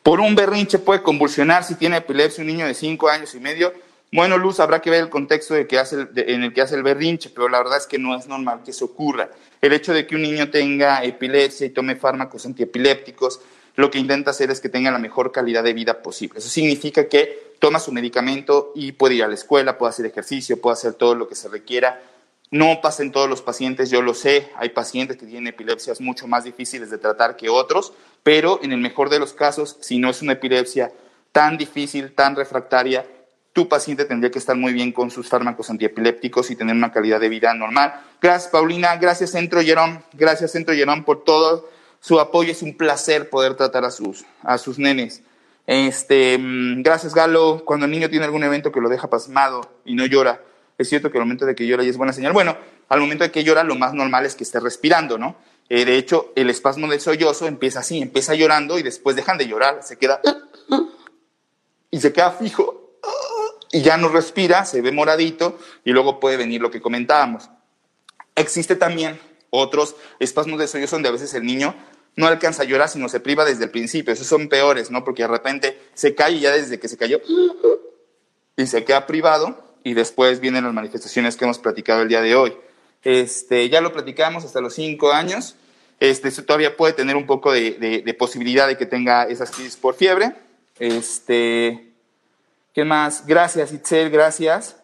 por 0.02 0.20
un 0.20 0.34
berrinche 0.34 0.78
puede 0.78 1.02
convulsionar 1.02 1.64
si 1.64 1.74
tiene 1.74 1.96
epilepsia 1.96 2.42
un 2.42 2.48
niño 2.48 2.66
de 2.66 2.74
5 2.74 3.08
años 3.08 3.34
y 3.34 3.40
medio. 3.40 3.72
Bueno, 4.14 4.38
Luz, 4.38 4.60
habrá 4.60 4.80
que 4.80 4.90
ver 4.90 5.00
el 5.00 5.10
contexto 5.10 5.56
en 5.56 5.62
el 5.62 5.66
que 5.66 6.60
hace 6.60 6.76
el 6.76 6.82
berrinche, 6.84 7.30
pero 7.30 7.48
la 7.48 7.58
verdad 7.58 7.78
es 7.78 7.88
que 7.88 7.98
no 7.98 8.16
es 8.16 8.28
normal 8.28 8.60
que 8.64 8.70
eso 8.70 8.84
ocurra. 8.84 9.28
El 9.60 9.72
hecho 9.72 9.92
de 9.92 10.06
que 10.06 10.14
un 10.14 10.22
niño 10.22 10.50
tenga 10.50 11.02
epilepsia 11.02 11.66
y 11.66 11.70
tome 11.70 11.96
fármacos 11.96 12.46
antiepilépticos 12.46 13.40
lo 13.74 13.90
que 13.90 13.98
intenta 13.98 14.30
hacer 14.30 14.52
es 14.52 14.60
que 14.60 14.68
tenga 14.68 14.92
la 14.92 15.00
mejor 15.00 15.32
calidad 15.32 15.64
de 15.64 15.72
vida 15.72 16.00
posible. 16.00 16.38
Eso 16.38 16.48
significa 16.48 17.08
que 17.08 17.56
toma 17.58 17.80
su 17.80 17.90
medicamento 17.90 18.70
y 18.76 18.92
puede 18.92 19.16
ir 19.16 19.24
a 19.24 19.26
la 19.26 19.34
escuela, 19.34 19.78
puede 19.78 19.90
hacer 19.90 20.06
ejercicio, 20.06 20.60
puede 20.60 20.74
hacer 20.74 20.94
todo 20.94 21.16
lo 21.16 21.26
que 21.26 21.34
se 21.34 21.48
requiera. 21.48 22.00
No 22.52 22.80
pasa 22.80 23.02
en 23.02 23.10
todos 23.10 23.28
los 23.28 23.42
pacientes, 23.42 23.90
yo 23.90 24.00
lo 24.00 24.14
sé, 24.14 24.48
hay 24.54 24.68
pacientes 24.68 25.16
que 25.16 25.26
tienen 25.26 25.48
epilepsias 25.48 26.00
mucho 26.00 26.28
más 26.28 26.44
difíciles 26.44 26.88
de 26.88 26.98
tratar 26.98 27.34
que 27.34 27.48
otros, 27.48 27.92
pero 28.22 28.60
en 28.62 28.70
el 28.70 28.78
mejor 28.78 29.10
de 29.10 29.18
los 29.18 29.32
casos, 29.32 29.76
si 29.80 29.98
no 29.98 30.08
es 30.08 30.22
una 30.22 30.34
epilepsia 30.34 30.92
tan 31.32 31.58
difícil, 31.58 32.12
tan 32.12 32.36
refractaria, 32.36 33.04
tu 33.54 33.68
paciente 33.68 34.04
tendría 34.04 34.32
que 34.32 34.40
estar 34.40 34.56
muy 34.56 34.72
bien 34.72 34.90
con 34.90 35.12
sus 35.12 35.28
fármacos 35.28 35.70
antiepilépticos 35.70 36.50
y 36.50 36.56
tener 36.56 36.74
una 36.74 36.90
calidad 36.90 37.20
de 37.20 37.28
vida 37.28 37.54
normal. 37.54 37.94
Gracias, 38.20 38.50
Paulina. 38.50 38.96
Gracias, 38.96 39.30
Centro 39.30 39.62
Jerón. 39.62 40.02
Gracias, 40.12 40.50
Centro 40.50 40.74
Jerón, 40.74 41.04
por 41.04 41.22
todo 41.22 41.70
su 42.00 42.18
apoyo. 42.18 42.50
Es 42.50 42.62
un 42.62 42.76
placer 42.76 43.30
poder 43.30 43.54
tratar 43.54 43.84
a 43.84 43.92
sus, 43.92 44.24
a 44.42 44.58
sus 44.58 44.80
nenes. 44.80 45.22
Este, 45.68 46.36
mm, 46.36 46.82
gracias, 46.82 47.14
Galo. 47.14 47.64
Cuando 47.64 47.86
el 47.86 47.92
niño 47.92 48.10
tiene 48.10 48.24
algún 48.24 48.42
evento 48.42 48.72
que 48.72 48.80
lo 48.80 48.88
deja 48.88 49.08
pasmado 49.08 49.70
y 49.84 49.94
no 49.94 50.04
llora, 50.04 50.40
es 50.76 50.88
cierto 50.88 51.12
que 51.12 51.18
al 51.18 51.24
momento 51.24 51.46
de 51.46 51.54
que 51.54 51.64
llora 51.64 51.84
ya 51.84 51.90
es 51.90 51.96
buena 51.96 52.12
señal. 52.12 52.32
Bueno, 52.32 52.56
al 52.88 52.98
momento 52.98 53.22
de 53.22 53.30
que 53.30 53.44
llora, 53.44 53.62
lo 53.62 53.76
más 53.76 53.94
normal 53.94 54.26
es 54.26 54.34
que 54.34 54.42
esté 54.42 54.58
respirando, 54.58 55.16
¿no? 55.16 55.36
Eh, 55.68 55.84
de 55.84 55.96
hecho, 55.96 56.32
el 56.34 56.50
espasmo 56.50 56.88
del 56.88 57.00
sollozo 57.00 57.46
empieza 57.46 57.78
así, 57.78 58.02
empieza 58.02 58.34
llorando 58.34 58.80
y 58.80 58.82
después 58.82 59.14
dejan 59.14 59.38
de 59.38 59.46
llorar, 59.46 59.78
se 59.84 59.96
queda 59.96 60.20
y 61.92 62.00
se 62.00 62.12
queda 62.12 62.32
fijo 62.32 62.83
y 63.74 63.82
ya 63.82 63.96
no 63.96 64.08
respira, 64.08 64.64
se 64.64 64.80
ve 64.82 64.92
moradito 64.92 65.58
y 65.84 65.90
luego 65.90 66.20
puede 66.20 66.36
venir 66.36 66.60
lo 66.60 66.70
que 66.70 66.80
comentábamos. 66.80 67.50
Existe 68.36 68.76
también 68.76 69.18
otros 69.50 69.96
espasmos 70.20 70.60
de 70.60 70.68
sollozo 70.68 70.94
donde 70.94 71.08
a 71.08 71.12
veces 71.12 71.34
el 71.34 71.44
niño 71.44 71.74
no 72.14 72.28
alcanza 72.28 72.62
a 72.62 72.66
llorar, 72.66 72.88
sino 72.88 73.08
se 73.08 73.18
priva 73.18 73.44
desde 73.44 73.64
el 73.64 73.70
principio. 73.70 74.12
Esos 74.12 74.28
son 74.28 74.48
peores, 74.48 74.92
¿no? 74.92 75.02
Porque 75.02 75.24
de 75.24 75.28
repente 75.28 75.76
se 75.92 76.14
cae 76.14 76.34
y 76.34 76.40
ya 76.40 76.52
desde 76.52 76.78
que 76.78 76.86
se 76.86 76.96
cayó 76.96 77.20
y 78.56 78.66
se 78.68 78.84
queda 78.84 79.08
privado 79.08 79.58
y 79.82 79.94
después 79.94 80.38
vienen 80.38 80.62
las 80.62 80.72
manifestaciones 80.72 81.34
que 81.34 81.42
hemos 81.42 81.58
platicado 81.58 82.02
el 82.02 82.08
día 82.08 82.20
de 82.20 82.36
hoy. 82.36 82.56
Este, 83.02 83.68
ya 83.70 83.80
lo 83.80 83.92
platicamos 83.92 84.44
hasta 84.44 84.60
los 84.60 84.74
cinco 84.74 85.10
años. 85.10 85.56
Este, 85.98 86.30
todavía 86.30 86.76
puede 86.76 86.92
tener 86.92 87.16
un 87.16 87.26
poco 87.26 87.50
de, 87.50 88.16
posibilidad 88.16 88.68
de 88.68 88.76
que 88.76 88.86
tenga 88.86 89.24
esas 89.24 89.50
crisis 89.50 89.74
por 89.74 89.96
fiebre. 89.96 90.32
Este, 90.78 91.93
¿Qué 92.74 92.84
más? 92.84 93.24
Gracias, 93.24 93.72
Itzel, 93.72 94.10
gracias. 94.10 94.82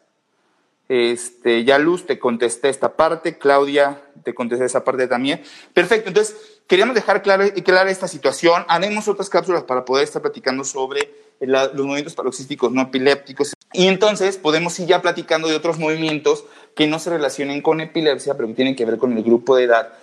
Este, 0.88 1.64
ya 1.64 1.76
Luz, 1.76 2.06
te 2.06 2.20
contesté 2.20 2.68
esta 2.68 2.94
parte. 2.94 3.36
Claudia, 3.36 4.00
te 4.22 4.32
contesté 4.32 4.64
esa 4.64 4.84
parte 4.84 5.08
también. 5.08 5.42
Perfecto, 5.74 6.08
entonces 6.08 6.36
queríamos 6.68 6.94
dejar 6.94 7.20
clara, 7.20 7.90
esta 7.90 8.06
situación. 8.06 8.64
Haremos 8.68 9.08
otras 9.08 9.28
cápsulas 9.28 9.64
para 9.64 9.84
poder 9.84 10.04
estar 10.04 10.22
platicando 10.22 10.62
sobre 10.62 11.12
los 11.40 11.74
movimientos 11.74 12.14
paroxísticos 12.14 12.70
no 12.70 12.82
epilépticos. 12.82 13.54
Y 13.72 13.88
entonces 13.88 14.36
podemos 14.36 14.78
ir 14.78 14.86
ya 14.86 15.02
platicando 15.02 15.48
de 15.48 15.56
otros 15.56 15.80
movimientos 15.80 16.44
que 16.76 16.86
no 16.86 17.00
se 17.00 17.10
relacionen 17.10 17.60
con 17.60 17.80
epilepsia, 17.80 18.34
pero 18.34 18.46
que 18.46 18.54
tienen 18.54 18.76
que 18.76 18.84
ver 18.84 18.98
con 18.98 19.16
el 19.16 19.24
grupo 19.24 19.56
de 19.56 19.64
edad 19.64 19.94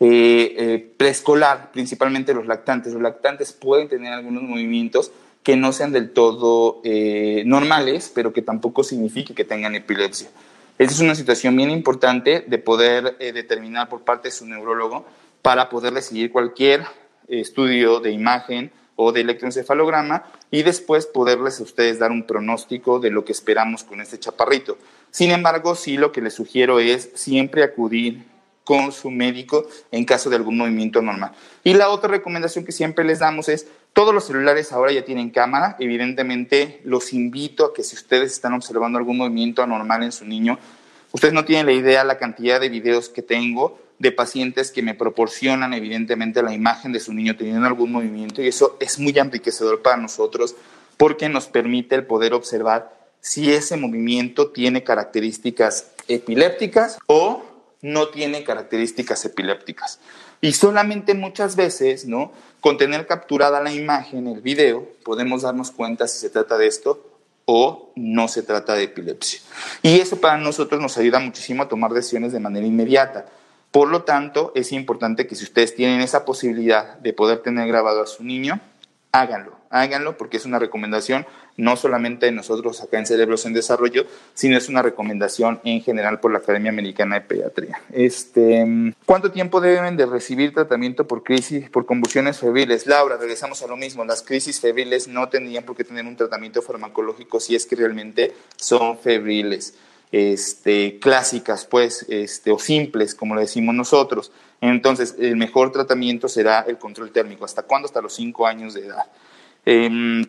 eh, 0.00 0.54
eh, 0.58 0.94
preescolar, 0.96 1.70
principalmente 1.70 2.34
los 2.34 2.48
lactantes. 2.48 2.92
Los 2.92 3.02
lactantes 3.02 3.52
pueden 3.52 3.88
tener 3.88 4.12
algunos 4.12 4.42
movimientos 4.42 5.12
que 5.46 5.54
no 5.54 5.72
sean 5.72 5.92
del 5.92 6.10
todo 6.10 6.80
eh, 6.82 7.44
normales, 7.46 8.10
pero 8.12 8.32
que 8.32 8.42
tampoco 8.42 8.82
signifique 8.82 9.32
que 9.32 9.44
tengan 9.44 9.76
epilepsia. 9.76 10.28
Esta 10.76 10.92
es 10.92 10.98
una 10.98 11.14
situación 11.14 11.56
bien 11.56 11.70
importante 11.70 12.44
de 12.44 12.58
poder 12.58 13.14
eh, 13.20 13.30
determinar 13.32 13.88
por 13.88 14.00
parte 14.00 14.26
de 14.26 14.32
su 14.32 14.44
neurólogo 14.44 15.06
para 15.42 15.68
poderle 15.68 16.02
seguir 16.02 16.32
cualquier 16.32 16.82
estudio 17.28 18.00
de 18.00 18.10
imagen 18.10 18.72
o 18.96 19.12
de 19.12 19.20
electroencefalograma 19.20 20.24
y 20.50 20.64
después 20.64 21.06
poderles 21.06 21.60
a 21.60 21.62
ustedes 21.62 22.00
dar 22.00 22.10
un 22.10 22.24
pronóstico 22.24 22.98
de 22.98 23.10
lo 23.10 23.24
que 23.24 23.30
esperamos 23.30 23.84
con 23.84 24.00
este 24.00 24.18
chaparrito. 24.18 24.76
Sin 25.12 25.30
embargo, 25.30 25.76
sí 25.76 25.96
lo 25.96 26.10
que 26.10 26.22
les 26.22 26.34
sugiero 26.34 26.80
es 26.80 27.10
siempre 27.14 27.62
acudir 27.62 28.24
con 28.66 28.92
su 28.92 29.10
médico 29.10 29.66
en 29.90 30.04
caso 30.04 30.28
de 30.28 30.36
algún 30.36 30.58
movimiento 30.58 31.00
normal. 31.00 31.32
Y 31.64 31.72
la 31.72 31.88
otra 31.88 32.10
recomendación 32.10 32.66
que 32.66 32.72
siempre 32.72 33.04
les 33.04 33.20
damos 33.20 33.48
es, 33.48 33.66
todos 33.94 34.12
los 34.12 34.26
celulares 34.26 34.72
ahora 34.72 34.92
ya 34.92 35.06
tienen 35.06 35.30
cámara, 35.30 35.76
evidentemente 35.78 36.82
los 36.84 37.14
invito 37.14 37.64
a 37.64 37.72
que 37.72 37.82
si 37.82 37.96
ustedes 37.96 38.32
están 38.32 38.52
observando 38.52 38.98
algún 38.98 39.16
movimiento 39.16 39.62
anormal 39.62 40.02
en 40.02 40.12
su 40.12 40.26
niño, 40.26 40.58
Ustedes 41.16 41.32
no 41.32 41.46
tienen 41.46 41.64
la 41.64 41.72
idea 41.72 42.04
la 42.04 42.18
cantidad 42.18 42.60
de 42.60 42.68
videos 42.68 43.08
que 43.08 43.22
tengo 43.22 43.78
de 43.98 44.12
pacientes 44.12 44.70
que 44.70 44.82
me 44.82 44.94
proporcionan 44.94 45.72
evidentemente 45.72 46.42
la 46.42 46.52
imagen 46.52 46.92
de 46.92 47.00
su 47.00 47.14
niño 47.14 47.36
teniendo 47.36 47.66
algún 47.66 47.90
movimiento 47.90 48.42
y 48.42 48.48
eso 48.48 48.76
es 48.80 48.98
muy 48.98 49.18
enriquecedor 49.18 49.80
para 49.80 49.96
nosotros 49.96 50.54
porque 50.98 51.30
nos 51.30 51.46
permite 51.46 51.94
el 51.94 52.04
poder 52.04 52.34
observar 52.34 52.94
si 53.22 53.50
ese 53.50 53.78
movimiento 53.78 54.50
tiene 54.50 54.84
características 54.84 55.92
epilépticas 56.06 56.98
o 57.06 57.44
no 57.86 58.08
tiene 58.08 58.42
características 58.42 59.24
epilépticas. 59.24 60.00
Y 60.40 60.52
solamente 60.52 61.14
muchas 61.14 61.56
veces, 61.56 62.06
¿no? 62.06 62.32
Con 62.60 62.76
tener 62.76 63.06
capturada 63.06 63.62
la 63.62 63.72
imagen, 63.72 64.26
el 64.26 64.40
video, 64.40 64.86
podemos 65.04 65.42
darnos 65.42 65.70
cuenta 65.70 66.08
si 66.08 66.18
se 66.18 66.30
trata 66.30 66.58
de 66.58 66.66
esto 66.66 67.18
o 67.44 67.92
no 67.94 68.26
se 68.26 68.42
trata 68.42 68.74
de 68.74 68.84
epilepsia. 68.84 69.40
Y 69.82 70.00
eso 70.00 70.20
para 70.20 70.36
nosotros 70.36 70.80
nos 70.80 70.98
ayuda 70.98 71.20
muchísimo 71.20 71.62
a 71.62 71.68
tomar 71.68 71.92
decisiones 71.92 72.32
de 72.32 72.40
manera 72.40 72.66
inmediata. 72.66 73.26
Por 73.70 73.88
lo 73.88 74.02
tanto, 74.02 74.52
es 74.54 74.72
importante 74.72 75.26
que 75.26 75.36
si 75.36 75.44
ustedes 75.44 75.74
tienen 75.74 76.00
esa 76.00 76.24
posibilidad 76.24 76.98
de 76.98 77.12
poder 77.12 77.38
tener 77.38 77.68
grabado 77.68 78.02
a 78.02 78.06
su 78.06 78.24
niño, 78.24 78.60
háganlo, 79.12 79.55
háganlo 79.80 80.16
porque 80.16 80.36
es 80.36 80.44
una 80.44 80.58
recomendación 80.58 81.26
no 81.56 81.76
solamente 81.76 82.26
de 82.26 82.32
nosotros 82.32 82.82
acá 82.82 82.98
en 82.98 83.06
Cerebros 83.06 83.46
en 83.46 83.54
Desarrollo, 83.54 84.06
sino 84.34 84.56
es 84.56 84.68
una 84.68 84.82
recomendación 84.82 85.60
en 85.64 85.80
general 85.82 86.20
por 86.20 86.32
la 86.32 86.38
Academia 86.38 86.70
Americana 86.70 87.16
de 87.16 87.20
Pediatría. 87.22 87.80
Este, 87.92 88.94
¿Cuánto 89.06 89.30
tiempo 89.30 89.60
deben 89.60 89.96
de 89.96 90.06
recibir 90.06 90.52
tratamiento 90.52 91.06
por 91.06 91.22
crisis, 91.22 91.70
por 91.70 91.86
convulsiones 91.86 92.38
febriles? 92.38 92.86
Laura, 92.86 93.16
regresamos 93.16 93.62
a 93.62 93.66
lo 93.66 93.76
mismo, 93.76 94.04
las 94.04 94.22
crisis 94.22 94.60
febriles 94.60 95.08
no 95.08 95.28
tendrían 95.28 95.64
por 95.64 95.76
qué 95.76 95.84
tener 95.84 96.04
un 96.04 96.16
tratamiento 96.16 96.60
farmacológico 96.60 97.40
si 97.40 97.54
es 97.54 97.66
que 97.66 97.76
realmente 97.76 98.34
son 98.56 98.98
febriles 98.98 99.74
este, 100.12 100.98
clásicas, 100.98 101.64
pues, 101.64 102.06
este, 102.08 102.50
o 102.50 102.58
simples, 102.58 103.14
como 103.14 103.34
le 103.34 103.42
decimos 103.42 103.74
nosotros. 103.74 104.32
Entonces, 104.60 105.16
el 105.18 105.36
mejor 105.36 105.72
tratamiento 105.72 106.28
será 106.28 106.60
el 106.60 106.78
control 106.78 107.10
térmico. 107.10 107.44
¿Hasta 107.44 107.62
cuándo? 107.62 107.86
Hasta 107.86 108.00
los 108.00 108.14
5 108.14 108.46
años 108.46 108.74
de 108.74 108.86
edad. 108.86 109.06
Em, 109.66 110.24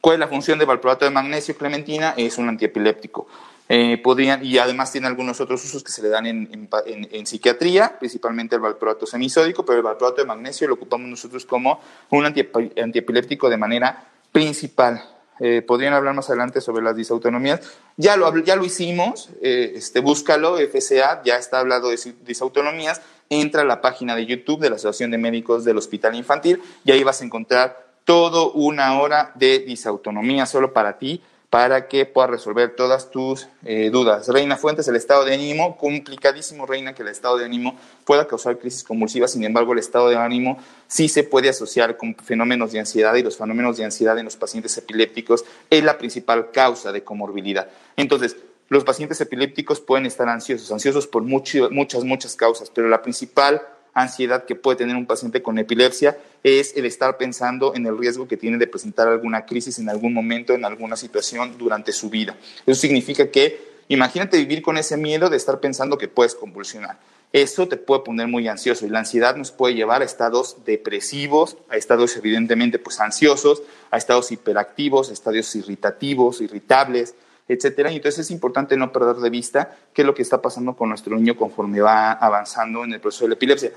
¿Cuál 0.00 0.14
es 0.14 0.20
la 0.20 0.28
función 0.28 0.58
del 0.58 0.68
valproato 0.68 1.04
de 1.04 1.10
magnesio 1.10 1.56
clementina? 1.56 2.14
Es 2.16 2.38
un 2.38 2.48
antiepiléptico. 2.48 3.26
Eh, 3.68 4.00
y 4.42 4.58
además 4.58 4.92
tiene 4.92 5.08
algunos 5.08 5.40
otros 5.40 5.64
usos 5.64 5.82
que 5.82 5.90
se 5.90 6.00
le 6.00 6.08
dan 6.08 6.26
en, 6.26 6.68
en, 6.84 7.26
psiquiatría, 7.26 7.98
principalmente 7.98 8.54
el 8.54 8.62
valproato 8.62 9.04
semisódico, 9.06 9.64
pero 9.64 9.78
el 9.78 9.82
valproato 9.82 10.22
de 10.22 10.24
magnesio 10.24 10.68
lo 10.68 10.74
ocupamos 10.74 11.08
nosotros 11.08 11.44
como 11.44 11.80
un 12.10 12.24
antiepiléptico 12.24 13.50
de 13.50 13.56
manera 13.56 14.08
principal. 14.30 15.02
Eh, 15.40 15.62
podrían 15.62 15.92
hablar 15.92 16.14
más 16.14 16.28
adelante 16.30 16.60
sobre 16.60 16.84
las 16.84 16.94
disautonomías. 16.94 17.60
Ya 17.96 18.16
lo, 18.16 18.34
ya 18.38 18.54
lo 18.54 18.64
hicimos, 18.64 19.30
eh, 19.42 19.72
este, 19.74 19.98
búscalo, 19.98 20.58
FCA, 20.58 21.22
ya 21.24 21.36
está 21.36 21.58
hablado 21.58 21.90
de 21.90 21.98
disautonomías. 22.24 23.02
Entra 23.28 23.62
a 23.62 23.64
la 23.64 23.80
página 23.80 24.14
de 24.14 24.24
YouTube 24.24 24.60
de 24.60 24.70
la 24.70 24.76
Asociación 24.76 25.10
de 25.10 25.18
Médicos 25.18 25.64
del 25.64 25.76
Hospital 25.78 26.14
Infantil 26.14 26.62
y 26.84 26.92
ahí 26.92 27.02
vas 27.02 27.20
a 27.20 27.24
encontrar 27.24 27.85
todo 28.06 28.52
una 28.52 28.98
hora 28.98 29.32
de 29.34 29.58
disautonomía 29.58 30.46
solo 30.46 30.72
para 30.72 30.96
ti 30.96 31.20
para 31.50 31.88
que 31.88 32.06
puedas 32.06 32.30
resolver 32.30 32.74
todas 32.76 33.10
tus 33.10 33.48
eh, 33.64 33.90
dudas. 33.90 34.28
Reina 34.28 34.56
Fuentes, 34.56 34.86
el 34.88 34.96
estado 34.96 35.24
de 35.24 35.34
ánimo, 35.34 35.76
complicadísimo, 35.76 36.66
Reina, 36.66 36.94
que 36.94 37.02
el 37.02 37.08
estado 37.08 37.38
de 37.38 37.44
ánimo 37.44 37.76
pueda 38.04 38.26
causar 38.26 38.58
crisis 38.58 38.84
convulsivas, 38.84 39.32
sin 39.32 39.44
embargo, 39.44 39.72
el 39.72 39.78
estado 39.78 40.08
de 40.08 40.16
ánimo 40.16 40.58
sí 40.86 41.08
se 41.08 41.24
puede 41.24 41.48
asociar 41.48 41.96
con 41.96 42.14
fenómenos 42.14 42.72
de 42.72 42.80
ansiedad 42.80 43.14
y 43.14 43.22
los 43.22 43.36
fenómenos 43.36 43.76
de 43.76 43.84
ansiedad 43.84 44.18
en 44.18 44.24
los 44.24 44.36
pacientes 44.36 44.76
epilépticos 44.78 45.44
es 45.68 45.82
la 45.82 45.98
principal 45.98 46.50
causa 46.52 46.92
de 46.92 47.02
comorbilidad. 47.02 47.68
Entonces, 47.96 48.36
los 48.68 48.84
pacientes 48.84 49.20
epilépticos 49.20 49.80
pueden 49.80 50.06
estar 50.06 50.28
ansiosos, 50.28 50.70
ansiosos 50.72 51.06
por 51.06 51.22
muchas, 51.22 51.70
muchas 52.04 52.36
causas, 52.36 52.70
pero 52.74 52.88
la 52.88 53.02
principal 53.02 53.62
ansiedad 53.96 54.44
que 54.44 54.54
puede 54.54 54.76
tener 54.76 54.94
un 54.94 55.06
paciente 55.06 55.42
con 55.42 55.58
epilepsia 55.58 56.18
es 56.42 56.76
el 56.76 56.84
estar 56.84 57.16
pensando 57.16 57.74
en 57.74 57.86
el 57.86 57.96
riesgo 57.96 58.28
que 58.28 58.36
tiene 58.36 58.58
de 58.58 58.66
presentar 58.66 59.08
alguna 59.08 59.46
crisis 59.46 59.78
en 59.78 59.88
algún 59.88 60.12
momento, 60.12 60.52
en 60.52 60.66
alguna 60.66 60.96
situación 60.96 61.56
durante 61.56 61.92
su 61.92 62.10
vida. 62.10 62.36
Eso 62.66 62.78
significa 62.78 63.30
que 63.30 63.58
imagínate 63.88 64.36
vivir 64.36 64.60
con 64.60 64.76
ese 64.76 64.98
miedo 64.98 65.30
de 65.30 65.38
estar 65.38 65.60
pensando 65.60 65.96
que 65.96 66.08
puedes 66.08 66.34
convulsionar. 66.34 66.98
Eso 67.32 67.68
te 67.68 67.78
puede 67.78 68.02
poner 68.02 68.28
muy 68.28 68.46
ansioso 68.48 68.84
y 68.84 68.90
la 68.90 68.98
ansiedad 68.98 69.34
nos 69.34 69.50
puede 69.50 69.74
llevar 69.74 70.02
a 70.02 70.04
estados 70.04 70.58
depresivos, 70.66 71.56
a 71.70 71.76
estados 71.76 72.16
evidentemente 72.18 72.78
pues 72.78 73.00
ansiosos, 73.00 73.62
a 73.90 73.96
estados 73.96 74.30
hiperactivos, 74.30 75.08
a 75.08 75.14
estados 75.14 75.56
irritativos, 75.56 76.42
irritables, 76.42 77.14
etcétera. 77.48 77.90
Y 77.90 77.96
entonces 77.96 78.20
es 78.20 78.30
importante 78.30 78.76
no 78.76 78.92
perder 78.92 79.16
de 79.16 79.30
vista 79.30 79.76
qué 79.92 80.02
es 80.02 80.06
lo 80.06 80.14
que 80.14 80.22
está 80.22 80.40
pasando 80.42 80.74
con 80.74 80.88
nuestro 80.88 81.16
niño 81.16 81.36
conforme 81.36 81.80
va 81.80 82.12
avanzando 82.12 82.84
en 82.84 82.92
el 82.92 83.00
proceso 83.00 83.24
de 83.24 83.30
la 83.30 83.34
epilepsia. 83.34 83.72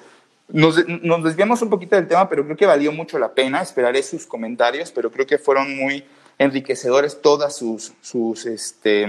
Nos, 0.48 0.76
desviamos 1.24 1.62
un 1.62 1.70
poquito 1.70 1.96
del 1.96 2.08
tema, 2.08 2.28
pero 2.28 2.44
creo 2.44 2.58
que 2.58 2.66
valió 2.66 2.92
mucho 2.92 3.20
la 3.20 3.34
pena. 3.34 3.62
Esperaré 3.62 4.02
sus 4.02 4.26
comentarios, 4.26 4.92
pero 4.92 5.12
creo 5.12 5.28
que 5.28 5.38
fueron 5.38 5.78
muy 5.78 6.04
enriquecedores 6.40 7.22
todas 7.22 7.56
sus, 7.56 7.94
sus, 8.02 8.46
este, 8.46 9.06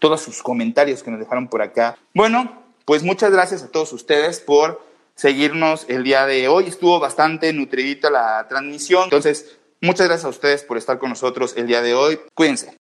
todos 0.00 0.20
sus 0.20 0.42
comentarios 0.42 1.02
que 1.02 1.10
nos 1.10 1.20
dejaron 1.20 1.46
por 1.46 1.62
acá. 1.62 1.96
Bueno, 2.12 2.62
pues 2.84 3.04
muchas 3.04 3.30
gracias 3.30 3.62
a 3.62 3.68
todos 3.68 3.92
ustedes 3.92 4.40
por 4.40 4.82
seguirnos 5.14 5.86
el 5.88 6.02
día 6.02 6.26
de 6.26 6.48
hoy. 6.48 6.66
Estuvo 6.66 6.98
bastante 6.98 7.52
nutridita 7.52 8.10
la 8.10 8.46
transmisión. 8.48 9.04
Entonces, 9.04 9.56
muchas 9.80 10.08
gracias 10.08 10.24
a 10.24 10.30
ustedes 10.30 10.64
por 10.64 10.76
estar 10.76 10.98
con 10.98 11.10
nosotros 11.10 11.54
el 11.56 11.68
día 11.68 11.82
de 11.82 11.94
hoy. 11.94 12.18
Cuídense. 12.34 12.81